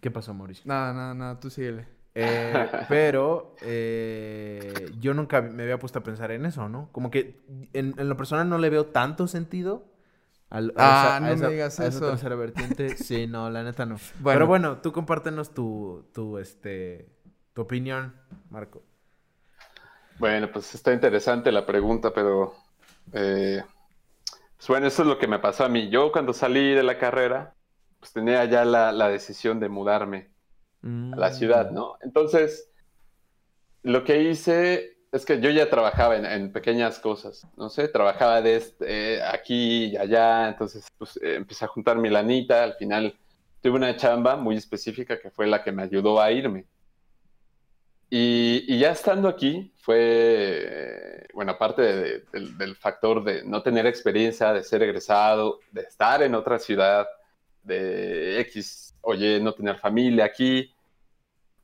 ¿qué 0.00 0.10
pasó, 0.10 0.34
Mauricio? 0.34 0.64
Nada, 0.66 0.92
nada, 0.92 1.14
nada, 1.14 1.40
tú 1.40 1.50
síguele. 1.50 1.86
Eh, 2.14 2.52
pero 2.88 3.54
yo 5.00 5.14
nunca 5.14 5.40
me 5.40 5.62
había 5.62 5.78
puesto 5.78 5.98
a 5.98 6.02
pensar 6.02 6.30
en 6.30 6.46
eso, 6.46 6.68
¿no? 6.68 6.90
Como 6.92 7.10
que 7.10 7.40
en, 7.72 7.94
lo 7.96 8.16
personal 8.16 8.48
no 8.48 8.58
le 8.58 8.70
veo 8.70 8.86
tanto 8.86 9.26
sentido. 9.26 9.90
Al, 10.50 10.74
ah, 10.76 11.18
no 11.22 11.34
me 11.34 11.48
digas 11.48 11.80
eso. 11.80 12.10
tercera 12.10 12.36
vertiente. 12.36 12.96
Sí, 12.98 13.26
no, 13.26 13.48
la 13.48 13.62
neta 13.62 13.86
no. 13.86 13.96
Pero 14.22 14.46
bueno, 14.46 14.78
tú 14.78 14.92
compártenos 14.92 15.54
tu, 15.54 16.10
tu, 16.12 16.36
este, 16.38 17.08
tu 17.54 17.62
opinión, 17.62 18.14
Marco. 18.50 18.82
Bueno, 20.18 20.52
pues 20.52 20.74
está 20.74 20.92
interesante 20.92 21.50
la 21.50 21.66
pregunta, 21.66 22.12
pero 22.14 22.54
eh, 23.12 23.62
pues 24.56 24.68
bueno, 24.68 24.86
eso 24.86 25.02
es 25.02 25.08
lo 25.08 25.18
que 25.18 25.26
me 25.26 25.38
pasó 25.38 25.64
a 25.64 25.68
mí. 25.68 25.88
Yo 25.88 26.12
cuando 26.12 26.32
salí 26.32 26.72
de 26.72 26.82
la 26.82 26.98
carrera, 26.98 27.54
pues 27.98 28.12
tenía 28.12 28.44
ya 28.44 28.64
la, 28.64 29.08
decisión 29.08 29.60
de 29.60 29.68
mudarme 29.68 30.30
a 30.82 31.16
la 31.16 31.32
ciudad, 31.32 31.70
mm. 31.70 31.74
¿no? 31.74 31.96
Entonces, 32.02 32.70
lo 33.82 34.04
que 34.04 34.22
hice 34.22 34.96
es 35.12 35.26
que 35.26 35.40
yo 35.40 35.50
ya 35.50 35.68
trabajaba 35.68 36.16
en, 36.16 36.52
pequeñas 36.52 36.98
cosas, 36.98 37.46
no 37.56 37.68
sé, 37.68 37.88
trabajaba 37.88 38.40
de 38.40 38.56
este, 38.56 39.22
aquí 39.22 39.86
y 39.86 39.96
allá, 39.96 40.48
entonces 40.48 40.86
pues, 40.96 41.16
eh, 41.18 41.36
empecé 41.36 41.66
a 41.66 41.68
juntar 41.68 41.98
mi 41.98 42.08
lanita, 42.08 42.64
al 42.64 42.74
final 42.74 43.14
tuve 43.60 43.76
una 43.76 43.94
chamba 43.94 44.36
muy 44.36 44.56
específica 44.56 45.20
que 45.20 45.30
fue 45.30 45.46
la 45.46 45.62
que 45.62 45.70
me 45.70 45.82
ayudó 45.82 46.20
a 46.20 46.32
irme. 46.32 46.64
Y, 48.14 48.78
ya 48.78 48.90
estando 48.90 49.26
aquí, 49.26 49.72
fue, 49.78 51.26
bueno, 51.32 51.52
aparte 51.52 52.20
del 52.30 52.76
factor 52.76 53.24
de 53.24 53.42
no 53.42 53.62
tener 53.62 53.86
experiencia, 53.86 54.52
de 54.52 54.62
ser 54.62 54.82
egresado, 54.82 55.60
de 55.70 55.80
estar 55.80 56.22
en 56.22 56.34
otra 56.34 56.58
ciudad, 56.58 57.06
de 57.62 58.38
X, 58.40 58.94
oye, 59.00 59.40
no 59.40 59.54
tener 59.54 59.78
familia 59.78 60.26
aquí, 60.26 60.74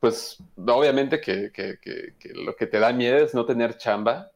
pues 0.01 0.38
obviamente 0.57 1.20
que, 1.20 1.53
lo 2.34 2.57
que 2.57 2.66
te 2.66 2.78
da 2.78 2.94
miedo 2.94 3.18
es 3.18 3.34
no 3.34 3.44
tener 3.44 3.76
chamba 3.76 4.30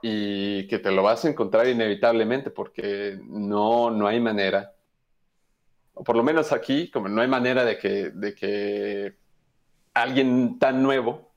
y 0.00 0.68
que 0.68 0.78
te 0.78 0.92
lo 0.92 1.02
vas 1.02 1.24
a 1.24 1.30
encontrar 1.30 1.66
inevitablemente 1.66 2.50
porque 2.50 3.18
no, 3.24 3.90
no 3.90 4.06
hay 4.06 4.20
manera, 4.20 4.72
o 5.94 6.04
por 6.04 6.14
lo 6.14 6.22
menos 6.22 6.52
aquí, 6.52 6.88
como 6.92 7.08
no 7.08 7.22
hay 7.22 7.28
manera 7.28 7.64
de 7.64 7.76
que, 7.76 8.10
de 8.10 8.34
que 8.36 9.27
alguien 9.94 10.58
tan 10.58 10.82
nuevo 10.82 11.28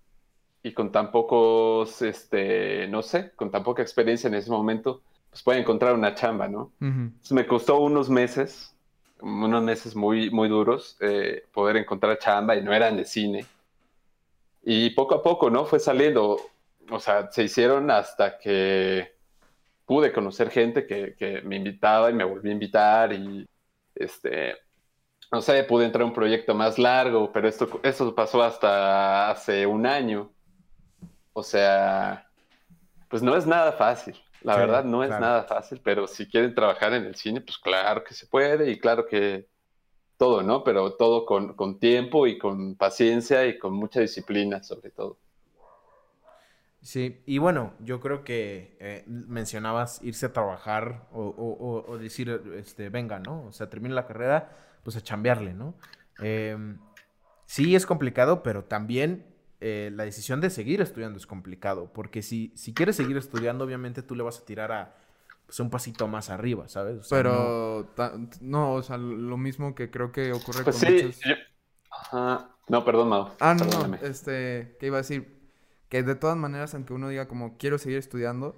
y 0.63 0.73
con 0.73 0.91
tan 0.91 1.11
pocos, 1.11 2.01
este, 2.01 2.87
no 2.87 3.01
sé, 3.01 3.31
con 3.35 3.51
tan 3.51 3.63
poca 3.63 3.81
experiencia 3.81 4.27
en 4.27 4.35
ese 4.35 4.51
momento, 4.51 5.01
pues 5.29 5.41
puede 5.43 5.59
encontrar 5.59 5.95
una 5.95 6.13
chamba, 6.13 6.47
¿no? 6.47 6.71
me 6.79 7.47
costó 7.47 7.79
unos 7.79 8.09
meses, 8.09 8.75
unos 9.21 9.63
meses 9.63 9.95
muy, 9.95 10.29
muy 10.29 10.49
duros, 10.49 10.97
eh, 10.99 11.45
poder 11.53 11.77
encontrar 11.77 12.19
chamba 12.19 12.55
y 12.55 12.63
no 12.63 12.73
eran 12.73 12.97
de 12.97 13.05
cine. 13.05 13.45
Y 14.63 14.91
poco 14.91 15.15
a 15.15 15.23
poco, 15.23 15.49
¿no? 15.49 15.65
Fue 15.65 15.79
saliendo. 15.79 16.37
o 16.89 16.99
sea, 16.99 17.31
se 17.31 17.43
hicieron 17.43 17.89
hasta 17.89 18.37
que 18.37 19.15
pude 19.85 20.11
conocer 20.11 20.49
gente 20.51 20.85
que, 20.85 21.15
que, 21.17 21.41
me 21.41 21.55
invitaba 21.55 22.11
y 22.11 22.13
me 22.13 22.23
volví 22.23 22.49
a 22.49 22.53
invitar 22.53 23.13
y, 23.13 23.47
este, 23.95 24.55
no 25.31 25.41
sé, 25.41 25.63
pude 25.63 25.85
entrar 25.85 26.03
a 26.03 26.05
un 26.05 26.13
proyecto 26.13 26.53
más 26.53 26.77
largo, 26.77 27.31
pero 27.31 27.47
esto, 27.47 27.79
eso 27.83 28.13
pasó 28.13 28.43
hasta 28.43 29.29
hace 29.29 29.65
un 29.65 29.85
año. 29.85 30.31
O 31.33 31.41
sea, 31.41 32.27
pues 33.07 33.23
no 33.23 33.35
es 33.35 33.47
nada 33.47 33.71
fácil. 33.71 34.15
La 34.41 34.57
verdad 34.57 34.83
no 34.83 35.03
es 35.03 35.11
nada 35.11 35.43
fácil, 35.43 35.79
pero 35.83 36.07
si 36.07 36.27
quieren 36.27 36.55
trabajar 36.55 36.93
en 36.93 37.05
el 37.05 37.15
cine, 37.15 37.41
pues 37.41 37.57
claro 37.59 38.03
que 38.03 38.13
se 38.13 38.25
puede 38.25 38.71
y 38.71 38.79
claro 38.79 39.05
que 39.05 39.47
todo, 40.17 40.41
¿no? 40.41 40.63
Pero 40.63 40.93
todo 40.93 41.25
con, 41.25 41.53
con 41.53 41.79
tiempo 41.79 42.27
y 42.27 42.37
con 42.37 42.75
paciencia 42.75 43.45
y 43.45 43.57
con 43.57 43.73
mucha 43.73 44.01
disciplina, 44.01 44.63
sobre 44.63 44.89
todo. 44.89 45.17
Sí, 46.81 47.21
y 47.27 47.37
bueno, 47.37 47.73
yo 47.79 47.99
creo 47.99 48.23
que 48.23 48.75
eh, 48.79 49.03
mencionabas 49.07 50.01
irse 50.03 50.25
a 50.25 50.33
trabajar 50.33 51.07
o, 51.13 51.85
o, 51.87 51.97
decir, 51.99 52.41
este, 52.55 52.89
venga, 52.89 53.19
¿no? 53.19 53.45
O 53.45 53.51
sea, 53.51 53.69
termina 53.69 53.93
la 53.93 54.07
carrera, 54.07 54.49
pues 54.83 54.95
a 54.95 55.01
chambearle, 55.01 55.53
¿no? 55.53 55.75
Em, 56.19 56.79
sí 57.45 57.75
es 57.75 57.85
complicado, 57.85 58.43
pero 58.43 58.63
también 58.63 59.25
eh, 59.59 59.91
la 59.93 60.03
decisión 60.03 60.41
de 60.41 60.49
seguir 60.49 60.81
estudiando 60.81 61.17
es 61.17 61.27
complicado, 61.27 61.91
porque 61.93 62.21
si, 62.21 62.51
si 62.55 62.73
quieres 62.73 62.95
seguir 62.95 63.17
estudiando, 63.17 63.65
obviamente 63.65 64.01
tú 64.01 64.15
le 64.15 64.23
vas 64.23 64.39
a 64.39 64.45
tirar 64.45 64.71
a 64.71 64.95
pues, 65.45 65.59
un 65.59 65.69
pasito 65.69 66.07
más 66.07 66.29
arriba, 66.29 66.67
¿sabes? 66.67 67.07
pero 67.09 67.87
no... 68.41 68.73
o 68.73 68.83
sea, 68.83 68.97
lo 68.97 69.37
mismo 69.37 69.75
que 69.75 69.91
creo 69.91 70.11
que 70.11 70.31
ocurre 70.33 70.63
pues 70.63 70.77
con 70.77 70.87
sí, 70.87 71.13
Ajá. 71.91 72.49
No, 72.69 72.85
perdón, 72.85 73.09
Mau. 73.09 73.29
Ah, 73.39 73.53
no, 73.53 73.65
no, 73.65 73.95
este, 73.97 74.77
¿qué 74.79 74.87
iba 74.87 74.97
a 74.97 75.01
decir? 75.01 75.41
que 75.91 76.03
de 76.03 76.15
todas 76.15 76.37
maneras, 76.37 76.73
aunque 76.73 76.93
uno 76.93 77.09
diga 77.09 77.27
como 77.27 77.57
quiero 77.57 77.77
seguir 77.77 77.97
estudiando, 77.97 78.57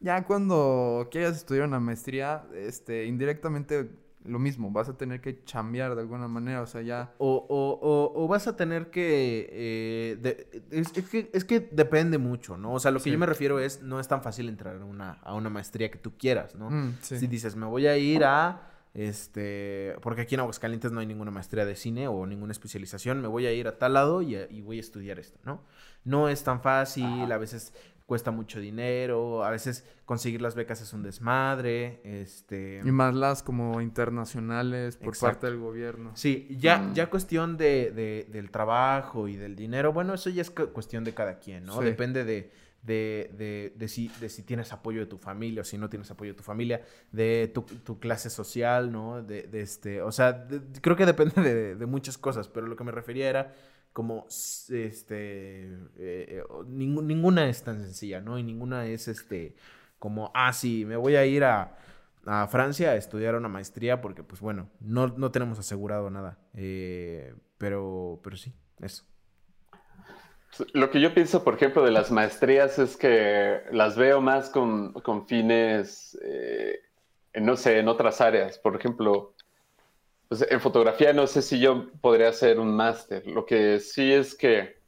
ya 0.00 0.26
cuando 0.26 1.08
quieras 1.10 1.34
estudiar 1.34 1.66
una 1.66 1.80
maestría, 1.80 2.46
este, 2.52 3.06
indirectamente 3.06 3.90
lo 4.24 4.38
mismo, 4.38 4.70
vas 4.70 4.88
a 4.88 4.96
tener 4.96 5.20
que 5.20 5.44
chambear 5.44 5.94
de 5.94 6.00
alguna 6.00 6.28
manera, 6.28 6.62
o 6.62 6.66
sea, 6.66 6.82
ya... 6.82 7.14
O, 7.18 7.46
o, 7.48 8.12
o, 8.14 8.28
vas 8.28 8.46
a 8.46 8.56
tener 8.56 8.90
que, 8.90 9.48
eh, 9.50 10.48
es, 10.70 10.90
que... 10.90 11.30
Es 11.32 11.44
que 11.44 11.60
depende 11.60 12.18
mucho, 12.18 12.56
¿no? 12.56 12.72
O 12.72 12.80
sea, 12.80 12.90
lo 12.90 13.00
que 13.00 13.10
yo 13.10 13.18
me 13.18 13.26
refiero 13.26 13.58
es, 13.58 13.82
no 13.82 14.00
es 14.00 14.08
tan 14.08 14.22
fácil 14.22 14.48
entrar 14.48 14.76
a 14.76 14.84
una, 14.84 15.12
a 15.22 15.34
una 15.34 15.50
maestría 15.50 15.90
que 15.90 15.98
tú 15.98 16.16
quieras, 16.16 16.54
¿no? 16.54 16.70
Mm, 16.70 16.94
si 17.00 17.26
dices, 17.26 17.56
me 17.56 17.66
voy 17.66 17.86
a 17.86 17.96
ir 17.96 18.24
a 18.24 18.70
este, 18.94 19.96
porque 20.02 20.22
aquí 20.22 20.36
en 20.36 20.42
Aguascalientes 20.42 20.92
no 20.92 21.00
hay 21.00 21.06
ninguna 21.06 21.32
maestría 21.32 21.64
de 21.64 21.74
cine 21.74 22.06
o 22.06 22.26
ninguna 22.26 22.52
especialización, 22.52 23.20
me 23.20 23.26
voy 23.26 23.44
a 23.46 23.52
ir 23.52 23.66
a 23.66 23.76
tal 23.76 23.94
lado 23.94 24.22
y, 24.22 24.60
voy 24.62 24.76
a 24.76 24.80
estudiar 24.80 25.18
esto, 25.18 25.40
¿no? 25.44 25.62
No 26.04 26.28
es 26.28 26.44
tan 26.44 26.60
fácil, 26.60 27.30
a 27.32 27.36
veces 27.36 27.74
cuesta 28.06 28.30
mucho 28.30 28.60
dinero, 28.60 29.44
a 29.44 29.50
veces 29.50 29.84
conseguir 30.04 30.42
las 30.42 30.54
becas 30.54 30.80
es 30.82 30.92
un 30.92 31.02
desmadre, 31.02 32.00
este... 32.04 32.82
Y 32.84 32.92
más 32.92 33.14
las 33.14 33.42
como 33.42 33.80
internacionales 33.80 34.96
por 34.96 35.18
parte 35.18 35.46
del 35.46 35.58
gobierno. 35.58 36.12
Sí, 36.14 36.46
ya, 36.58 36.78
mm. 36.78 36.94
ya 36.94 37.08
cuestión 37.08 37.56
de, 37.56 38.26
del 38.30 38.50
trabajo 38.50 39.28
y 39.28 39.36
del 39.36 39.56
dinero, 39.56 39.92
bueno, 39.92 40.14
eso 40.14 40.28
ya 40.28 40.42
es 40.42 40.50
cuestión 40.50 41.04
de 41.04 41.14
cada 41.14 41.38
quien, 41.38 41.64
¿no? 41.64 41.80
Depende 41.80 42.24
de 42.24 42.50
de, 42.84 43.30
de, 43.36 43.72
de, 43.76 43.88
si, 43.88 44.08
de 44.20 44.28
si 44.28 44.42
tienes 44.42 44.72
apoyo 44.72 45.00
de 45.00 45.06
tu 45.06 45.16
familia 45.16 45.62
o 45.62 45.64
si 45.64 45.78
no 45.78 45.88
tienes 45.88 46.10
apoyo 46.10 46.32
de 46.32 46.36
tu 46.36 46.42
familia, 46.42 46.82
de 47.12 47.50
tu, 47.52 47.62
tu 47.62 47.98
clase 47.98 48.28
social, 48.28 48.92
¿no? 48.92 49.22
De, 49.22 49.44
de 49.44 49.62
este, 49.62 50.02
o 50.02 50.12
sea, 50.12 50.46
creo 50.82 50.94
que 50.94 51.06
depende 51.06 51.74
de, 51.74 51.86
muchas 51.86 52.18
cosas, 52.18 52.48
pero 52.48 52.66
lo 52.66 52.76
que 52.76 52.84
me 52.84 52.92
refería 52.92 53.30
era 53.30 53.54
como, 53.94 54.26
este, 54.28 55.70
eh, 55.96 56.42
ninguna 56.66 57.48
es 57.48 57.62
tan 57.62 57.80
sencilla, 57.80 58.20
¿no? 58.20 58.38
Y 58.38 58.42
ninguna 58.42 58.86
es, 58.86 59.06
este, 59.08 59.54
como, 60.00 60.32
ah, 60.34 60.52
sí, 60.52 60.84
me 60.84 60.96
voy 60.96 61.14
a 61.14 61.24
ir 61.24 61.44
a, 61.44 61.78
a 62.26 62.48
Francia 62.48 62.90
a 62.90 62.96
estudiar 62.96 63.36
una 63.36 63.48
maestría 63.48 64.00
porque, 64.00 64.24
pues 64.24 64.40
bueno, 64.40 64.68
no, 64.80 65.06
no 65.06 65.30
tenemos 65.30 65.60
asegurado 65.60 66.10
nada, 66.10 66.38
eh, 66.54 67.34
pero, 67.56 68.20
pero 68.22 68.36
sí, 68.36 68.52
eso. 68.80 69.04
Lo 70.72 70.90
que 70.90 71.00
yo 71.00 71.14
pienso, 71.14 71.44
por 71.44 71.54
ejemplo, 71.54 71.84
de 71.84 71.92
las 71.92 72.10
maestrías 72.10 72.78
es 72.80 72.96
que 72.96 73.60
las 73.70 73.96
veo 73.96 74.20
más 74.20 74.50
con, 74.50 74.92
con 74.92 75.26
fines, 75.26 76.18
eh, 76.24 76.80
no 77.34 77.56
sé, 77.56 77.78
en 77.78 77.88
otras 77.88 78.20
áreas. 78.20 78.58
Por 78.58 78.74
ejemplo, 78.76 79.33
pues 80.28 80.46
en 80.48 80.60
fotografía 80.60 81.12
no 81.12 81.26
sé 81.26 81.42
si 81.42 81.58
yo 81.60 81.90
podría 82.00 82.28
hacer 82.28 82.58
un 82.58 82.74
máster. 82.74 83.26
Lo 83.26 83.44
que 83.46 83.80
sí 83.80 84.12
es 84.12 84.34
que 84.34 84.82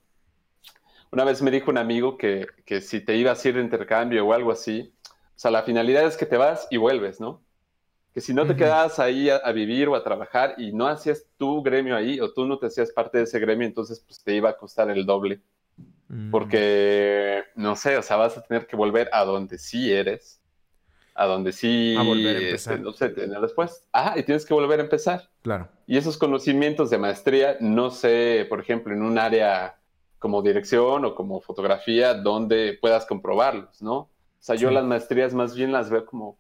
una 1.12 1.24
vez 1.24 1.43
me 1.43 1.51
dijo 1.51 1.70
un 1.70 1.78
amigo 1.78 2.16
que, 2.16 2.47
que 2.64 2.80
si 2.80 3.01
te 3.01 3.16
ibas 3.16 3.45
a 3.45 3.49
ir 3.49 3.55
de 3.55 3.62
intercambio 3.62 4.26
o 4.26 4.32
algo 4.32 4.51
así, 4.51 4.93
o 5.09 5.39
sea, 5.39 5.51
la 5.51 5.62
finalidad 5.62 6.05
es 6.05 6.16
que 6.16 6.26
te 6.26 6.37
vas 6.37 6.66
y 6.70 6.78
vuelves, 6.78 7.20
¿no? 7.20 7.43
Que 8.12 8.20
si 8.22 8.32
no 8.32 8.47
te 8.47 8.57
quedabas 8.57 8.99
ahí 8.99 9.28
a, 9.28 9.37
a, 9.37 9.53
vivir 9.53 9.89
o 9.89 9.95
a 9.95 10.03
trabajar 10.03 10.55
y 10.57 10.72
no 10.72 10.87
hacías 10.87 11.26
tu 11.37 11.62
gremio 11.62 11.95
ahí 11.95 12.18
o 12.18 12.32
tú 12.32 12.47
no 12.47 12.59
te 12.59 12.66
hacías 12.66 12.91
parte 12.91 13.18
de 13.18 13.24
ese 13.24 13.39
gremio, 13.39 13.66
entonces 13.66 14.01
pues 14.01 14.22
te 14.22 14.34
iba 14.34 14.49
a 14.49 14.57
costar 14.57 14.91
el 14.91 15.05
doble. 15.05 15.43
Mm. 16.09 16.30
Porque, 16.30 17.45
no 17.55 17.76
sé, 17.76 17.97
o 17.97 18.03
sea, 18.03 18.16
vas 18.16 18.37
a 18.37 18.43
tener 18.43 18.66
que 18.66 18.76
volver 18.76 19.11
a 19.12 19.24
donde 19.24 19.59
sí 19.59 19.93
eres, 19.93 20.41
a 21.17 21.27
donde 21.27 21.53
sí, 21.53 21.97
a 21.97 22.03
volver 22.03 22.37
a 22.37 22.39
este, 22.39 22.47
empezar. 22.49 22.81
no 22.81 22.93
sé, 22.93 23.09
después. 23.09 23.85
Ah, 23.93 24.14
y 24.17 24.23
tienes 24.23 24.45
que 24.45 24.55
volver 24.55 24.81
a 24.81 24.83
empezar. 24.83 25.31
Claro. 25.43 25.69
Y 25.87 25.97
esos 25.97 26.19
conocimientos 26.19 26.91
de 26.91 26.99
maestría, 26.99 27.57
no 27.61 27.91
sé, 27.91 28.47
por 28.49 28.61
ejemplo, 28.61 28.93
en 28.93 29.03
un 29.03 29.19
área 29.19 29.79
como 30.19 30.43
dirección 30.43 31.05
o 31.05 31.14
como 31.14 31.41
fotografía, 31.41 32.14
donde 32.14 32.79
puedas 32.81 33.07
comprobarlos, 33.07 33.81
¿no? 33.83 33.97
O 33.97 34.11
sea, 34.47 34.57
yo 34.57 34.71
las 34.71 34.85
maestrías 34.85 35.35
más 35.35 35.57
bien 35.57 35.73
las 35.73 35.91
veo 35.91 36.07
como 36.07 36.39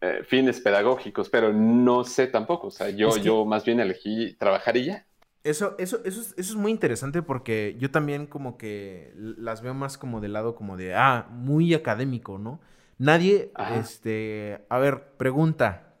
eh, 0.00 0.22
fines 0.24 0.60
pedagógicos, 0.60 1.28
pero 1.28 1.52
no 1.52 2.04
sé 2.04 2.26
tampoco. 2.26 2.66
O 2.66 2.70
sea, 2.70 2.90
yo, 2.90 3.16
yo 3.16 3.44
más 3.44 3.64
bien 3.64 3.80
elegí 3.80 4.34
trabajar 4.34 4.76
y 4.76 4.86
ya. 4.86 5.06
Eso, 5.44 5.74
eso, 5.78 6.00
eso, 6.04 6.20
es, 6.20 6.34
eso 6.36 6.52
es 6.52 6.54
muy 6.54 6.70
interesante 6.70 7.22
porque 7.22 7.76
yo 7.78 7.90
también 7.90 8.26
como 8.26 8.58
que 8.58 9.12
las 9.16 9.62
veo 9.62 9.74
más 9.74 9.98
como 9.98 10.20
del 10.20 10.32
lado 10.34 10.54
como 10.54 10.76
de, 10.76 10.94
ah, 10.94 11.28
muy 11.30 11.72
académico, 11.74 12.38
¿no? 12.38 12.60
Nadie, 13.02 13.50
este, 13.74 14.64
a 14.68 14.78
ver, 14.78 15.16
pregunta. 15.16 15.94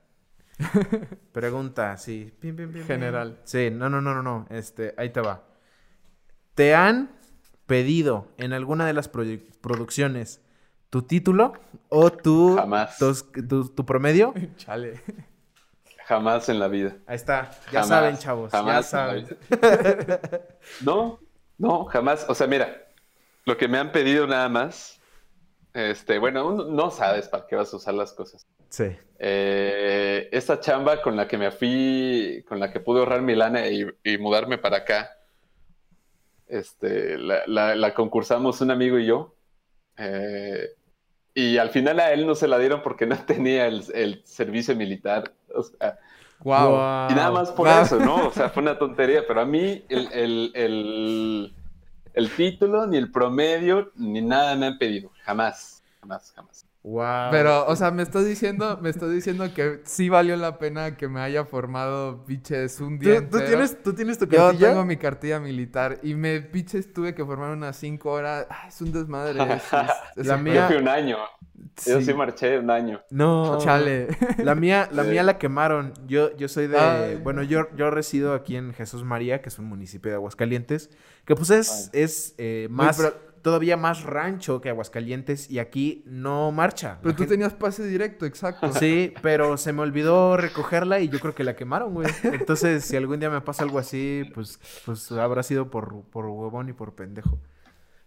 pregunta, 1.32 1.96
sí. 1.96 2.32
General. 2.86 3.40
Sí, 3.42 3.70
no, 3.72 3.90
no, 3.90 4.00
no, 4.00 4.14
no, 4.14 4.22
no, 4.22 4.46
este, 4.50 4.94
ahí 4.96 5.10
te 5.10 5.20
va. 5.20 5.42
¿Te 6.54 6.76
han 6.76 7.10
pedido 7.66 8.28
en 8.38 8.52
alguna 8.52 8.86
de 8.86 8.92
las 8.92 9.08
producciones 9.08 10.42
tu 10.90 11.02
título 11.02 11.54
o 11.88 12.12
tu, 12.12 12.54
Jamás. 12.54 12.96
tu, 12.98 13.68
tu 13.68 13.84
promedio? 13.84 14.32
Chale. 14.56 15.00
Jamás 16.06 16.48
en 16.48 16.60
la 16.60 16.68
vida. 16.68 16.98
Ahí 17.08 17.16
está. 17.16 17.50
Ya 17.72 17.82
saben, 17.82 18.16
chavos. 18.16 18.52
Jamás 18.52 18.76
ya 18.76 18.82
saben. 18.84 19.26
no, 20.82 21.18
no, 21.58 21.84
jamás. 21.86 22.26
O 22.28 22.34
sea, 22.36 22.46
mira, 22.46 22.92
lo 23.44 23.56
que 23.56 23.66
me 23.66 23.78
han 23.78 23.90
pedido 23.90 24.28
nada 24.28 24.48
más, 24.48 25.00
este, 25.74 26.18
bueno, 26.18 26.52
no 26.64 26.90
sabes 26.90 27.28
para 27.28 27.46
qué 27.46 27.56
vas 27.56 27.72
a 27.72 27.76
usar 27.76 27.94
las 27.94 28.12
cosas. 28.12 28.46
Sí. 28.68 28.84
Eh, 29.18 30.28
esta 30.32 30.60
chamba 30.60 31.00
con 31.00 31.16
la 31.16 31.26
que 31.26 31.38
me 31.38 31.50
fui, 31.50 32.44
con 32.48 32.60
la 32.60 32.70
que 32.70 32.80
pude 32.80 33.00
ahorrar 33.00 33.22
mi 33.22 33.34
lana 33.34 33.66
y, 33.68 33.86
mudarme 34.18 34.58
para 34.58 34.78
acá, 34.78 35.10
este, 36.46 37.18
la, 37.18 37.94
concursamos 37.94 38.60
un 38.60 38.70
amigo 38.70 38.98
y 38.98 39.06
yo. 39.06 39.34
Eh, 39.96 40.70
y 41.34 41.56
al 41.56 41.70
final 41.70 42.00
a 42.00 42.12
él 42.12 42.26
no 42.26 42.34
se 42.34 42.48
la 42.48 42.58
dieron 42.58 42.82
porque 42.82 43.06
no 43.06 43.16
tenía 43.26 43.66
el, 43.66 44.22
servicio 44.24 44.76
militar. 44.76 45.32
O 45.54 45.62
sea, 45.62 45.98
wow. 46.40 47.08
Y 47.10 47.14
nada 47.14 47.30
más 47.30 47.50
por 47.50 47.68
eso, 47.68 47.98
¿no? 47.98 48.28
O 48.28 48.30
sea, 48.30 48.50
fue 48.50 48.62
una 48.62 48.78
tontería. 48.78 49.26
Pero 49.26 49.40
a 49.40 49.46
mí 49.46 49.84
el, 49.88 50.50
el, 50.54 51.54
título, 52.36 52.86
ni 52.86 52.96
el 52.96 53.10
promedio, 53.10 53.92
ni 53.96 54.20
nada 54.20 54.54
me 54.56 54.66
han 54.66 54.78
pedido. 54.78 55.10
Jamás, 55.24 55.82
jamás, 56.00 56.32
jamás. 56.34 56.66
Wow. 56.84 57.30
Pero, 57.30 57.64
o 57.66 57.76
sea, 57.76 57.92
me 57.92 58.02
estás 58.02 58.26
diciendo, 58.26 58.76
me 58.82 58.90
estás 58.90 59.12
diciendo 59.12 59.54
que 59.54 59.82
sí 59.84 60.08
valió 60.08 60.36
la 60.36 60.58
pena 60.58 60.96
que 60.96 61.06
me 61.06 61.20
haya 61.20 61.44
formado, 61.44 62.24
piches, 62.24 62.80
un 62.80 62.98
día 62.98 63.28
¿Tú, 63.28 63.38
tienes, 63.38 63.80
¿Tú 63.84 63.94
tienes 63.94 64.18
tu 64.18 64.26
cartilla? 64.26 64.52
Yo 64.52 64.68
tengo 64.70 64.84
mi 64.84 64.96
cartilla 64.96 65.38
militar 65.38 66.00
y 66.02 66.14
me, 66.14 66.40
piches, 66.40 66.92
tuve 66.92 67.14
que 67.14 67.24
formar 67.24 67.50
unas 67.50 67.76
cinco 67.76 68.10
horas. 68.10 68.48
es 68.66 68.80
un 68.80 68.90
desmadre. 68.90 69.34
la 70.16 70.36
mía... 70.36 70.54
Yo 70.54 70.66
fui 70.66 70.76
un 70.76 70.88
año. 70.88 71.18
Yo 71.86 72.00
sí 72.00 72.14
marché 72.14 72.58
un 72.58 72.70
año. 72.70 73.02
No. 73.10 73.58
Chale. 73.58 74.08
La 74.38 74.54
mía, 74.54 74.88
la 74.92 75.02
mía 75.04 75.22
la 75.22 75.38
quemaron. 75.38 75.92
Yo, 76.06 76.36
yo 76.36 76.48
soy 76.48 76.66
de... 76.66 77.20
Bueno, 77.22 77.42
yo, 77.42 77.66
yo 77.76 77.90
resido 77.90 78.34
aquí 78.34 78.56
en 78.56 78.72
Jesús 78.74 79.04
María, 79.04 79.42
que 79.42 79.48
es 79.48 79.58
un 79.58 79.66
municipio 79.66 80.10
de 80.10 80.16
Aguascalientes, 80.16 80.90
que 81.24 81.34
pues 81.34 81.50
es, 81.50 81.90
es 81.92 82.34
eh, 82.38 82.68
más 82.70 83.00
todavía 83.42 83.76
más 83.76 84.04
rancho 84.04 84.60
que 84.60 84.70
Aguascalientes 84.70 85.50
y 85.50 85.58
aquí 85.58 86.04
no 86.06 86.52
marcha. 86.52 86.98
Pero 87.02 87.14
tú 87.14 87.26
tenías 87.26 87.52
pase 87.52 87.84
directo, 87.84 88.24
exacto. 88.24 88.72
Sí, 88.72 89.12
pero 89.20 89.56
se 89.56 89.72
me 89.72 89.82
olvidó 89.82 90.36
recogerla 90.36 91.00
y 91.00 91.08
yo 91.08 91.18
creo 91.18 91.34
que 91.34 91.44
la 91.44 91.54
quemaron, 91.54 91.92
güey. 91.92 92.08
Entonces, 92.22 92.84
si 92.84 92.96
algún 92.96 93.20
día 93.20 93.30
me 93.30 93.40
pasa 93.40 93.64
algo 93.64 93.78
así, 93.78 94.30
pues, 94.32 94.60
pues 94.86 95.10
habrá 95.12 95.42
sido 95.42 95.70
por, 95.70 96.02
por 96.04 96.26
huevón 96.26 96.68
y 96.68 96.72
por 96.72 96.94
pendejo. 96.94 97.38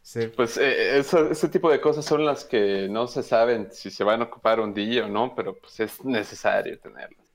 Sí. 0.06 0.32
Pues 0.36 0.58
eh, 0.58 1.00
eso- 1.00 1.30
ese 1.32 1.50
tipo 1.50 1.70
de 1.72 1.82
cosas 1.82 2.06
son 2.06 2.26
las 2.26 2.46
que 2.46 2.88
no 2.90 3.08
se 3.08 3.24
saben 3.24 3.72
si 3.72 3.90
se 3.92 4.04
van 4.04 4.22
a 4.22 4.26
ocupar 4.26 4.60
un 4.60 4.74
día 4.74 5.06
o 5.06 5.10
no, 5.10 5.34
pero 5.36 5.56
pues 5.58 5.80
es 5.80 6.04
necesario 6.06 6.80
tenerlas. 6.80 7.26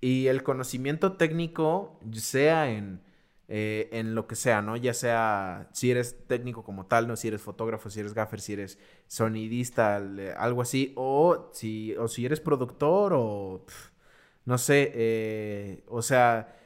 Y 0.00 0.26
el 0.26 0.42
conocimiento 0.42 1.16
técnico, 1.16 1.98
sea 2.12 2.70
en, 2.70 3.00
eh, 3.48 3.88
en 3.92 4.14
lo 4.14 4.26
que 4.26 4.34
sea, 4.34 4.60
¿no? 4.62 4.76
Ya 4.76 4.94
sea 4.94 5.68
si 5.72 5.90
eres 5.92 6.26
técnico 6.26 6.64
como 6.64 6.86
tal, 6.86 7.06
¿no? 7.06 7.16
Si 7.16 7.28
eres 7.28 7.40
fotógrafo, 7.42 7.88
si 7.90 8.00
eres 8.00 8.12
gaffer, 8.14 8.40
si 8.40 8.54
eres 8.54 8.78
sonidista, 9.06 9.96
algo 10.36 10.62
así, 10.62 10.92
o 10.96 11.50
si, 11.52 11.94
o 11.96 12.08
si 12.08 12.26
eres 12.26 12.40
productor 12.40 13.12
o, 13.14 13.64
no 14.44 14.58
sé, 14.58 14.92
eh, 14.94 15.84
o 15.88 16.02
sea, 16.02 16.56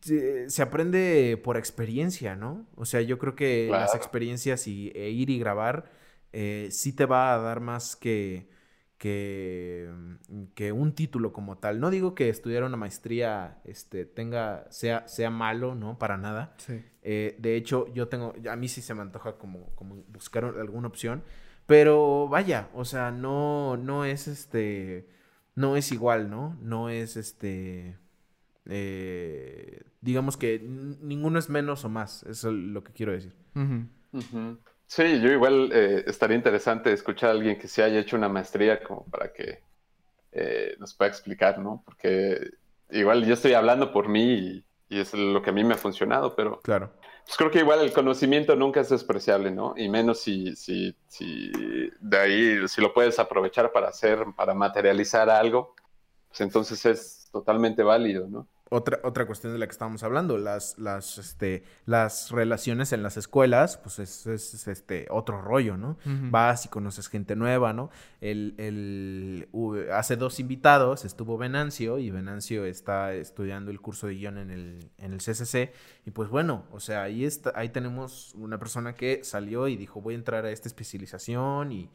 se, 0.00 0.62
aprende 0.62 1.40
por 1.42 1.56
experiencia, 1.56 2.36
¿no? 2.36 2.66
O 2.76 2.84
sea, 2.84 3.00
yo 3.00 3.18
creo 3.18 3.34
que 3.34 3.68
las 3.70 3.94
experiencias 3.94 4.66
y 4.66 4.90
e 4.94 5.10
ir 5.10 5.30
y 5.30 5.38
grabar 5.38 5.90
eh, 6.32 6.68
sí 6.70 6.92
te 6.92 7.06
va 7.06 7.34
a 7.34 7.38
dar 7.38 7.60
más 7.60 7.96
que, 7.96 8.48
que, 8.98 9.90
mm, 10.28 10.44
que 10.54 10.72
un 10.72 10.94
título 10.94 11.32
como 11.32 11.58
tal. 11.58 11.80
No 11.80 11.90
digo 11.90 12.14
que 12.14 12.28
estudiar 12.28 12.64
una 12.64 12.76
maestría 12.76 13.60
este, 13.64 14.04
tenga, 14.04 14.66
sea, 14.70 15.06
sea 15.08 15.30
malo, 15.30 15.74
¿no? 15.74 15.98
Para 15.98 16.16
nada. 16.16 16.54
Sí. 16.58 16.82
Eh, 17.02 17.36
de 17.38 17.56
hecho, 17.56 17.92
yo 17.92 18.08
tengo, 18.08 18.34
a 18.48 18.56
mí 18.56 18.68
sí 18.68 18.82
se 18.82 18.94
me 18.94 19.02
antoja 19.02 19.38
como, 19.38 19.74
como 19.74 19.96
buscar 20.08 20.44
alguna 20.44 20.88
opción, 20.88 21.22
pero 21.66 22.28
vaya, 22.28 22.68
o 22.74 22.84
sea, 22.84 23.10
no, 23.10 23.76
no 23.76 24.04
es 24.04 24.28
este, 24.28 25.08
no 25.54 25.76
es 25.76 25.92
igual, 25.92 26.30
¿no? 26.30 26.58
No 26.60 26.90
es 26.90 27.16
este, 27.16 27.96
eh, 28.70 29.82
digamos 30.00 30.36
que 30.36 30.60
ninguno 30.60 31.38
es 31.38 31.48
menos 31.50 31.84
o 31.84 31.88
más, 31.88 32.22
eso 32.24 32.48
es 32.48 32.54
lo 32.54 32.82
que 32.82 32.92
quiero 32.92 33.12
decir. 33.12 33.34
Sí, 34.86 35.20
yo 35.20 35.30
igual 35.30 35.70
eh, 35.72 36.04
estaría 36.06 36.36
interesante 36.36 36.92
escuchar 36.92 37.30
a 37.30 37.32
alguien 37.32 37.58
que 37.58 37.68
se 37.68 37.82
haya 37.82 38.00
hecho 38.00 38.16
una 38.16 38.28
maestría 38.28 38.82
como 38.82 39.04
para 39.06 39.32
que 39.32 39.60
eh, 40.32 40.74
nos 40.78 40.94
pueda 40.94 41.08
explicar, 41.10 41.58
¿no? 41.58 41.82
Porque 41.84 42.50
igual 42.90 43.24
yo 43.24 43.34
estoy 43.34 43.52
hablando 43.54 43.92
por 43.92 44.08
mí 44.08 44.32
y, 44.34 44.64
y 44.88 44.98
es 45.00 45.14
lo 45.14 45.42
que 45.42 45.50
a 45.50 45.52
mí 45.52 45.62
me 45.62 45.74
ha 45.74 45.78
funcionado, 45.78 46.34
pero 46.34 46.60
Claro. 46.62 46.90
pues 47.24 47.36
creo 47.36 47.50
que 47.52 47.60
igual 47.60 47.80
el 47.80 47.92
conocimiento 47.92 48.56
nunca 48.56 48.80
es 48.80 48.88
despreciable, 48.88 49.52
¿no? 49.52 49.74
Y 49.76 49.88
menos 49.88 50.20
si, 50.20 50.56
si, 50.56 50.96
si 51.06 51.52
de 52.00 52.18
ahí, 52.18 52.68
si 52.68 52.80
lo 52.80 52.92
puedes 52.92 53.18
aprovechar 53.20 53.70
para 53.70 53.88
hacer, 53.88 54.24
para 54.36 54.54
materializar 54.54 55.30
algo, 55.30 55.74
pues 56.28 56.40
entonces 56.40 56.84
es 56.86 57.28
totalmente 57.30 57.84
válido, 57.84 58.26
¿no? 58.28 58.48
Otra, 58.72 59.00
otra 59.02 59.26
cuestión 59.26 59.52
de 59.52 59.58
la 59.58 59.66
que 59.66 59.72
estábamos 59.72 60.04
hablando, 60.04 60.38
las, 60.38 60.78
las, 60.78 61.18
este, 61.18 61.64
las 61.86 62.30
relaciones 62.30 62.92
en 62.92 63.02
las 63.02 63.16
escuelas, 63.16 63.78
pues 63.78 63.98
es, 63.98 64.28
es, 64.28 64.68
este, 64.68 65.08
otro 65.10 65.42
rollo, 65.42 65.76
¿no? 65.76 65.98
Vas 66.04 66.66
y 66.66 66.68
conoces 66.68 67.08
gente 67.08 67.34
nueva, 67.34 67.72
¿no? 67.72 67.90
El, 68.20 68.54
el, 68.58 69.48
hace 69.92 70.14
dos 70.14 70.38
invitados 70.38 71.04
estuvo 71.04 71.36
Venancio 71.36 71.98
y 71.98 72.12
Venancio 72.12 72.64
está 72.64 73.12
estudiando 73.12 73.72
el 73.72 73.80
curso 73.80 74.06
de 74.06 74.14
guion 74.14 74.38
en 74.38 74.50
el, 74.52 74.90
en 74.98 75.14
el 75.14 75.18
CCC 75.18 75.72
y 76.06 76.12
pues 76.12 76.28
bueno, 76.28 76.64
o 76.70 76.78
sea, 76.78 77.02
ahí, 77.02 77.24
está, 77.24 77.52
ahí 77.56 77.70
tenemos 77.70 78.32
una 78.36 78.58
persona 78.60 78.94
que 78.94 79.24
salió 79.24 79.66
y 79.66 79.76
dijo 79.76 80.00
voy 80.00 80.14
a 80.14 80.18
entrar 80.18 80.44
a 80.44 80.50
esta 80.52 80.68
especialización 80.68 81.72
y, 81.72 81.90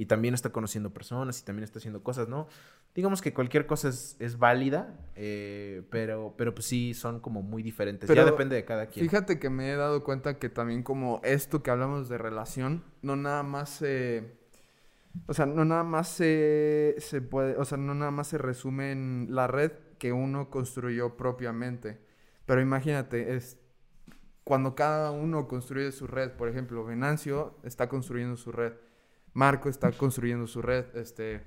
y 0.00 0.06
también 0.06 0.32
está 0.32 0.48
conociendo 0.48 0.94
personas 0.94 1.38
y 1.40 1.44
también 1.44 1.62
está 1.62 1.78
haciendo 1.78 2.02
cosas, 2.02 2.26
¿no? 2.26 2.48
Digamos 2.94 3.20
que 3.20 3.34
cualquier 3.34 3.66
cosa 3.66 3.90
es, 3.90 4.16
es 4.18 4.38
válida, 4.38 4.98
eh, 5.14 5.82
pero, 5.90 6.32
pero 6.38 6.54
pues 6.54 6.64
sí 6.64 6.94
son 6.94 7.20
como 7.20 7.42
muy 7.42 7.62
diferentes. 7.62 8.08
ya 8.08 8.24
depende 8.24 8.56
de 8.56 8.64
cada 8.64 8.86
quien. 8.86 9.04
Fíjate 9.04 9.38
que 9.38 9.50
me 9.50 9.70
he 9.70 9.76
dado 9.76 10.02
cuenta 10.02 10.38
que 10.38 10.48
también 10.48 10.82
como 10.82 11.20
esto 11.22 11.62
que 11.62 11.70
hablamos 11.70 12.08
de 12.08 12.16
relación, 12.16 12.82
no 13.02 13.14
nada 13.14 13.42
más 13.42 13.68
se... 13.68 14.38
O 15.26 15.34
sea, 15.34 15.44
no 15.44 15.66
nada 15.66 15.84
más 15.84 16.08
se, 16.08 16.94
se 16.96 17.20
puede... 17.20 17.58
O 17.58 17.66
sea, 17.66 17.76
no 17.76 17.94
nada 17.94 18.10
más 18.10 18.28
se 18.28 18.38
resume 18.38 18.92
en 18.92 19.26
la 19.28 19.48
red 19.48 19.72
que 19.98 20.14
uno 20.14 20.48
construyó 20.48 21.18
propiamente. 21.18 22.00
Pero 22.46 22.62
imagínate, 22.62 23.36
es... 23.36 23.58
Cuando 24.44 24.74
cada 24.74 25.10
uno 25.10 25.46
construye 25.46 25.92
su 25.92 26.06
red, 26.06 26.30
por 26.30 26.48
ejemplo, 26.48 26.86
Venancio 26.86 27.58
está 27.64 27.90
construyendo 27.90 28.38
su 28.38 28.50
red, 28.50 28.72
Marco 29.32 29.68
está 29.68 29.92
construyendo 29.92 30.46
su 30.46 30.62
red, 30.62 30.84
este... 30.96 31.46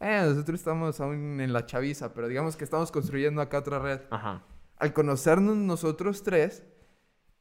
Eh, 0.00 0.22
nosotros 0.28 0.60
estamos 0.60 1.00
aún 1.00 1.40
en 1.40 1.52
la 1.52 1.64
chaviza, 1.66 2.12
pero 2.12 2.28
digamos 2.28 2.56
que 2.56 2.64
estamos 2.64 2.90
construyendo 2.92 3.40
acá 3.40 3.58
otra 3.58 3.78
red 3.78 4.00
Ajá. 4.10 4.42
al 4.76 4.92
conocernos 4.92 5.56
nosotros 5.56 6.22
tres, 6.22 6.64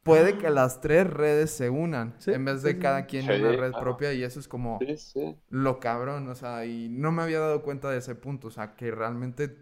puede 0.04 0.38
que 0.38 0.50
las 0.50 0.80
tres 0.80 1.10
redes 1.10 1.50
se 1.52 1.70
unan 1.70 2.14
Sí, 2.20 2.32
en 2.32 2.46
vez 2.46 2.62
de 2.62 2.74
sí, 2.74 2.80
cada 2.80 3.06
quien 3.06 3.24
Sí, 3.24 3.32
una 3.32 3.50
red 3.52 3.72
claro. 3.72 3.80
propia 3.80 4.14
y 4.14 4.24
eso 4.24 4.40
es 4.40 4.48
como 4.48 4.80
Sí, 4.80 4.96
sí. 4.98 5.36
lo 5.50 5.80
cabrón, 5.80 6.30
o 6.30 6.36
sea, 6.36 6.66
y 6.66 6.88
no 6.90 7.12
me 7.12 7.24
había 7.24 7.40
dado 7.40 7.64
cuenta 7.64 7.90
de 7.90 7.98
ese 7.98 8.16
punto, 8.16 8.48
o 8.48 8.52
sea, 8.52 8.76
que 8.76 8.92
realmente 8.92 9.58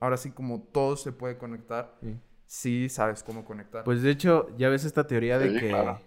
ahora 0.00 0.16
sí 0.16 0.30
como 0.30 0.62
todo 0.62 0.96
se 0.96 1.12
puede 1.12 1.36
conectar, 1.36 1.96
Sí. 2.00 2.16
sí 2.46 2.88
sabes 2.88 3.22
cómo 3.22 3.44
conectar. 3.44 3.84
Pues 3.84 4.02
de 4.02 4.10
hecho, 4.10 4.48
ya 4.56 4.68
ves 4.68 4.84
esta 4.84 5.06
teoría 5.06 5.38
de 5.38 5.52
que. 5.60 5.68
claro. 5.68 6.00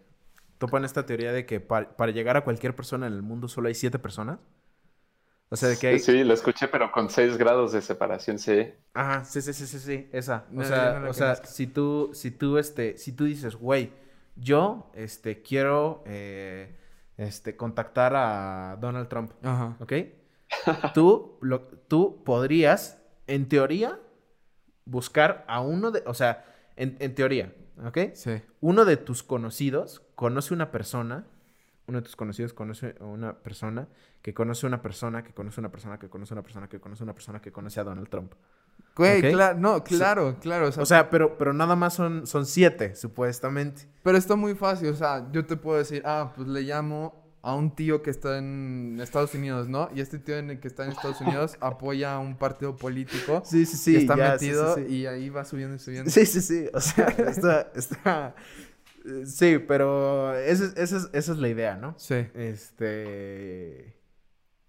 Topan 0.60 0.86
esta 0.86 1.06
teoría 1.08 1.34
de 1.34 1.46
que 1.48 1.62
pa- 1.62 1.98
para 1.98 2.14
llegar 2.14 2.38
a 2.38 2.44
cualquier 2.46 2.76
persona 2.76 3.08
en 3.08 3.14
el 3.14 3.24
mundo 3.24 3.50
solo 3.50 3.70
hay 3.70 3.76
siete 3.76 4.00
personas. 4.00 4.40
O 5.50 5.56
sea, 5.56 5.70
de 5.70 5.78
que 5.80 5.88
hay. 5.88 6.06
Sí, 6.06 6.24
lo 6.24 6.34
escuché, 6.34 6.68
pero 6.68 6.92
con 6.92 7.10
6 7.10 7.38
grados 7.38 7.72
de 7.74 7.82
separación, 7.82 8.40
sí. 8.40 8.74
Ajá, 8.94 9.24
sí, 9.24 9.42
sí, 9.42 9.54
sí, 9.54 9.68
sí, 9.68 9.80
sí, 9.80 10.10
esa. 10.12 10.48
O 10.56 10.64
No, 10.64 10.64
sea, 10.64 11.00
no 11.00 11.10
o 11.10 11.14
sea, 11.14 11.36
si 11.46 11.68
tú, 11.68 12.10
si 12.14 12.32
tú, 12.32 12.58
este, 12.58 12.98
si 12.98 13.12
tú 13.14 13.26
dices, 13.26 13.56
güey, 13.56 13.92
yo, 14.36 14.92
este, 14.96 15.42
quiero, 15.42 16.04
eh, 16.08 16.76
este, 17.18 17.56
contactar 17.56 18.14
a 18.16 18.78
Donald 18.82 19.08
Trump, 19.08 19.32
Ajá. 19.44 19.78
¿ok? 19.80 19.94
Tú, 20.94 21.38
lo, 21.42 21.62
tú 21.88 22.24
podrías, 22.26 23.02
en 23.28 23.48
teoría, 23.50 24.00
buscar 24.86 25.46
a 25.48 25.62
uno 25.62 25.92
de, 25.92 26.04
o 26.06 26.14
sea, 26.14 26.46
en, 26.76 26.98
en 27.00 27.16
teoría, 27.16 27.54
¿ok? 27.86 27.98
Sí. 28.14 28.42
uno 28.62 28.86
de 28.86 28.98
tus 28.98 29.24
conocidos 29.24 30.02
conoce 30.16 30.54
una 30.54 30.72
persona, 30.72 31.26
uno 31.88 32.00
de 32.00 32.04
tus 32.04 32.16
conocidos 32.16 32.54
conoce 32.54 32.96
a 33.00 33.06
una 33.06 33.40
persona 33.40 33.88
que 34.22 34.34
conoce 34.34 34.68
una 34.68 34.82
persona 34.82 35.24
que 35.24 35.34
conoce 35.34 35.60
una 35.60 35.72
persona 35.72 35.98
que 35.98 36.10
conoce 36.10 36.34
una 36.34 36.44
persona 36.44 36.68
que 36.70 36.80
conoce 36.80 37.04
una 37.04 37.14
persona 37.14 37.42
que 37.42 37.52
conoce 37.52 37.80
a 37.80 37.84
Donald 37.84 38.10
Trump. 38.10 38.34
Güey, 38.96 39.20
Ok. 39.20 39.26
cla- 39.34 39.56
no, 39.58 39.84
claro, 39.84 40.38
claro, 40.42 40.68
o 40.68 40.72
sea, 40.72 40.84
O 40.84 40.86
sea, 40.86 41.10
pero, 41.10 41.38
pero 41.38 41.54
nada 41.54 41.76
más 41.76 41.94
son, 41.94 42.28
son 42.28 42.46
siete, 42.46 42.96
supuestamente. 42.96 43.88
pero 44.04 44.18
está 44.18 44.36
muy 44.36 44.56
fácil, 44.56 44.90
o 44.90 44.96
sea, 44.96 45.30
yo 45.32 45.46
te 45.46 45.56
puedo 45.56 45.78
decir, 45.78 46.02
ah, 46.06 46.34
pues 46.36 46.48
le 46.48 46.62
llamo 46.62 47.29
a 47.42 47.56
un 47.56 47.76
tío 47.76 48.02
que 48.04 48.10
está 48.10 48.38
en 48.38 49.00
Estados 49.02 49.34
Unidos, 49.36 49.68
¿no? 49.70 49.90
Y 49.96 50.02
este 50.02 50.20
tío 50.20 50.38
en 50.38 50.50
el 50.52 50.60
que 50.60 50.68
está 50.68 50.86
en 50.86 50.92
Estados 50.92 51.22
Unidos 51.22 51.58
apoya 51.62 52.16
a 52.16 52.20
un 52.20 52.38
partido 52.38 52.76
político 52.78 53.44
Sí, 53.44 53.66
sí, 53.66 53.78
sí. 53.78 53.92
que 53.92 53.98
está 54.00 54.16
ya, 54.16 54.38
sí, 54.38 54.54
sí, 54.54 54.54
metido 54.54 54.76
sí. 54.76 54.86
y 54.88 55.06
ahí 55.06 55.30
va 55.30 55.46
subiendo 55.46 55.76
y 55.76 55.80
subiendo. 55.80 56.12
Sí, 56.12 56.26
sí, 56.26 56.42
sí. 56.42 56.68
O 56.74 56.80
sea, 56.82 57.08
está, 57.28 57.72
está... 57.76 58.36
Sí, 59.26 59.60
pero 59.60 60.36
esa 60.38 60.66
es, 60.66 60.78
esa 60.78 60.98
es- 60.98 61.10
esa 61.14 61.32
es 61.34 61.38
la 61.40 61.48
idea, 61.50 61.76
¿no? 61.78 61.96
Sí. 61.98 62.28
Este... 62.34 63.98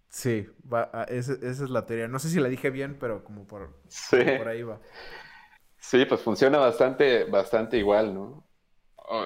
Sí, 0.09 0.49
va, 0.73 0.91
a- 0.93 1.05
esa, 1.05 1.35
esa 1.35 1.64
es 1.64 1.71
la 1.71 1.87
teoría. 1.87 2.09
No 2.09 2.18
sé 2.18 2.31
si 2.31 2.41
la 2.41 2.49
dije 2.49 2.71
bien, 2.71 2.99
pero 3.01 3.25
como 3.25 3.47
por, 3.47 3.81
Sí. 3.89 4.16
como 4.16 4.35
por 4.37 4.49
ahí 4.49 4.62
va. 4.62 4.81
Sí, 5.79 6.05
pues 6.07 6.21
funciona 6.23 6.59
bastante, 6.59 7.25
bastante 7.25 7.79
igual, 7.79 8.14
¿no? 8.14 8.47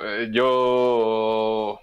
Eh, 0.04 0.30
Yo, 0.32 1.78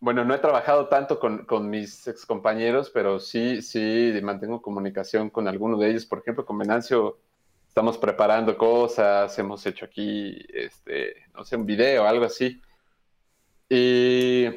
bueno, 0.00 0.24
no 0.24 0.34
he 0.34 0.38
trabajado 0.38 0.88
tanto 0.88 1.18
con, 1.18 1.44
con 1.46 1.70
mis 1.70 2.06
excompañeros, 2.06 2.90
pero 2.90 3.18
sí, 3.18 3.62
sí 3.62 4.12
mantengo 4.22 4.62
comunicación 4.62 5.30
con 5.30 5.48
algunos 5.48 5.80
de 5.80 5.90
ellos. 5.90 6.06
Por 6.06 6.18
ejemplo, 6.20 6.44
con 6.46 6.58
Venancio 6.58 7.18
estamos 7.68 7.98
preparando 7.98 8.56
cosas, 8.58 9.38
hemos 9.38 9.64
hecho 9.66 9.84
aquí, 9.86 10.38
este, 10.52 11.24
no 11.34 11.44
sé, 11.44 11.56
un 11.56 11.66
video, 11.66 12.06
algo 12.06 12.24
así. 12.26 12.60
Y 13.68 14.48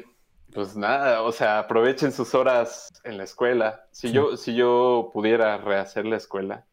pues 0.52 0.76
nada, 0.76 1.22
o 1.22 1.32
sea, 1.32 1.60
aprovechen 1.60 2.12
sus 2.12 2.34
horas 2.34 2.88
en 3.04 3.16
la 3.18 3.24
escuela. 3.24 3.86
Si 3.92 4.08
Sí. 4.08 4.14
yo, 4.14 4.36
si 4.36 4.54
yo 4.54 5.10
pudiera 5.12 5.58
rehacer 5.58 6.06
la 6.06 6.16
escuela, 6.16 6.66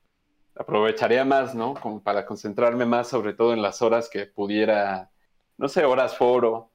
aprovecharía 0.56 1.26
más, 1.26 1.56
¿no? 1.56 1.74
Como 1.76 2.02
para 2.04 2.26
concentrarme 2.26 2.86
más, 2.86 3.08
sobre 3.08 3.34
todo 3.34 3.54
en 3.54 3.62
las 3.62 3.82
horas 3.82 4.10
que 4.10 4.26
pudiera, 4.28 5.12
no 5.58 5.68
sé, 5.70 5.86
horas 5.86 6.18
foro, 6.18 6.72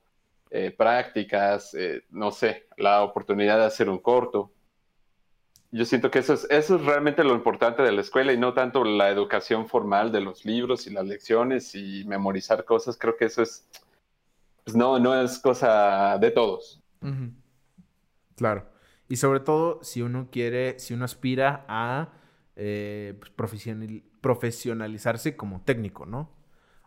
eh, 0.55 0.71
prácticas, 0.71 1.73
eh, 1.73 2.05
no 2.11 2.31
sé, 2.31 2.67
la 2.77 3.03
oportunidad 3.03 3.57
de 3.59 3.65
hacer 3.65 3.89
un 3.89 3.99
corto. 3.99 4.53
Yo 5.71 5.87
siento 5.87 6.11
que 6.11 6.19
eso 6.19 6.35
es, 6.35 6.47
eso 6.51 6.77
es 6.77 6.85
realmente 6.85 7.25
lo 7.25 7.35
importante 7.35 7.83
de 7.83 7.91
la 7.91 8.03
escuela 8.03 8.35
y 8.35 8.37
no 8.37 8.53
tanto 8.53 8.85
la 8.85 9.09
educación 9.09 9.67
formal 9.67 10.13
de 10.13 10.21
los 10.21 10.45
libros 10.45 10.87
y 10.87 10.91
las 10.91 11.07
lecciones 11.07 11.75
y 11.75 12.05
memorizar 12.05 12.67
cosas. 12.67 12.99
Creo 12.99 13.17
que 13.17 13.25
eso 13.25 13.41
es, 13.41 13.67
pues 14.65 14.77
no, 14.77 14.99
no 14.99 15.19
es 15.19 15.39
cosa 15.39 16.19
de 16.19 16.31
todos. 16.31 16.83
Claro. 18.37 18.69
Y 19.09 19.17
sobre 19.17 19.41
todo 19.41 19.83
si 19.83 20.03
uno 20.03 20.29
quiere, 20.31 20.79
si 20.79 20.93
uno 20.93 21.07
aspira 21.07 21.65
a 21.67 22.13
eh, 22.57 23.15
pues, 23.19 23.31
profesional- 23.31 24.03
profesionalizarse 24.21 25.37
como 25.37 25.63
técnico, 25.63 26.05
¿no? 26.05 26.42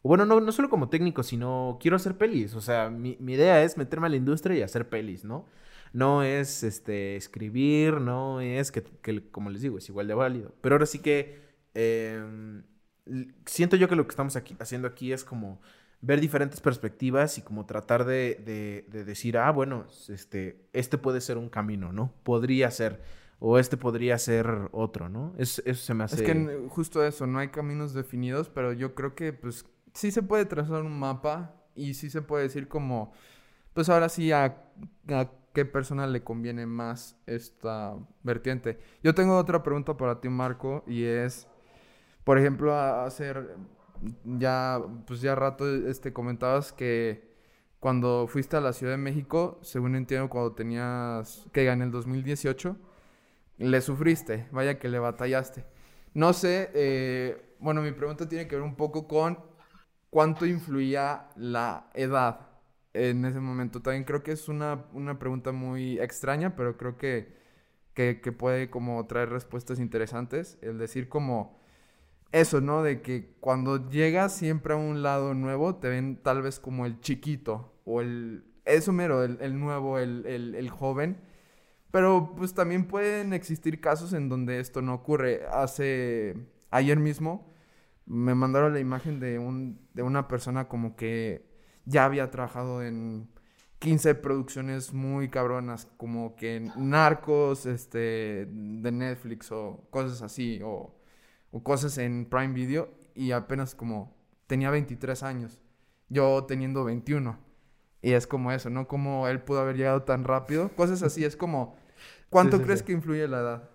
O 0.05 0.07
bueno, 0.07 0.23
no, 0.27 0.39
no 0.39 0.51
solo 0.51 0.69
como 0.69 0.87
técnico, 0.87 1.23
sino 1.23 1.79
quiero 1.81 1.97
hacer 1.97 2.15
pelis. 2.15 2.53
O 2.53 2.61
sea, 2.61 2.91
mi, 2.91 3.17
mi 3.19 3.33
idea 3.33 3.63
es 3.63 3.75
meterme 3.75 4.05
a 4.05 4.11
la 4.11 4.17
industria 4.17 4.55
y 4.55 4.61
hacer 4.61 4.87
pelis, 4.87 5.25
¿no? 5.25 5.47
No 5.93 6.21
es 6.21 6.61
este, 6.61 7.15
escribir, 7.15 7.99
no 8.01 8.39
es 8.39 8.71
que, 8.71 8.83
que, 8.83 9.27
como 9.31 9.49
les 9.49 9.63
digo, 9.63 9.79
es 9.79 9.89
igual 9.89 10.07
de 10.07 10.13
válido. 10.13 10.53
Pero 10.61 10.75
ahora 10.75 10.85
sí 10.85 10.99
que 10.99 11.39
em, 11.73 12.61
siento 13.47 13.77
yo 13.77 13.89
que 13.89 13.95
lo 13.95 14.05
que 14.05 14.11
estamos 14.11 14.35
aquí, 14.35 14.55
haciendo 14.59 14.87
aquí 14.87 15.11
es 15.11 15.23
como 15.23 15.59
ver 16.01 16.21
diferentes 16.21 16.61
perspectivas 16.61 17.39
y 17.39 17.41
como 17.41 17.65
tratar 17.65 18.05
de, 18.05 18.85
de, 18.87 19.03
decir, 19.05 19.39
ah, 19.39 19.49
bueno, 19.49 19.87
este, 20.09 20.67
este 20.73 20.99
puede 20.99 21.19
ser 21.19 21.39
un 21.39 21.49
camino, 21.49 21.91
¿no? 21.91 22.13
Podría 22.21 22.69
ser, 22.69 23.01
o 23.39 23.57
este 23.57 23.75
podría 23.75 24.19
ser 24.19 24.69
otro, 24.71 25.09
¿no? 25.09 25.33
Es, 25.39 25.63
eso 25.65 25.83
se 25.83 25.93
me 25.95 26.03
hace... 26.03 26.17
Es 26.17 26.21
que 26.21 26.67
justo 26.69 27.03
eso, 27.03 27.25
no 27.25 27.39
hay 27.39 27.47
caminos 27.47 27.95
definidos, 27.95 28.49
pero 28.49 28.71
yo 28.71 28.93
creo 28.93 29.15
que 29.15 29.33
pues 29.33 29.65
sí 29.95 30.11
se 30.11 30.21
puede 30.21 30.45
trazar 30.45 30.83
un 30.83 30.99
mapa 30.99 31.55
y 31.73 31.95
sí 31.95 32.09
se 32.09 32.21
puede 32.21 32.43
decir 32.43 32.67
como, 32.67 33.13
pues 33.73 33.89
ahora 33.89 34.09
sí 34.09 34.31
a, 34.31 34.61
qué 35.53 35.65
persona 35.65 36.05
le 36.05 36.23
conviene 36.23 36.65
más 36.65 37.17
esta 37.25 37.95
vertiente. 38.21 38.77
Yo 39.01 39.15
tengo 39.15 39.37
otra 39.37 39.63
pregunta 39.63 39.97
para 39.97 40.19
ti, 40.19 40.29
Marco, 40.29 40.83
y 40.85 41.03
es, 41.03 41.47
por 42.23 42.37
ejemplo, 42.37 42.75
hacer 42.77 43.55
ya, 44.25 44.81
pues 45.07 45.21
ya 45.21 45.33
rato 45.33 45.65
este, 45.87 46.11
comentabas 46.11 46.73
que 46.73 47.33
cuando 47.79 48.27
fuiste 48.27 48.57
a 48.57 48.61
la 48.61 48.73
Ciudad 48.73 48.93
de 48.93 48.97
México, 48.97 49.59
según 49.61 49.95
entiendo, 49.95 50.29
cuando 50.29 50.53
tenías, 50.53 51.47
que 51.53 51.67
en 51.69 51.81
el 51.81 51.91
2018, 51.91 52.75
le 53.59 53.81
sufriste, 53.81 54.47
vaya 54.51 54.77
que 54.77 54.89
le 54.89 54.99
batallaste. 54.99 55.65
No 56.13 56.33
sé, 56.33 56.69
eh, 56.73 57.55
bueno, 57.59 57.81
mi 57.81 57.91
pregunta 57.91 58.27
tiene 58.27 58.47
que 58.47 58.55
ver 58.55 58.63
un 58.63 58.75
poco 58.75 59.07
con 59.07 59.54
cuánto 60.15 60.45
influía 60.45 61.27
la 61.35 61.89
edad 61.93 62.47
en 62.93 63.25
ese 63.25 63.41
momento. 63.41 63.81
También 63.81 64.05
creo 64.05 64.23
que 64.23 64.31
es 64.31 64.47
una, 64.47 64.85
una 64.93 65.19
pregunta 65.19 65.51
muy 65.51 65.99
extraña, 65.99 66.55
pero 66.55 66.77
creo 66.77 66.97
que, 66.97 67.35
que, 67.93 68.15
puede 68.31 68.69
como 68.69 69.05
traer 69.07 69.27
respuestas 69.27 69.77
interesantes. 69.77 70.57
El 70.61 70.77
decir 70.77 71.09
como 71.09 71.59
eso, 72.31 72.61
¿no? 72.61 72.81
De 72.81 73.01
que 73.01 73.35
cuando 73.41 73.89
llegas 73.89 74.33
siempre 74.33 74.73
a 74.73 74.77
un 74.77 75.03
lado 75.03 75.33
nuevo, 75.33 75.75
te 75.75 75.89
ven 75.89 76.15
tal 76.23 76.41
vez 76.41 76.61
como 76.61 76.85
el 76.85 77.01
chiquito 77.01 77.73
o 77.83 77.99
el... 77.99 78.45
Eso 78.63 78.93
mero, 78.93 79.21
el, 79.21 79.59
nuevo, 79.59 79.99
el, 79.99 80.25
el, 80.25 80.69
joven. 80.69 81.17
Pero 81.91 82.35
pues 82.37 82.53
también 82.53 82.87
pueden 82.87 83.33
existir 83.33 83.81
casos 83.81 84.13
en 84.13 84.29
donde 84.29 84.61
esto 84.61 84.81
no 84.81 84.93
ocurre. 84.93 85.41
Hace... 85.51 86.37
Ayer 86.71 86.99
mismo 86.99 87.53
me 88.05 88.35
mandaron 88.35 88.73
la 88.73 88.79
imagen 88.79 89.19
de, 89.19 89.39
un, 89.39 89.79
de 89.93 90.03
una 90.03 90.27
persona 90.27 90.67
como 90.67 90.95
que 90.95 91.45
ya 91.85 92.05
había 92.05 92.31
trabajado 92.31 92.83
en 92.83 93.29
15 93.79 94.15
producciones 94.15 94.93
muy 94.93 95.29
cabronas, 95.29 95.87
como 95.97 96.35
que 96.35 96.71
Narcos, 96.77 97.65
este, 97.65 98.47
de 98.47 98.91
Netflix 98.91 99.51
o 99.51 99.87
cosas 99.91 100.21
así, 100.21 100.59
o 100.63 100.95
o 101.55 101.63
cosas 101.63 101.97
en 101.99 102.25
Prime 102.25 102.53
Video 102.53 102.89
y 103.13 103.31
apenas 103.31 103.75
como 103.75 104.13
tenía 104.45 104.69
23 104.71 105.23
años, 105.23 105.61
yo 106.09 106.43
teniendo 106.43 106.83
21. 106.83 107.39
Y 108.01 108.11
es 108.11 108.27
como 108.27 108.51
eso, 108.51 108.69
¿no? 108.69 108.89
Como 108.89 109.29
él 109.29 109.41
pudo 109.41 109.61
haber 109.61 109.77
llegado 109.77 110.03
tan 110.03 110.25
rápido. 110.25 110.67
Cosas 110.75 111.01
así, 111.01 111.23
es 111.23 111.37
como, 111.37 111.77
¿cuánto 112.29 112.61
crees 112.61 112.83
que 112.83 112.91
influye 112.91 113.25
la 113.29 113.39
edad? 113.39 113.69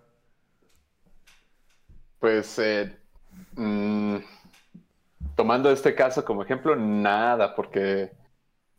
Pues, 2.18 2.58
eh, 2.58 2.99
mm, 3.56 4.16
tomando 5.36 5.70
este 5.70 5.94
caso 5.94 6.24
como 6.24 6.42
ejemplo, 6.42 6.76
nada, 6.76 7.54
porque 7.54 8.12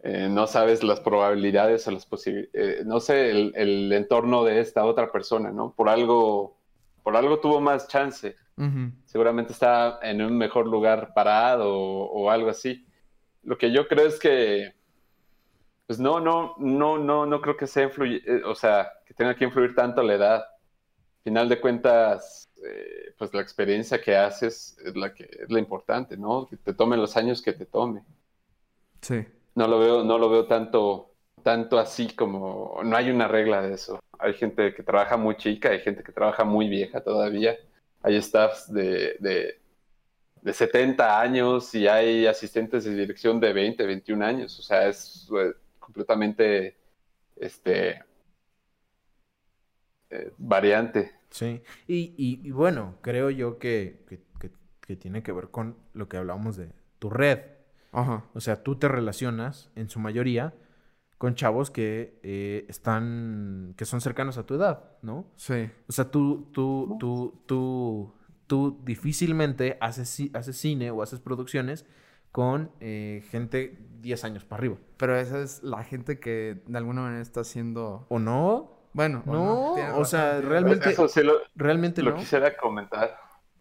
eh, 0.04 0.28
no 0.30 0.48
sabes 0.48 0.84
las 0.84 1.00
probabilidades 1.00 1.88
o 1.88 1.92
las 1.92 2.06
posibilidades, 2.06 2.52
eh, 2.54 2.84
no 2.86 3.00
sé, 3.00 3.30
el, 3.30 3.54
el, 3.56 3.92
entorno 3.94 4.44
de 4.44 4.60
esta 4.60 4.86
otra 4.86 5.12
persona, 5.12 5.52
¿no? 5.52 5.74
Por 5.74 5.90
algo, 5.90 6.58
por 7.04 7.16
algo 7.16 7.40
tuvo 7.40 7.62
más 7.62 7.88
chance. 7.88 8.36
Seguramente 9.06 9.54
está 9.54 9.98
en 10.04 10.22
un 10.22 10.38
mejor 10.38 10.68
lugar 10.68 11.14
parado 11.16 11.74
o, 11.76 12.30
algo 12.30 12.50
así. 12.50 12.86
Lo 13.44 13.58
que 13.58 13.72
yo 13.72 13.88
creo 13.88 14.06
es 14.06 14.20
que, 14.20 14.76
pues 15.88 16.00
no, 16.00 16.20
no, 16.20 16.54
no, 16.60 17.00
no, 17.00 17.26
no 17.26 17.42
creo 17.42 17.58
que 17.58 17.66
sea 17.66 17.86
influye, 17.86 18.22
eh, 18.24 18.44
o 18.46 18.54
sea, 18.54 18.92
que 19.04 19.16
tenga 19.16 19.36
que 19.36 19.46
influir 19.46 19.74
tanto 19.74 20.04
la 20.04 20.14
edad. 20.14 20.46
Final 21.24 21.50
de 21.50 21.60
cuentas, 21.62 22.50
eh, 22.64 23.14
pues 23.18 23.34
la 23.34 23.42
experiencia 23.42 24.02
que 24.02 24.16
haces 24.16 24.78
es 24.84 24.96
la 24.96 25.14
que 25.14 25.24
es 25.24 25.50
la 25.52 25.60
importante, 25.60 26.18
¿no? 26.18 26.48
Que 26.48 26.58
te 26.58 26.74
tome 26.74 26.98
los 26.98 27.16
años 27.18 27.42
que 27.42 27.54
te 27.54 27.66
tome. 27.66 28.04
Sí. 29.02 29.26
No 29.56 29.68
lo 29.68 29.80
veo, 29.80 30.04
no 30.04 30.18
lo 30.18 30.30
veo 30.30 30.46
tanto, 30.48 31.14
tanto 31.44 31.78
así 31.78 32.08
como, 32.16 32.80
no 32.84 32.96
hay 32.96 33.10
una 33.12 33.28
regla 33.28 33.62
de 33.62 33.74
eso. 33.74 34.00
Hay 34.18 34.34
gente 34.34 34.74
que 34.74 34.84
trabaja 34.84 35.18
muy 35.18 35.36
chica, 35.38 35.70
hay 35.70 35.80
gente 35.80 36.04
que 36.04 36.12
trabaja 36.12 36.44
muy 36.44 36.68
vieja 36.70 37.02
todavía 37.02 37.58
hay 38.04 38.22
staffs 38.22 38.72
de, 38.72 39.16
de, 39.20 40.54
70 40.54 41.22
años 41.22 41.74
y 41.76 41.88
hay 41.88 42.26
asistentes 42.26 42.84
de 42.84 42.96
dirección 42.96 43.40
de 43.40 43.54
20, 43.54 43.86
21 43.86 44.26
años. 44.26 44.60
O 44.60 44.64
sea, 44.64 44.88
es 44.88 45.30
eh, 45.38 45.54
completamente 45.80 46.76
este, 47.36 48.02
eh, 50.12 50.34
variante. 50.38 51.12
Sí, 51.30 51.62
y, 51.88 52.14
y, 52.18 52.52
bueno, 52.52 52.96
creo 53.02 53.30
yo 53.30 53.58
que, 53.58 54.06
que, 54.08 54.20
tiene 54.98 55.24
que 55.24 55.32
ver 55.32 55.48
con 55.48 55.78
lo 55.94 56.10
que 56.10 56.18
hablábamos 56.18 56.58
de 56.58 56.74
tu 57.00 57.10
red. 57.10 57.40
Ajá. 57.94 58.26
O 58.34 58.42
sea, 58.42 58.62
tú 58.62 58.76
te 58.76 58.90
relacionas 58.90 59.72
en 59.76 59.88
su 59.88 60.02
mayoría 60.02 60.54
con 61.18 61.34
chavos 61.36 61.72
que 61.72 62.20
eh, 62.24 62.66
están, 62.68 63.74
que 63.78 63.86
son 63.86 64.02
cercanos 64.02 64.38
a 64.38 64.46
tu 64.46 64.56
edad, 64.56 64.98
¿no? 65.02 65.32
Sí. 65.38 65.70
O 65.88 65.94
sea, 65.94 66.12
tú, 66.12 66.50
tú, 66.52 66.98
tú, 67.00 67.42
tú, 67.46 68.14
tú 68.48 68.82
difícilmente 68.84 69.78
haces, 69.80 70.30
haces 70.34 70.58
cine 70.58 70.92
o 70.92 71.02
haces 71.02 71.22
producciones 71.22 71.86
con 72.34 72.72
eh, 72.82 73.24
gente 73.30 73.78
10 74.02 74.24
años 74.26 74.44
para 74.44 74.60
arriba. 74.60 74.78
Pero 74.98 75.16
esa 75.16 75.42
es 75.42 75.64
la 75.64 75.84
gente 75.86 76.20
que 76.20 76.62
de 76.66 76.78
alguna 76.78 77.04
manera 77.04 77.22
está 77.22 77.42
haciendo... 77.42 78.06
¿O 78.10 78.20
no? 78.20 78.81
Bueno, 78.94 79.24
no, 79.26 79.74
o, 79.98 80.06
sea, 80.06 80.42
realmente... 80.42 80.90
Eso 80.90 81.08
sí 81.08 81.24
lo, 81.24 81.40
realmente 81.56 82.02
lo 82.02 82.16
quisiera 82.16 82.56
comentar. 82.58 83.18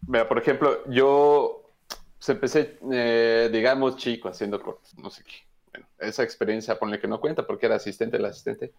Mira, 0.06 0.28
por 0.28 0.38
ejemplo, 0.38 0.84
yo 0.88 1.72
pues, 2.18 2.28
empecé, 2.28 2.78
eh, 2.92 3.48
digamos, 3.52 3.96
chico, 3.96 4.28
haciendo 4.28 4.60
cortos, 4.60 4.96
no 4.98 5.10
sé 5.10 5.22
qué 5.24 5.50
bueno, 5.72 5.86
esa 5.98 6.22
experiencia 6.22 6.78
ponle 6.78 6.98
que 6.98 7.08
no 7.08 7.20
cuenta 7.20 7.46
porque 7.46 7.66
era 7.66 7.76
asistente 7.76 8.16
el 8.16 8.24
asistente. 8.24 8.72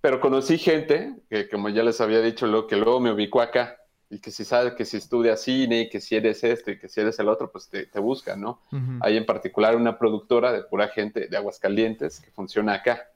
Pero 0.00 0.20
conocí 0.20 0.58
gente 0.58 1.16
que, 1.28 1.48
como 1.48 1.68
ya 1.68 1.82
les 1.82 2.00
había 2.00 2.20
dicho, 2.20 2.46
lo, 2.46 2.66
que 2.66 2.76
luego 2.76 3.00
me 3.00 3.12
ubicó 3.12 3.40
acá 3.40 3.76
y 4.08 4.20
que 4.20 4.30
si 4.30 4.44
sabes 4.44 4.74
que 4.74 4.84
si 4.84 4.98
estudias 4.98 5.40
cine 5.40 5.82
y 5.82 5.88
que 5.88 6.00
si 6.00 6.14
eres 6.14 6.44
esto 6.44 6.70
y 6.70 6.78
que 6.78 6.88
si 6.88 7.00
eres 7.00 7.18
el 7.18 7.28
otro, 7.28 7.50
pues 7.50 7.68
te, 7.68 7.86
te 7.86 7.98
buscan, 7.98 8.40
¿no? 8.40 8.60
Hay 9.00 9.16
en 9.16 9.26
particular 9.26 9.74
una 9.74 9.98
productora 9.98 10.52
de 10.52 10.62
pura 10.62 10.88
gente 10.88 11.26
de 11.26 11.36
Aguascalientes 11.36 12.20
que 12.20 12.30
funciona 12.30 12.74
acá. 12.74 13.08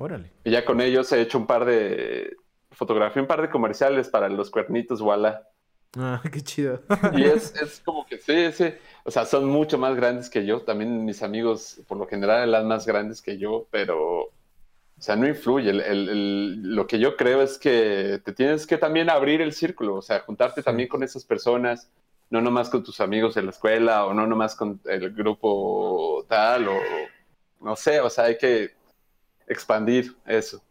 Órale. 0.00 0.30
Y 0.44 0.52
ya 0.52 0.64
con 0.64 0.80
ellos 0.80 1.12
he 1.12 1.20
hecho 1.20 1.38
un 1.38 1.46
par 1.46 1.64
de 1.64 2.36
fotografía, 2.70 3.20
un 3.20 3.28
par 3.28 3.42
de 3.42 3.50
comerciales 3.50 4.08
para 4.08 4.28
los 4.28 4.50
cuernitos 4.50 5.00
Walla. 5.00 5.42
Ah, 5.96 6.22
qué 6.32 6.40
chido. 6.40 6.82
Y 7.12 7.24
es, 7.24 7.54
es 7.62 7.82
como 7.84 8.06
que 8.06 8.18
sí, 8.18 8.52
sí 8.52 8.72
o 9.08 9.10
sea, 9.10 9.24
son 9.24 9.46
mucho 9.46 9.78
más 9.78 9.96
grandes 9.96 10.28
que 10.28 10.44
yo. 10.44 10.60
También 10.60 11.06
mis 11.06 11.22
amigos, 11.22 11.80
por 11.88 11.96
lo 11.96 12.06
general, 12.06 12.50
eran 12.50 12.68
más 12.68 12.86
grandes 12.86 13.22
que 13.22 13.38
yo, 13.38 13.66
pero, 13.70 14.24
o 14.24 14.32
sea, 14.98 15.16
no 15.16 15.26
influye. 15.26 15.72
lo 15.72 16.86
que 16.86 16.98
yo 16.98 17.16
creo 17.16 17.40
es 17.40 17.56
que 17.56 18.20
te 18.22 18.34
tienes 18.34 18.66
que 18.66 18.76
también 18.76 19.08
abrir 19.08 19.40
el 19.40 19.54
círculo, 19.54 19.94
o 19.94 20.02
sea, 20.02 20.20
juntarte 20.20 20.62
también 20.62 20.90
con 20.90 21.02
esas 21.02 21.24
personas, 21.24 21.90
no 22.28 22.42
nomás 22.42 22.68
con 22.68 22.84
tus 22.84 23.00
amigos 23.00 23.34
de 23.34 23.42
la 23.44 23.50
escuela 23.50 24.04
o 24.04 24.12
no 24.12 24.26
nomás 24.26 24.54
con 24.54 24.78
el 24.84 25.10
grupo 25.14 26.26
tal 26.28 26.68
o 26.68 26.74
no 27.62 27.74
sé, 27.74 28.00
o 28.00 28.10
sea, 28.10 28.24
hay 28.24 28.36
que 28.36 28.77
expandir 29.48 30.16
eso. 30.26 30.62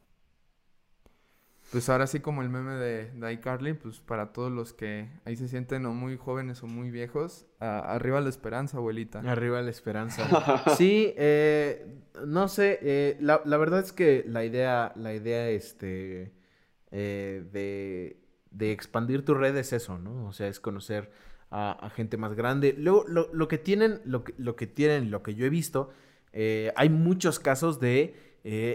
Pues 1.71 1.89
ahora 1.89 2.07
sí 2.07 2.21
como 2.21 2.41
el 2.41 2.49
meme 2.49 2.75
de, 2.75 3.11
de 3.11 3.33
iCarly, 3.33 3.73
pues 3.73 3.99
para 3.99 4.31
todos 4.31 4.49
los 4.49 4.71
que 4.71 5.09
ahí 5.25 5.35
se 5.35 5.49
sienten 5.49 5.85
o 5.85 5.93
muy 5.93 6.15
jóvenes 6.15 6.63
o 6.63 6.67
muy 6.67 6.91
viejos, 6.91 7.45
arriba 7.59 8.21
la 8.21 8.29
esperanza, 8.29 8.77
abuelita. 8.77 9.19
Arriba 9.19 9.61
la 9.61 9.69
esperanza. 9.69 10.63
sí, 10.77 11.13
eh, 11.17 11.85
no 12.25 12.47
sé, 12.47 12.79
eh, 12.81 13.17
la, 13.19 13.39
verdad 13.57 13.81
es 13.81 13.91
que 13.91 14.23
la 14.25 14.45
idea, 14.45 14.93
la 14.95 15.13
idea 15.13 15.49
este, 15.49 16.31
eh, 16.91 17.43
de, 17.51 18.17
de, 18.51 18.71
expandir 18.71 19.25
tu 19.25 19.33
red 19.33 19.55
es 19.57 19.73
eso, 19.73 19.97
¿no? 19.97 20.25
O 20.27 20.31
sea, 20.31 20.47
es 20.47 20.61
conocer 20.61 21.11
a, 21.51 21.91
gente 21.93 22.15
más 22.15 22.33
grande. 22.33 22.75
Luego, 22.77 23.03
lo, 23.09 23.29
lo, 23.33 23.49
que 23.49 23.57
tienen, 23.57 23.99
lo 24.05 24.23
que, 24.23 24.33
lo 24.37 24.55
que 24.55 24.67
tienen, 24.67 25.11
lo 25.11 25.21
que 25.21 25.35
yo 25.35 25.45
he 25.45 25.49
visto, 25.49 25.89
hay 26.33 26.89
muchos 26.89 27.39
casos 27.39 27.81
de 27.81 28.26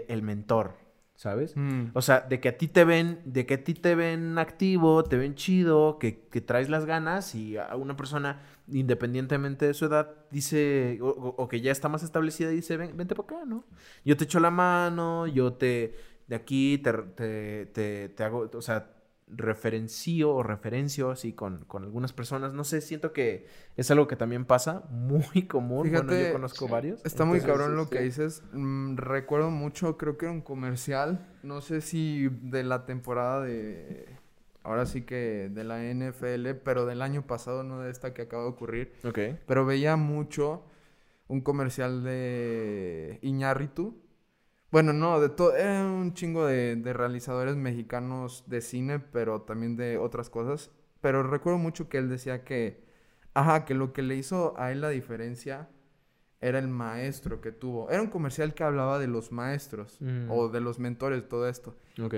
el 0.07 0.21
mentor, 0.21 0.73
¿sabes? 1.15 1.53
Mm. 1.55 1.85
O 1.93 2.01
sea, 2.01 2.21
de 2.21 2.39
que 2.39 2.49
a 2.49 2.57
ti 2.57 2.67
te 2.67 2.83
ven, 2.85 3.21
de 3.25 3.45
que 3.45 3.55
a 3.55 3.63
ti 3.63 3.73
te 3.73 3.95
ven 3.95 4.37
activo, 4.37 5.03
te 5.03 5.17
ven 5.17 5.35
chido, 5.35 5.97
que, 5.99 6.27
que 6.29 6.41
traes 6.41 6.69
las 6.69 6.85
ganas 6.85 7.35
y 7.35 7.57
a 7.57 7.75
una 7.75 7.95
persona, 7.95 8.41
independientemente 8.67 9.65
de 9.67 9.73
su 9.73 9.85
edad, 9.85 10.11
dice, 10.31 10.99
o, 11.01 11.07
o- 11.09 11.35
o 11.43 11.47
que 11.47 11.61
ya 11.61 11.71
está 11.71 11.89
más 11.89 12.03
establecida, 12.03 12.49
dice, 12.49 12.77
ven, 12.77 12.95
vente 12.97 13.15
para 13.15 13.37
acá, 13.39 13.45
¿no? 13.45 13.63
Yo 14.05 14.17
te 14.17 14.25
echo 14.25 14.39
la 14.39 14.51
mano, 14.51 15.27
yo 15.27 15.53
te, 15.53 15.95
de 16.27 16.35
aquí 16.35 16.77
te, 16.79 16.91
te, 16.93 17.65
te, 17.67 18.09
te 18.09 18.23
hago, 18.23 18.49
o 18.53 18.61
sea, 18.61 18.89
referencio 19.35 20.33
o 20.33 20.43
referencio 20.43 21.11
así 21.11 21.33
con, 21.33 21.65
con 21.65 21.83
algunas 21.83 22.13
personas. 22.13 22.53
No 22.53 22.63
sé, 22.63 22.81
siento 22.81 23.13
que 23.13 23.45
es 23.77 23.89
algo 23.91 24.07
que 24.07 24.15
también 24.15 24.45
pasa, 24.45 24.83
muy 24.89 25.47
común. 25.47 25.89
bueno, 25.89 26.01
Fíjate, 26.01 26.27
yo 26.27 26.33
conozco 26.33 26.65
sí. 26.65 26.71
varios. 26.71 27.05
Está 27.05 27.25
muy 27.25 27.41
cabrón 27.41 27.75
lo 27.75 27.85
sí. 27.85 27.89
que 27.91 28.01
dices. 28.01 28.43
Mm, 28.53 28.97
recuerdo 28.97 29.51
mucho, 29.51 29.97
creo 29.97 30.17
que 30.17 30.25
era 30.25 30.33
un 30.33 30.41
comercial. 30.41 31.27
No 31.43 31.61
sé 31.61 31.81
si 31.81 32.29
de 32.41 32.63
la 32.63 32.85
temporada 32.85 33.41
de. 33.41 34.07
Ahora 34.63 34.85
sí 34.85 35.01
que 35.01 35.49
de 35.51 35.63
la 35.65 35.83
NFL, 35.83 36.61
pero 36.63 36.85
del 36.85 37.01
año 37.01 37.27
pasado, 37.27 37.63
no 37.63 37.81
de 37.81 37.91
esta 37.91 38.13
que 38.13 38.21
acaba 38.21 38.43
de 38.43 38.49
ocurrir. 38.49 38.93
Ok. 39.03 39.19
Pero 39.45 39.65
veía 39.65 39.97
mucho 39.97 40.63
un 41.27 41.41
comercial 41.41 42.03
de 42.03 43.19
Iñárritu. 43.21 44.02
Bueno, 44.73 44.91
no, 44.91 45.19
de 45.21 45.29
todo. 45.29 45.55
Era 45.55 45.85
un 45.85 46.15
chingo 46.15 46.47
de, 46.47 46.75
de 46.75 46.93
realizadores 46.93 47.55
mexicanos 47.55 48.43
de 48.47 48.59
cine, 48.59 48.97
pero 48.99 49.43
también 49.43 49.75
de 49.75 49.99
otras 49.99 50.31
cosas. 50.31 50.71
Pero 50.99 51.21
recuerdo 51.21 51.59
mucho 51.59 51.89
que 51.89 51.99
él 51.99 52.09
decía 52.09 52.43
que. 52.43 52.83
Ajá, 53.35 53.65
que 53.65 53.75
lo 53.75 53.93
que 53.93 54.01
le 54.01 54.15
hizo 54.15 54.55
a 54.57 54.71
él 54.71 54.81
la 54.81 54.89
diferencia 54.89 55.69
era 56.41 56.57
el 56.57 56.67
maestro 56.69 57.39
que 57.39 57.51
tuvo. 57.51 57.89
Era 57.91 58.01
un 58.01 58.09
comercial 58.09 58.55
que 58.55 58.63
hablaba 58.63 58.97
de 58.97 59.05
los 59.07 59.31
maestros 59.31 59.97
Mm. 60.01 60.31
o 60.31 60.49
de 60.49 60.59
los 60.59 60.79
mentores, 60.79 61.29
todo 61.29 61.47
esto. 61.47 61.75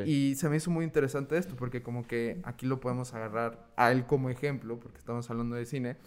Y 0.07 0.35
se 0.35 0.47
me 0.47 0.55
hizo 0.55 0.71
muy 0.71 0.85
interesante 0.85 1.37
esto, 1.37 1.57
porque 1.57 1.83
como 1.83 2.07
que 2.07 2.39
aquí 2.45 2.65
lo 2.67 2.79
podemos 2.79 3.13
agarrar 3.13 3.67
a 3.75 3.91
él 3.91 4.05
como 4.05 4.29
ejemplo, 4.29 4.79
porque 4.79 4.97
estamos 4.97 5.29
hablando 5.29 5.55
de 5.57 5.65
cine, 5.65 5.97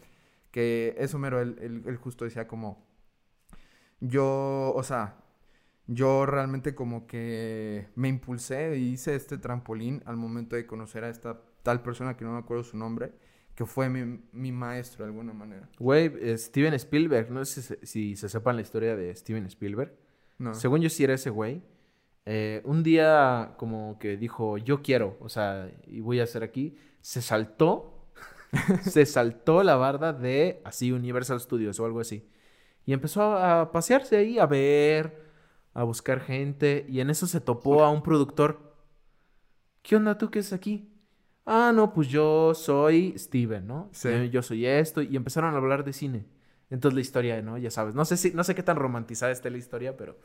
que 0.51 0.95
eso 0.99 1.19
mero, 1.19 1.41
él, 1.43 1.57
él- 1.61 1.83
él 1.87 1.97
justo 1.99 2.25
decía 2.25 2.49
como, 2.49 2.85
yo, 4.01 4.73
o 4.75 4.83
sea, 4.83 5.17
yo 5.89 6.25
realmente 6.27 6.75
como 6.75 7.07
que 7.07 7.89
me 7.97 8.09
impulsé 8.09 8.73
e 8.75 8.79
hice 8.79 9.15
este 9.17 9.39
trampolín 9.39 10.03
al 10.05 10.17
momento 10.17 10.55
de 10.55 10.67
conocer 10.67 11.03
a 11.03 11.09
esta 11.09 11.41
tal 11.63 11.83
persona 11.83 12.17
que 12.17 12.25
no 12.25 12.33
me 12.33 12.39
acuerdo 12.39 12.63
su 12.63 12.77
nombre, 12.77 13.13
que 13.55 13.67
fue 13.67 13.89
mi, 13.89 14.21
mi 14.33 14.53
maestro 14.53 15.05
de 15.05 15.11
alguna 15.11 15.33
manera. 15.33 15.69
Güey, 15.81 16.13
eh, 16.21 16.39
Steven 16.39 16.75
Spielberg, 16.75 17.31
no 17.31 17.45
sé 17.45 17.63
si, 17.63 17.69
se- 17.69 17.87
si 17.87 18.17
se 18.17 18.29
sepan 18.29 18.55
la 18.57 18.63
historia 18.63 18.95
de 18.95 19.15
Steven 19.17 19.47
Spielberg. 19.47 19.93
No. 20.39 20.55
Según 20.55 20.81
yo 20.83 20.89
sí 20.91 21.03
era 21.03 21.15
ese 21.15 21.31
güey. 21.31 21.63
Eh, 22.27 22.61
un 22.65 22.83
día 22.83 23.55
como 23.57 23.99
que 23.99 24.17
dijo, 24.19 24.59
yo 24.59 24.83
quiero, 24.83 25.17
o 25.21 25.29
sea, 25.31 25.71
y 25.87 26.01
voy 26.01 26.21
a 26.21 26.25
hacer 26.25 26.43
aquí. 26.45 26.77
Se 27.01 27.23
saltó, 27.23 28.07
se 28.83 29.07
saltó 29.07 29.63
la 29.63 29.77
barda 29.77 30.13
de 30.13 30.61
así 30.65 30.93
Universal 30.93 31.41
Studios 31.41 31.81
o 31.81 31.87
algo 31.87 32.01
así. 32.01 32.29
Y 32.85 32.93
empezó 32.93 33.23
a, 33.23 33.63
a 33.63 33.73
pasearse 33.73 34.17
ahí, 34.19 34.39
a 34.39 34.47
ver, 34.47 35.28
a 35.79 35.85
buscar 35.85 36.21
gente. 36.21 36.85
Y 36.89 37.01
en 37.01 37.09
eso 37.11 37.27
se 37.27 37.41
topó 37.41 37.85
a 37.85 37.91
un 37.91 38.03
productor. 38.03 38.75
¿Qué 39.83 39.97
onda 39.97 40.19
tú 40.19 40.31
qué 40.31 40.41
es 40.41 40.53
aquí? 40.53 40.93
Ah, 41.47 41.73
no, 41.75 41.95
pues 41.95 42.09
yo 42.09 42.53
soy 42.55 43.15
Steven, 43.17 43.67
¿no? 43.67 43.89
Sí. 43.93 44.09
Eh, 44.09 44.29
Yo 44.31 44.43
soy 44.43 44.67
esto. 44.67 45.01
Y 45.03 45.17
empezaron 45.17 45.55
a 45.55 45.57
hablar 45.57 45.85
de 45.85 45.93
cine. 45.93 46.27
Entonces 46.69 46.95
la 46.95 47.01
historia, 47.01 47.41
¿no? 47.43 47.57
Ya 47.57 47.71
sabes. 47.71 47.95
No 47.95 48.05
sé 48.05 48.17
si, 48.17 48.33
no 48.33 48.45
sé 48.45 48.55
qué 48.55 48.63
tan 48.63 48.77
romantizada 48.77 49.33
esté 49.33 49.51
la 49.51 49.57
historia, 49.57 49.97
pero 49.97 50.19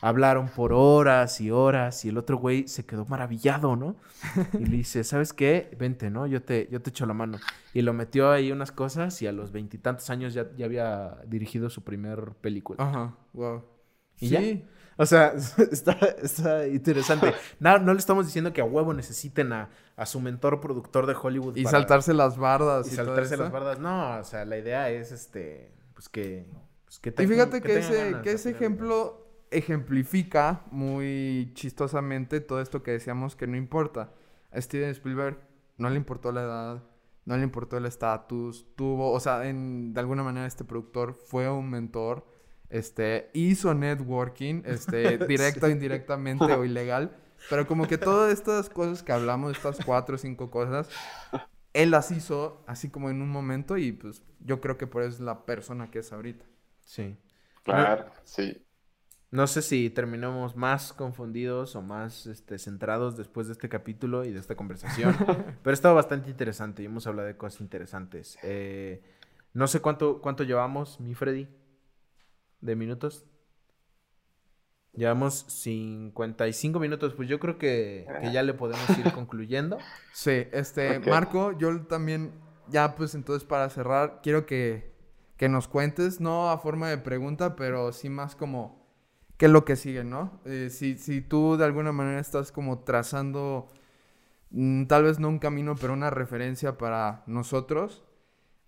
hablaron 0.00 0.48
por 0.48 0.72
horas 0.72 1.40
y 1.40 1.50
horas. 1.50 2.04
Y 2.04 2.08
el 2.08 2.18
otro 2.18 2.38
güey 2.38 2.66
se 2.66 2.84
quedó 2.86 3.04
maravillado, 3.04 3.76
¿no? 3.76 3.96
Y 4.58 4.64
le 4.64 4.78
dice, 4.78 5.04
¿sabes 5.04 5.32
qué? 5.32 5.76
Vente, 5.78 6.10
¿no? 6.10 6.26
Yo 6.26 6.42
te, 6.42 6.66
yo 6.72 6.80
te 6.82 6.90
echo 6.90 7.06
la 7.06 7.14
mano. 7.14 7.38
Y 7.72 7.82
lo 7.82 7.92
metió 7.92 8.30
ahí 8.32 8.50
unas 8.50 8.72
cosas 8.72 9.20
y 9.22 9.26
a 9.26 9.32
los 9.32 9.52
veintitantos 9.52 10.10
años 10.10 10.34
ya, 10.34 10.50
ya 10.56 10.64
había 10.66 11.18
dirigido 11.26 11.70
su 11.70 11.84
primer 11.84 12.32
película. 12.40 12.82
Ajá, 12.82 13.16
wow. 13.32 13.62
¿Y 14.18 14.28
sí, 14.28 14.32
ya? 14.32 14.40
O 14.96 15.06
sea, 15.06 15.32
está, 15.70 15.92
está 16.22 16.66
interesante. 16.68 17.32
No, 17.60 17.78
no 17.78 17.92
le 17.92 17.98
estamos 17.98 18.26
diciendo 18.26 18.52
que 18.52 18.60
a 18.60 18.64
huevo 18.64 18.92
necesiten 18.94 19.52
a, 19.52 19.70
a 19.96 20.06
su 20.06 20.20
mentor 20.20 20.60
productor 20.60 21.06
de 21.06 21.14
Hollywood. 21.20 21.56
y 21.56 21.64
para- 21.64 21.78
saltarse 21.78 22.14
las 22.14 22.36
bardas 22.38 22.86
y 22.86 22.90
saltarse 22.96 23.36
las 23.36 23.50
bardas. 23.50 23.78
No, 23.78 24.18
o 24.18 24.24
sea, 24.24 24.44
la 24.44 24.58
idea 24.58 24.90
es 24.90 25.10
este, 25.12 25.72
pues 25.94 26.08
que, 26.08 26.46
pues 26.84 26.98
que 27.00 27.14
Y 27.22 27.26
fíjate 27.26 27.60
que, 27.60 27.78
ese, 27.78 28.04
ganas, 28.10 28.22
que 28.22 28.32
ese 28.32 28.50
ejemplo 28.50 29.20
ejemplifica 29.50 30.62
muy 30.70 31.50
chistosamente 31.54 32.40
todo 32.40 32.60
esto 32.60 32.82
que 32.82 32.92
decíamos 32.92 33.34
que 33.36 33.46
no 33.46 33.56
importa. 33.56 34.12
A 34.52 34.60
Steven 34.60 34.90
Spielberg 34.90 35.38
no 35.78 35.90
le 35.90 35.96
importó 35.96 36.30
la 36.32 36.42
edad, 36.42 36.82
no 37.24 37.36
le 37.36 37.42
importó 37.42 37.76
el 37.76 37.86
estatus, 37.86 38.66
tuvo, 38.76 39.10
o 39.12 39.18
sea, 39.20 39.46
en, 39.48 39.92
de 39.94 40.00
alguna 40.00 40.22
manera 40.22 40.46
este 40.46 40.64
productor 40.64 41.14
fue 41.14 41.48
un 41.50 41.70
mentor, 41.70 42.24
este, 42.74 43.30
hizo 43.34 43.72
networking, 43.72 44.62
este, 44.64 45.16
directa 45.28 45.66
o 45.66 45.70
indirectamente 45.70 46.44
o 46.44 46.64
ilegal, 46.64 47.16
pero 47.48 47.68
como 47.68 47.86
que 47.86 47.98
todas 47.98 48.32
estas 48.32 48.68
cosas 48.68 49.04
que 49.04 49.12
hablamos, 49.12 49.56
estas 49.56 49.78
cuatro 49.84 50.16
o 50.16 50.18
cinco 50.18 50.50
cosas, 50.50 50.88
él 51.72 51.92
las 51.92 52.10
hizo 52.10 52.64
así 52.66 52.90
como 52.90 53.10
en 53.10 53.22
un 53.22 53.30
momento 53.30 53.76
y 53.76 53.92
pues 53.92 54.22
yo 54.40 54.60
creo 54.60 54.76
que 54.76 54.88
por 54.88 55.02
eso 55.02 55.12
es 55.12 55.20
la 55.20 55.46
persona 55.46 55.92
que 55.92 56.00
es 56.00 56.12
ahorita. 56.12 56.44
Sí. 56.80 57.16
Claro, 57.62 58.06
sí. 58.24 58.60
No 59.30 59.46
sé 59.46 59.62
si 59.62 59.88
terminamos 59.88 60.56
más 60.56 60.92
confundidos 60.92 61.76
o 61.76 61.82
más 61.82 62.26
este, 62.26 62.58
centrados 62.58 63.16
después 63.16 63.46
de 63.46 63.52
este 63.52 63.68
capítulo 63.68 64.24
y 64.24 64.32
de 64.32 64.40
esta 64.40 64.56
conversación, 64.56 65.14
pero 65.62 65.70
ha 65.70 65.72
estado 65.72 65.94
bastante 65.94 66.28
interesante 66.28 66.82
y 66.82 66.86
hemos 66.86 67.06
hablado 67.06 67.28
de 67.28 67.36
cosas 67.36 67.60
interesantes. 67.60 68.36
Eh, 68.42 69.00
no 69.52 69.68
sé 69.68 69.78
cuánto, 69.78 70.20
cuánto 70.20 70.42
llevamos, 70.42 70.98
mi 70.98 71.14
Freddy, 71.14 71.48
de 72.64 72.76
minutos. 72.76 73.24
Llevamos 74.92 75.44
55 75.48 76.78
minutos, 76.78 77.14
pues 77.14 77.28
yo 77.28 77.40
creo 77.40 77.58
que, 77.58 78.06
que 78.20 78.32
ya 78.32 78.42
le 78.42 78.54
podemos 78.54 78.88
ir 78.96 79.12
concluyendo. 79.14 79.78
Sí, 80.12 80.46
este. 80.52 81.00
Marco, 81.00 81.52
yo 81.58 81.82
también, 81.86 82.32
ya 82.68 82.94
pues 82.94 83.14
entonces 83.14 83.46
para 83.46 83.68
cerrar, 83.70 84.20
quiero 84.22 84.46
que, 84.46 84.94
que 85.36 85.48
nos 85.48 85.66
cuentes, 85.68 86.20
no 86.20 86.50
a 86.50 86.58
forma 86.58 86.88
de 86.88 86.98
pregunta, 86.98 87.56
pero 87.56 87.92
sí 87.92 88.08
más 88.08 88.36
como 88.36 88.84
qué 89.36 89.46
es 89.46 89.52
lo 89.52 89.64
que 89.64 89.74
sigue, 89.74 90.04
¿no? 90.04 90.40
Eh, 90.44 90.68
si, 90.70 90.96
si 90.96 91.20
tú 91.20 91.56
de 91.56 91.64
alguna 91.64 91.90
manera 91.90 92.20
estás 92.20 92.52
como 92.52 92.84
trazando, 92.84 93.68
mm, 94.50 94.84
tal 94.84 95.02
vez 95.02 95.18
no 95.18 95.28
un 95.28 95.40
camino, 95.40 95.74
pero 95.74 95.92
una 95.92 96.10
referencia 96.10 96.78
para 96.78 97.24
nosotros, 97.26 98.04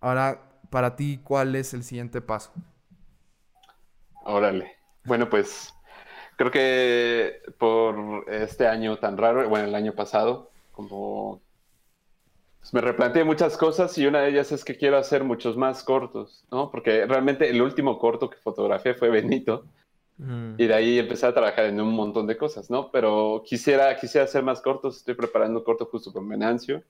ahora 0.01 0.61
para 0.70 0.97
ti, 0.97 1.20
¿cuál 1.22 1.55
es 1.55 1.72
el 1.72 1.84
siguiente 1.84 2.20
paso? 2.20 2.53
Órale. 4.27 4.77
Bueno, 5.05 5.29
pues 5.29 5.72
creo 6.37 6.51
que 6.51 7.41
por 7.59 8.24
este 8.29 8.66
año 8.66 8.99
tan 8.99 9.16
raro, 9.16 9.49
bueno, 9.49 9.66
el 9.66 9.74
año 9.74 9.95
pasado, 9.95 10.51
como 10.72 11.41
pues, 12.61 12.74
me 12.74 12.81
replanteé 12.81 13.24
muchas 13.24 13.57
cosas 13.57 13.97
y 13.99 14.07
una 14.07 14.20
de 14.20 14.31
ellas 14.31 14.53
es 14.53 14.64
que 14.64 14.77
quiero 14.77 14.99
hacer 14.99 15.24
muchos 15.24 15.57
más 15.57 15.83
cortos, 15.83 16.45
¿no? 16.51 16.70
Porque 16.70 17.07
realmente 17.07 17.49
el 17.49 17.62
último 17.62 17.99
corto 17.99 18.29
que 18.29 18.37
fotografié 18.39 18.95
fue 18.95 19.11
Benito 19.11 19.64
Mm. 20.18 20.55
y 20.57 20.66
de 20.66 20.74
ahí 20.74 20.99
empecé 20.99 21.27
a 21.27 21.35
trabajar 21.35 21.66
en 21.66 21.81
un 21.81 21.93
montón 21.95 22.27
de 22.27 22.37
cosas, 22.37 22.70
¿no? 22.70 22.91
Pero 22.91 23.43
quisiera, 23.45 23.95
quisiera 23.97 24.24
hacer 24.24 24.43
más 24.43 24.61
cortos, 24.61 24.97
estoy 24.99 25.14
preparando 25.14 25.59
un 25.59 25.64
corto 25.64 25.87
justo 25.87 26.12
con 26.12 26.29
Venancio, 26.29 26.83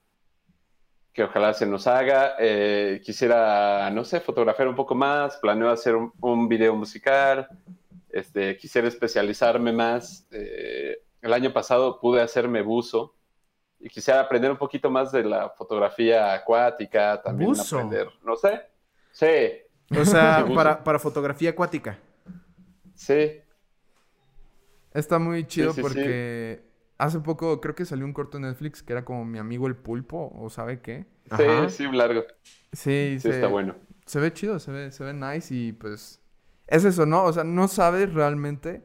que 1.17 1.23
ojalá 1.25 1.55
se 1.55 1.65
nos 1.65 1.87
haga. 1.87 2.35
Eh, 2.39 3.01
quisiera, 3.03 3.91
no 3.91 4.05
sé, 4.05 4.21
fotografiar 4.21 4.69
un 4.69 4.77
poco 4.77 4.95
más, 4.95 5.39
planeo 5.39 5.71
hacer 5.71 5.97
un, 5.97 6.13
un 6.21 6.47
video 6.47 6.77
musical, 6.77 7.49
este, 8.11 8.55
quisiera 8.59 8.87
especializarme 8.87 9.73
más. 9.73 10.29
Eh, 10.31 10.99
el 11.23 11.33
año 11.33 11.55
pasado 11.55 11.99
pude 12.01 12.21
hacerme 12.21 12.61
buzo 12.61 13.15
y 13.81 13.89
quisiera 13.89 14.21
aprender 14.21 14.51
un 14.51 14.59
poquito 14.59 14.91
más 14.91 15.11
de 15.11 15.25
la 15.25 15.49
fotografía 15.49 16.35
acuática, 16.35 17.23
también 17.23 17.49
¿Buzo? 17.49 17.79
aprender, 17.79 18.09
no 18.23 18.37
sé. 18.37 18.61
Sí, 19.11 19.97
O 19.99 20.05
sea, 20.05 20.45
para, 20.55 20.85
para 20.85 20.99
fotografía 20.99 21.49
acuática. 21.51 21.99
sí. 22.95 23.41
Está 24.93 25.19
muy 25.19 25.47
chido 25.47 25.73
sí, 25.73 25.77
sí. 25.77 25.83
porque 25.83 26.66
hace 26.99 27.21
poco 27.21 27.61
creo 27.61 27.75
que 27.75 27.85
salió 27.85 28.05
un 28.05 28.13
corto 28.13 28.39
en 28.39 28.45
Netflix 28.45 28.83
que 28.83 28.93
era 28.93 29.05
como 29.05 29.25
mi 29.25 29.39
amigo 29.39 29.67
el 29.67 29.77
pulpo, 29.77 30.33
o 30.35 30.51
sabe 30.51 30.81
qué. 30.81 31.07
Ajá. 31.31 31.69
Sí, 31.69 31.85
sí, 31.85 31.93
largo. 31.93 32.25
Sí, 32.73 33.19
Sí, 33.21 33.21
se- 33.21 33.31
está 33.31 33.49
bueno. 33.49 33.75
se 34.07 34.21
ve 34.21 34.33
chido, 34.33 34.59
se 34.59 34.71
ve, 34.73 34.93
se 34.93 35.05
ve 35.05 35.13
nice 35.15 35.55
y 35.55 35.73
pues 35.73 36.21
es 36.67 36.85
eso, 36.85 37.07
¿no? 37.07 37.25
O 37.25 37.33
sea, 37.33 37.45
no 37.45 37.69
sabes 37.69 38.13
realmente 38.13 38.85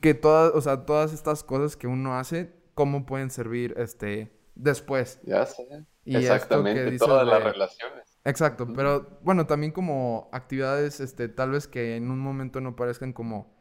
que 0.00 0.14
todas, 0.14 0.52
o 0.54 0.60
sea, 0.60 0.84
todas 0.84 1.12
estas 1.12 1.42
cosas 1.44 1.76
que 1.76 1.86
uno 1.86 2.18
hace, 2.18 2.52
cómo 2.74 3.06
pueden 3.06 3.30
servir, 3.30 3.74
este, 3.78 4.32
después. 4.54 5.20
Ya 5.24 5.46
sé. 5.46 5.66
Y 6.04 6.16
Exactamente, 6.16 6.84
dices 6.84 7.06
todas 7.06 7.26
las 7.26 7.38
de- 7.44 7.52
relaciones. 7.52 8.18
Exacto, 8.24 8.68
pero 8.74 9.18
bueno, 9.22 9.46
también 9.46 9.72
como 9.72 10.28
actividades, 10.32 11.00
este, 11.00 11.28
tal 11.28 11.50
vez 11.52 11.66
que 11.66 11.96
en 11.96 12.10
un 12.10 12.18
momento 12.18 12.60
no 12.60 12.76
parezcan 12.76 13.12
como 13.14 13.59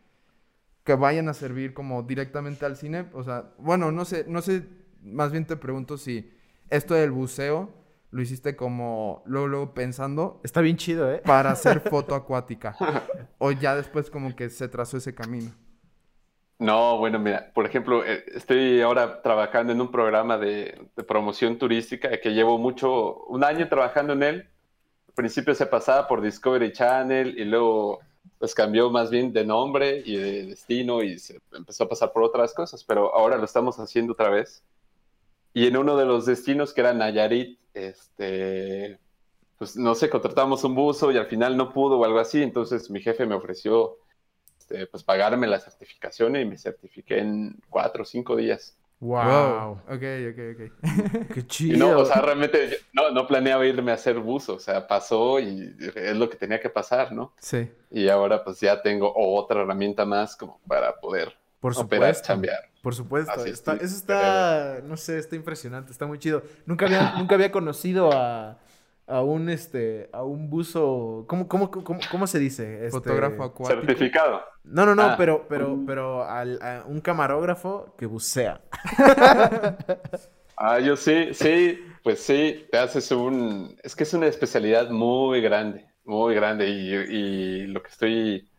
que 0.89 0.95
vayan 0.95 1.29
a 1.29 1.35
servir 1.35 1.75
como 1.75 2.01
directamente 2.01 2.65
al 2.65 2.75
cine. 2.75 3.05
O 3.13 3.23
sea, 3.23 3.53
bueno, 3.59 3.91
no 3.91 4.05
sé, 4.05 4.25
no 4.27 4.41
sé, 4.41 4.63
más 5.03 5.31
bien 5.31 5.45
te 5.45 5.55
pregunto 5.55 5.99
si 5.99 6.33
esto 6.67 6.95
del 6.95 7.11
buceo 7.11 7.69
lo 8.09 8.23
hiciste 8.23 8.55
como 8.55 9.21
luego, 9.27 9.47
luego 9.47 9.73
pensando 9.75 10.41
Está 10.43 10.61
bien 10.61 10.77
chido, 10.77 11.13
¿eh? 11.13 11.21
para 11.23 11.51
hacer 11.51 11.79
foto 11.91 12.15
acuática. 12.15 12.75
o 13.37 13.51
ya 13.51 13.75
después 13.75 14.09
como 14.09 14.35
que 14.35 14.49
se 14.49 14.67
trazó 14.67 14.97
ese 14.97 15.13
camino. 15.13 15.51
No, 16.57 16.97
bueno, 16.97 17.19
mira, 17.19 17.51
por 17.53 17.67
ejemplo, 17.67 18.03
eh, 18.03 18.25
estoy 18.33 18.81
ahora 18.81 19.21
trabajando 19.21 19.71
en 19.71 19.81
un 19.81 19.91
programa 19.91 20.39
de, 20.39 20.89
de 20.97 21.03
promoción 21.03 21.59
turística 21.59 22.19
que 22.19 22.33
llevo 22.33 22.57
mucho, 22.57 23.25
un 23.25 23.43
año 23.43 23.69
trabajando 23.69 24.13
en 24.13 24.23
él. 24.23 24.49
Al 25.09 25.13
principio 25.13 25.53
se 25.53 25.67
pasaba 25.67 26.07
por 26.07 26.19
Discovery 26.19 26.71
Channel 26.71 27.37
y 27.37 27.45
luego 27.45 27.99
pues 28.39 28.55
cambió 28.55 28.89
más 28.89 29.11
bien 29.11 29.33
de 29.33 29.45
nombre 29.45 30.01
y 30.05 30.15
de 30.15 30.45
destino 30.45 31.03
y 31.03 31.19
se 31.19 31.39
empezó 31.51 31.83
a 31.83 31.89
pasar 31.89 32.13
por 32.13 32.23
otras 32.23 32.53
cosas, 32.53 32.83
pero 32.85 33.13
ahora 33.13 33.37
lo 33.37 33.43
estamos 33.43 33.77
haciendo 33.79 34.13
otra 34.13 34.29
vez. 34.29 34.63
Y 35.53 35.67
en 35.67 35.75
uno 35.75 35.97
de 35.97 36.05
los 36.05 36.25
destinos 36.25 36.73
que 36.73 36.81
era 36.81 36.93
Nayarit, 36.93 37.59
este, 37.73 38.97
pues 39.57 39.75
no 39.75 39.93
sé, 39.93 40.09
contratamos 40.09 40.63
un 40.63 40.73
buzo 40.73 41.11
y 41.11 41.17
al 41.17 41.27
final 41.27 41.57
no 41.57 41.73
pudo 41.73 41.99
o 41.99 42.05
algo 42.05 42.19
así, 42.19 42.41
entonces 42.41 42.89
mi 42.89 43.01
jefe 43.01 43.25
me 43.25 43.35
ofreció 43.35 43.97
este, 44.57 44.87
pues 44.87 45.03
pagarme 45.03 45.45
la 45.45 45.59
certificación 45.59 46.37
y 46.37 46.45
me 46.45 46.57
certifiqué 46.57 47.19
en 47.19 47.59
cuatro 47.69 48.03
o 48.03 48.05
cinco 48.05 48.37
días. 48.37 48.78
Wow. 49.02 49.82
Ok, 49.88 50.04
ok, 50.30 50.39
ok. 50.54 50.72
Qué 51.34 51.39
Y 51.39 51.43
chido. 51.47 51.78
no, 51.78 52.00
o 52.00 52.06
sea, 52.06 52.22
realmente 52.22 52.70
yo 52.70 52.76
no, 52.93 53.12
no 53.12 53.28
planeaba 53.28 53.66
irme 53.66 53.91
a 53.91 53.95
hacer 53.95 54.20
buzo, 54.20 54.56
o 54.56 54.60
sea, 54.60 54.88
pasó 54.88 55.39
y 55.39 55.76
es 55.95 56.16
lo 56.18 56.30
que 56.30 56.36
tenía 56.38 56.60
que 56.60 56.70
pasar, 56.70 57.12
¿no? 57.14 57.34
sí. 57.39 57.70
Y 57.91 58.08
ahora 58.10 58.43
pues 58.43 58.60
ya 58.60 58.82
tengo 58.82 59.12
otra 59.16 59.62
herramienta 59.62 60.06
más 60.06 60.36
como 60.36 60.60
para 60.68 61.00
poder 61.00 61.34
Por 61.60 61.72
operar, 61.78 62.14
supuesto. 62.14 62.28
chambear. 62.28 62.70
Por 62.84 62.93
supuesto. 62.93 63.32
Así 63.32 63.50
está- 63.50 63.74
estoy. 63.74 63.86
eso 63.88 63.95
está, 63.97 64.82
no 64.84 64.95
sé, 64.95 65.18
está 65.18 65.36
impresionante, 65.36 65.91
está 65.91 66.06
muy 66.06 66.20
chido. 66.20 66.43
Nunca 66.66 66.86
había, 66.86 67.14
nunca 67.18 67.36
había 67.36 67.52
conocido 67.52 68.12
a, 68.14 68.60
a 69.10 69.22
un 69.24 69.49
este, 69.49 70.10
a 70.14 70.24
un 70.24 70.49
buzo. 70.49 71.26
¿Cómo, 71.28 71.47
cómo, 71.47 71.70
cómo, 71.72 71.99
cómo 72.12 72.28
se 72.28 72.39
dice? 72.39 72.76
Este- 72.86 72.91
Fotógrafo 72.91 73.43
acuático. 73.43 73.82
Certificado. 73.82 74.41
No, 74.64 74.86
no, 74.86 74.93
no, 74.95 75.03
Ah. 75.03 75.16
pero, 75.18 75.45
pero, 75.49 75.80
pero 75.86 76.24
al- 76.24 76.62
a 76.62 76.84
un 76.86 77.01
camarógrafo 77.01 77.95
que 77.97 78.05
bucea. 78.05 78.62
Ah, 80.62 80.78
yo 80.80 80.97
sí, 80.97 81.34
sí, 81.34 81.80
pues 82.03 82.20
sí, 82.22 82.68
te 82.70 82.78
haces 82.78 83.12
un... 83.14 83.78
Es 83.82 83.95
que 83.95 84.03
es 84.03 84.14
una 84.14 84.28
especialidad 84.28 84.89
muy 84.89 85.39
grande, 85.39 85.86
muy 86.03 86.36
grande 86.36 86.68
y, 86.68 86.93
y 86.95 87.68
lo 87.68 87.82
que 87.82 87.88
estoy... 87.89 88.49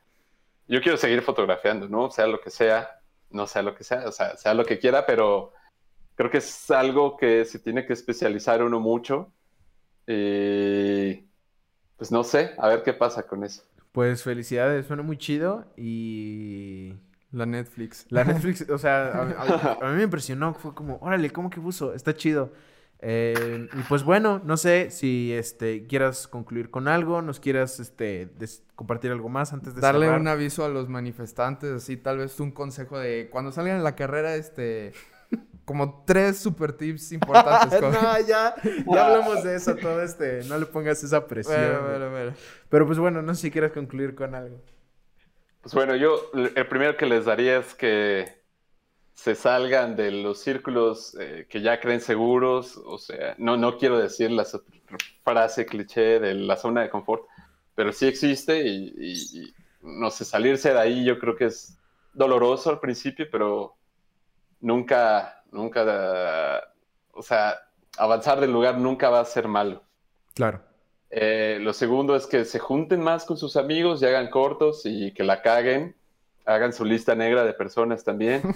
Yo 0.66 0.80
quiero 0.80 0.96
seguir 0.96 1.20
fotografiando, 1.20 1.90
¿no? 1.90 2.10
Sea 2.10 2.26
lo 2.26 2.40
que 2.40 2.48
sea, 2.48 2.88
no 3.28 3.46
sea 3.46 3.60
lo 3.60 3.74
que 3.74 3.84
sea, 3.84 4.08
o 4.08 4.12
sea, 4.12 4.34
sea 4.38 4.54
lo 4.54 4.64
que 4.64 4.78
quiera, 4.78 5.04
pero 5.04 5.52
creo 6.14 6.30
que 6.30 6.38
es 6.38 6.70
algo 6.70 7.18
que 7.18 7.44
se 7.44 7.58
tiene 7.58 7.84
que 7.84 7.92
especializar 7.92 8.62
uno 8.62 8.80
mucho 8.80 9.34
y 10.12 11.26
pues 11.96 12.10
no 12.12 12.24
sé, 12.24 12.52
a 12.58 12.68
ver 12.68 12.82
qué 12.82 12.92
pasa 12.94 13.24
con 13.24 13.44
eso. 13.44 13.62
Pues 13.92 14.22
felicidades, 14.22 14.86
suena 14.86 15.02
muy 15.02 15.16
chido 15.18 15.66
y... 15.76 16.94
La 17.32 17.46
Netflix. 17.46 18.06
La 18.10 18.24
Netflix, 18.24 18.68
o 18.68 18.76
sea, 18.78 19.08
a, 19.12 19.22
a- 19.22 19.78
a 19.86 19.90
mí 19.90 19.96
me 19.98 20.02
impresionó, 20.02 20.52
fue 20.54 20.74
como, 20.74 20.98
órale, 21.00 21.30
¿cómo 21.30 21.48
que 21.48 21.60
buzo? 21.60 21.94
Está 21.94 22.14
chido. 22.14 22.52
Eh, 23.02 23.68
y 23.72 23.82
pues 23.84 24.02
bueno, 24.02 24.42
no 24.44 24.56
sé 24.56 24.90
si 24.90 25.32
este 25.32 25.86
quieras 25.86 26.26
concluir 26.28 26.70
con 26.70 26.88
algo, 26.88 27.22
nos 27.22 27.38
quieras 27.40 27.78
este 27.80 28.26
des- 28.38 28.64
compartir 28.74 29.10
algo 29.12 29.28
más 29.28 29.52
antes 29.52 29.74
de 29.76 29.80
Darle 29.80 30.06
cerrar. 30.06 30.20
un 30.20 30.28
aviso 30.28 30.64
a 30.64 30.68
los 30.68 30.88
manifestantes, 30.88 31.70
así 31.72 31.96
tal 31.96 32.18
vez 32.18 32.38
un 32.40 32.50
consejo 32.50 32.98
de 32.98 33.28
cuando 33.30 33.52
salgan 33.52 33.76
en 33.76 33.84
la 33.84 33.94
carrera, 33.96 34.34
este, 34.34 34.92
como 35.64 36.04
tres 36.06 36.38
super 36.38 36.72
tips 36.72 37.12
importantes. 37.12 37.80
no, 37.80 38.20
ya, 38.26 38.54
ya 38.86 39.06
hablamos 39.06 39.42
de 39.44 39.54
eso 39.56 39.74
todo 39.76 40.02
este, 40.02 40.42
no 40.44 40.58
le 40.58 40.66
pongas 40.66 41.02
esa 41.04 41.26
presión. 41.26 41.54
Bueno, 41.56 41.82
bueno, 41.88 42.10
bueno. 42.10 42.32
Pero 42.68 42.86
pues 42.86 42.98
bueno, 42.98 43.22
no 43.22 43.34
sé 43.34 43.42
si 43.42 43.50
quieres 43.50 43.72
concluir 43.72 44.14
con 44.14 44.34
algo. 44.34 44.58
Pues 45.62 45.74
bueno, 45.74 45.94
yo 45.94 46.30
el 46.34 46.66
primero 46.68 46.96
que 46.96 47.06
les 47.06 47.26
daría 47.26 47.58
es 47.58 47.74
que 47.74 48.40
se 49.14 49.34
salgan 49.34 49.96
de 49.96 50.10
los 50.10 50.40
círculos 50.40 51.14
eh, 51.20 51.46
que 51.48 51.60
ya 51.60 51.78
creen 51.80 52.00
seguros, 52.00 52.80
o 52.84 52.96
sea, 52.98 53.34
no, 53.38 53.56
no 53.56 53.76
quiero 53.76 53.98
decir 53.98 54.30
la 54.30 54.46
frase 55.22 55.66
cliché 55.66 56.18
de 56.18 56.34
la 56.34 56.56
zona 56.56 56.82
de 56.82 56.90
confort, 56.90 57.24
pero 57.74 57.92
sí 57.92 58.06
existe 58.06 58.66
y, 58.66 58.94
y- 58.96 59.40
y, 59.42 59.54
no 59.82 60.10
sé, 60.10 60.24
salirse 60.24 60.72
de 60.72 60.78
ahí 60.80 61.04
yo 61.04 61.18
creo 61.18 61.36
que 61.36 61.46
es 61.46 61.78
doloroso 62.14 62.70
al 62.70 62.80
principio, 62.80 63.26
pero 63.30 63.76
nunca, 64.60 65.42
nunca, 65.50 66.62
o 67.12 67.22
sea, 67.22 67.58
avanzar 67.96 68.40
del 68.40 68.52
lugar 68.52 68.78
nunca 68.78 69.10
va 69.10 69.20
a 69.20 69.24
ser 69.24 69.48
malo. 69.48 69.82
Claro. 70.34 70.60
Eh, 71.10 71.58
lo 71.60 71.72
segundo 71.72 72.14
es 72.14 72.26
que 72.26 72.44
se 72.44 72.60
junten 72.60 73.00
más 73.02 73.24
con 73.24 73.36
sus 73.36 73.56
amigos 73.56 74.00
y 74.00 74.06
hagan 74.06 74.30
cortos 74.30 74.82
y 74.84 75.12
que 75.12 75.24
la 75.24 75.42
caguen. 75.42 75.96
Hagan 76.46 76.72
su 76.72 76.84
lista 76.84 77.14
negra 77.14 77.44
de 77.44 77.52
personas 77.52 78.04
también. 78.04 78.42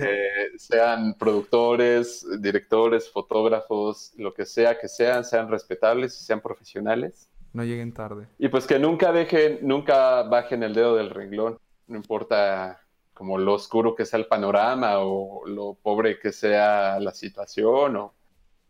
Eh, 0.00 0.50
sean 0.56 1.14
productores, 1.14 2.26
directores, 2.40 3.10
fotógrafos, 3.10 4.12
lo 4.16 4.32
que 4.32 4.44
sea 4.44 4.78
que 4.78 4.88
sean, 4.88 5.24
sean 5.24 5.50
respetables 5.50 6.18
y 6.20 6.24
sean 6.24 6.40
profesionales. 6.40 7.28
No 7.52 7.64
lleguen 7.64 7.92
tarde. 7.92 8.26
Y 8.38 8.48
pues 8.48 8.66
que 8.66 8.78
nunca 8.78 9.12
dejen, 9.12 9.58
nunca 9.62 10.22
bajen 10.22 10.62
el 10.62 10.74
dedo 10.74 10.96
del 10.96 11.10
renglón. 11.10 11.58
No 11.86 11.96
importa 11.96 12.80
como 13.18 13.36
lo 13.36 13.54
oscuro 13.54 13.94
que 13.96 14.06
sea 14.06 14.20
el 14.20 14.26
panorama 14.26 15.00
o 15.00 15.44
lo 15.46 15.74
pobre 15.74 16.20
que 16.20 16.32
sea 16.32 16.98
la 17.00 17.12
situación 17.12 17.96
o 17.96 18.14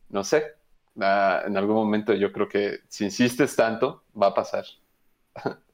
no 0.09 0.25
sé. 0.25 0.55
Ah, 1.01 1.43
en 1.47 1.57
algún 1.57 1.77
momento 1.77 2.15
yo 2.15 2.33
creo 2.33 2.49
que 2.49 2.79
si 2.89 3.05
insistes 3.05 3.55
tanto, 3.55 4.03
va 4.21 4.29
a 4.29 4.35
pasar. 4.35 4.65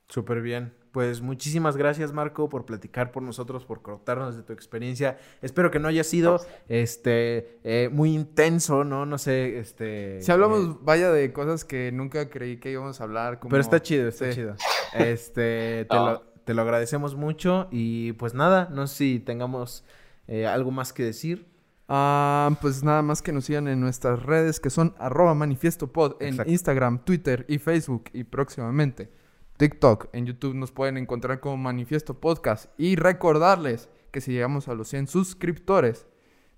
Súper 0.09 0.43
bien. 0.43 0.75
Pues 0.93 1.21
muchísimas 1.23 1.77
gracias, 1.77 2.13
Marco, 2.13 2.49
por 2.49 2.67
platicar 2.67 3.11
por 3.11 3.23
nosotros, 3.23 3.65
por 3.65 3.83
contarnos 3.83 4.37
de 4.37 4.45
tu 4.45 4.53
experiencia. 4.53 5.19
Espero 5.43 5.71
que 5.73 5.81
no 5.81 5.89
haya 5.89 6.05
sido 6.05 6.39
este 6.69 7.59
eh, 7.65 7.89
muy 7.91 8.15
intenso, 8.15 8.85
¿no? 8.85 9.05
No 9.07 9.19
sé, 9.19 9.59
este. 9.59 10.21
Si 10.23 10.31
hablamos, 10.31 10.61
eh, 10.61 10.79
vaya, 10.83 11.11
de 11.11 11.33
cosas 11.33 11.65
que 11.65 11.91
nunca 11.91 12.29
creí 12.31 12.59
que 12.61 12.71
íbamos 12.71 13.01
a 13.01 13.05
hablar. 13.05 13.41
Como... 13.41 13.51
pero 13.51 13.61
está 13.61 13.83
chido, 13.83 14.07
está 14.09 14.27
Sí. 14.31 14.35
chido. 14.37 14.55
Este, 14.93 15.85
te, 15.91 15.97
No. 15.97 16.11
lo, 16.13 16.34
te 16.45 16.55
lo 16.55 16.63
agradecemos 16.63 17.15
mucho. 17.15 17.69
Y 17.71 18.13
pues 18.13 18.35
nada, 18.35 18.69
no 18.71 18.87
sé 18.87 18.97
si 18.97 19.21
tengamos 19.21 19.85
eh, 20.27 20.47
algo 20.47 20.71
más 20.71 20.93
que 20.93 21.03
decir. 21.05 21.47
Ah, 21.89 22.57
pues 22.63 22.83
nada 22.83 23.03
más 23.03 23.21
que 23.21 23.33
nos 23.33 23.45
sigan 23.45 23.69
en 23.69 23.81
nuestras 23.81 24.23
redes 24.23 24.59
que 24.59 24.71
son 24.71 24.95
arroba 24.99 25.35
manifiestopod 25.35 26.17
en 26.21 26.29
Exacto. 26.29 26.53
Instagram, 26.53 27.05
Twitter 27.05 27.45
y 27.49 27.59
Facebook 27.59 28.05
y 28.13 28.25
próximamente 28.25 29.11
TikTok. 29.59 30.09
En 30.13 30.27
YouTube 30.27 30.55
nos 30.55 30.73
pueden 30.73 30.97
encontrar 30.97 31.41
como 31.41 31.57
Manifiesto 31.59 32.21
Podcast 32.21 32.71
y 32.79 32.97
recordarles 32.97 33.89
que 34.11 34.21
si 34.21 34.33
llegamos 34.33 34.69
a 34.69 34.75
los 34.75 34.89
100 34.89 35.09
suscriptores 35.09 36.07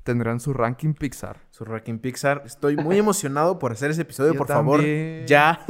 tendrán 0.07 0.41
su 0.41 0.55
ranking 0.55 0.95
Pixar. 0.95 1.41
Su 1.51 1.65
Ranking 1.67 1.99
Pixar. 1.99 2.43
Estoy 2.47 2.77
muy 2.77 2.97
emocionado 2.97 3.59
por 3.59 3.73
hacer 3.73 3.91
ese 3.91 4.03
episodio, 4.03 4.33
Yo 4.33 4.39
por 4.39 4.49
favor. 4.49 4.81
Ya. 5.27 5.67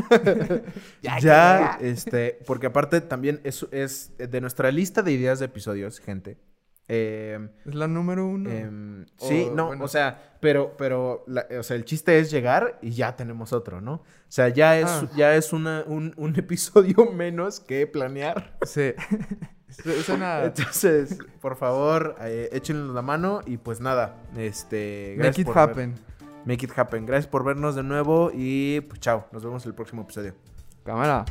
Ya, 1.03 1.19
ya, 1.19 1.79
este, 1.81 2.39
porque 2.47 2.67
aparte 2.69 3.01
también 3.01 3.41
es, 3.45 3.67
es 3.73 4.13
de 4.19 4.41
nuestra 4.41 4.71
lista 4.71 5.03
de 5.03 5.13
ideas 5.13 5.39
de 5.41 5.47
episodios, 5.47 5.99
gente. 5.99 6.37
Eh, 6.89 7.49
Es 7.65 7.75
la 7.75 7.89
número 7.89 8.27
uno. 8.29 8.49
Em, 8.49 9.07
O, 9.19 9.27
sí, 9.29 9.49
no, 9.53 9.67
bueno. 9.69 9.85
o 9.85 9.89
sea, 9.89 10.37
pero, 10.41 10.77
pero, 10.77 11.25
la- 11.27 11.47
o 11.59 11.63
sea, 11.65 11.75
el 11.77 11.85
chiste 11.85 12.19
es 12.21 12.31
llegar 12.31 12.79
y 12.81 12.91
ya 12.93 13.17
tenemos 13.17 13.53
otro, 13.53 13.81
¿no? 13.81 13.95
O 13.95 14.05
sea, 14.29 14.51
ya 14.51 14.79
es, 14.79 14.87
Ah. 14.87 15.09
ya 15.17 15.35
es 15.35 15.53
una, 15.53 15.83
un, 15.89 16.15
un 16.17 16.35
episodio 16.39 17.11
menos 17.13 17.59
que 17.59 17.87
planear. 17.89 18.57
Sí. 18.63 18.93
Suena... 20.05 20.45
Entonces, 20.45 21.19
por 21.41 21.57
favor, 21.57 22.17
eh, 22.21 22.49
échenle 22.53 22.93
la 22.93 23.03
mano 23.03 23.41
y 23.47 23.57
pues 23.57 23.81
nada, 23.81 24.17
este... 24.37 25.17
Make 25.19 25.41
it 25.41 25.47
ver- 25.49 25.59
happen. 25.59 25.95
make 26.45 26.65
it 26.65 26.71
happen. 26.77 27.07
Gracias 27.07 27.27
por 27.27 27.45
vernos 27.45 27.75
de 27.75 27.83
nuevo 27.83 28.31
y 28.35 28.81
pues 28.83 29.01
chao, 29.01 29.27
nos 29.33 29.45
vemos 29.45 29.65
en 29.65 29.71
el 29.71 29.75
próximo 29.75 30.03
episodio. 30.03 30.35
Cámara. 30.85 31.25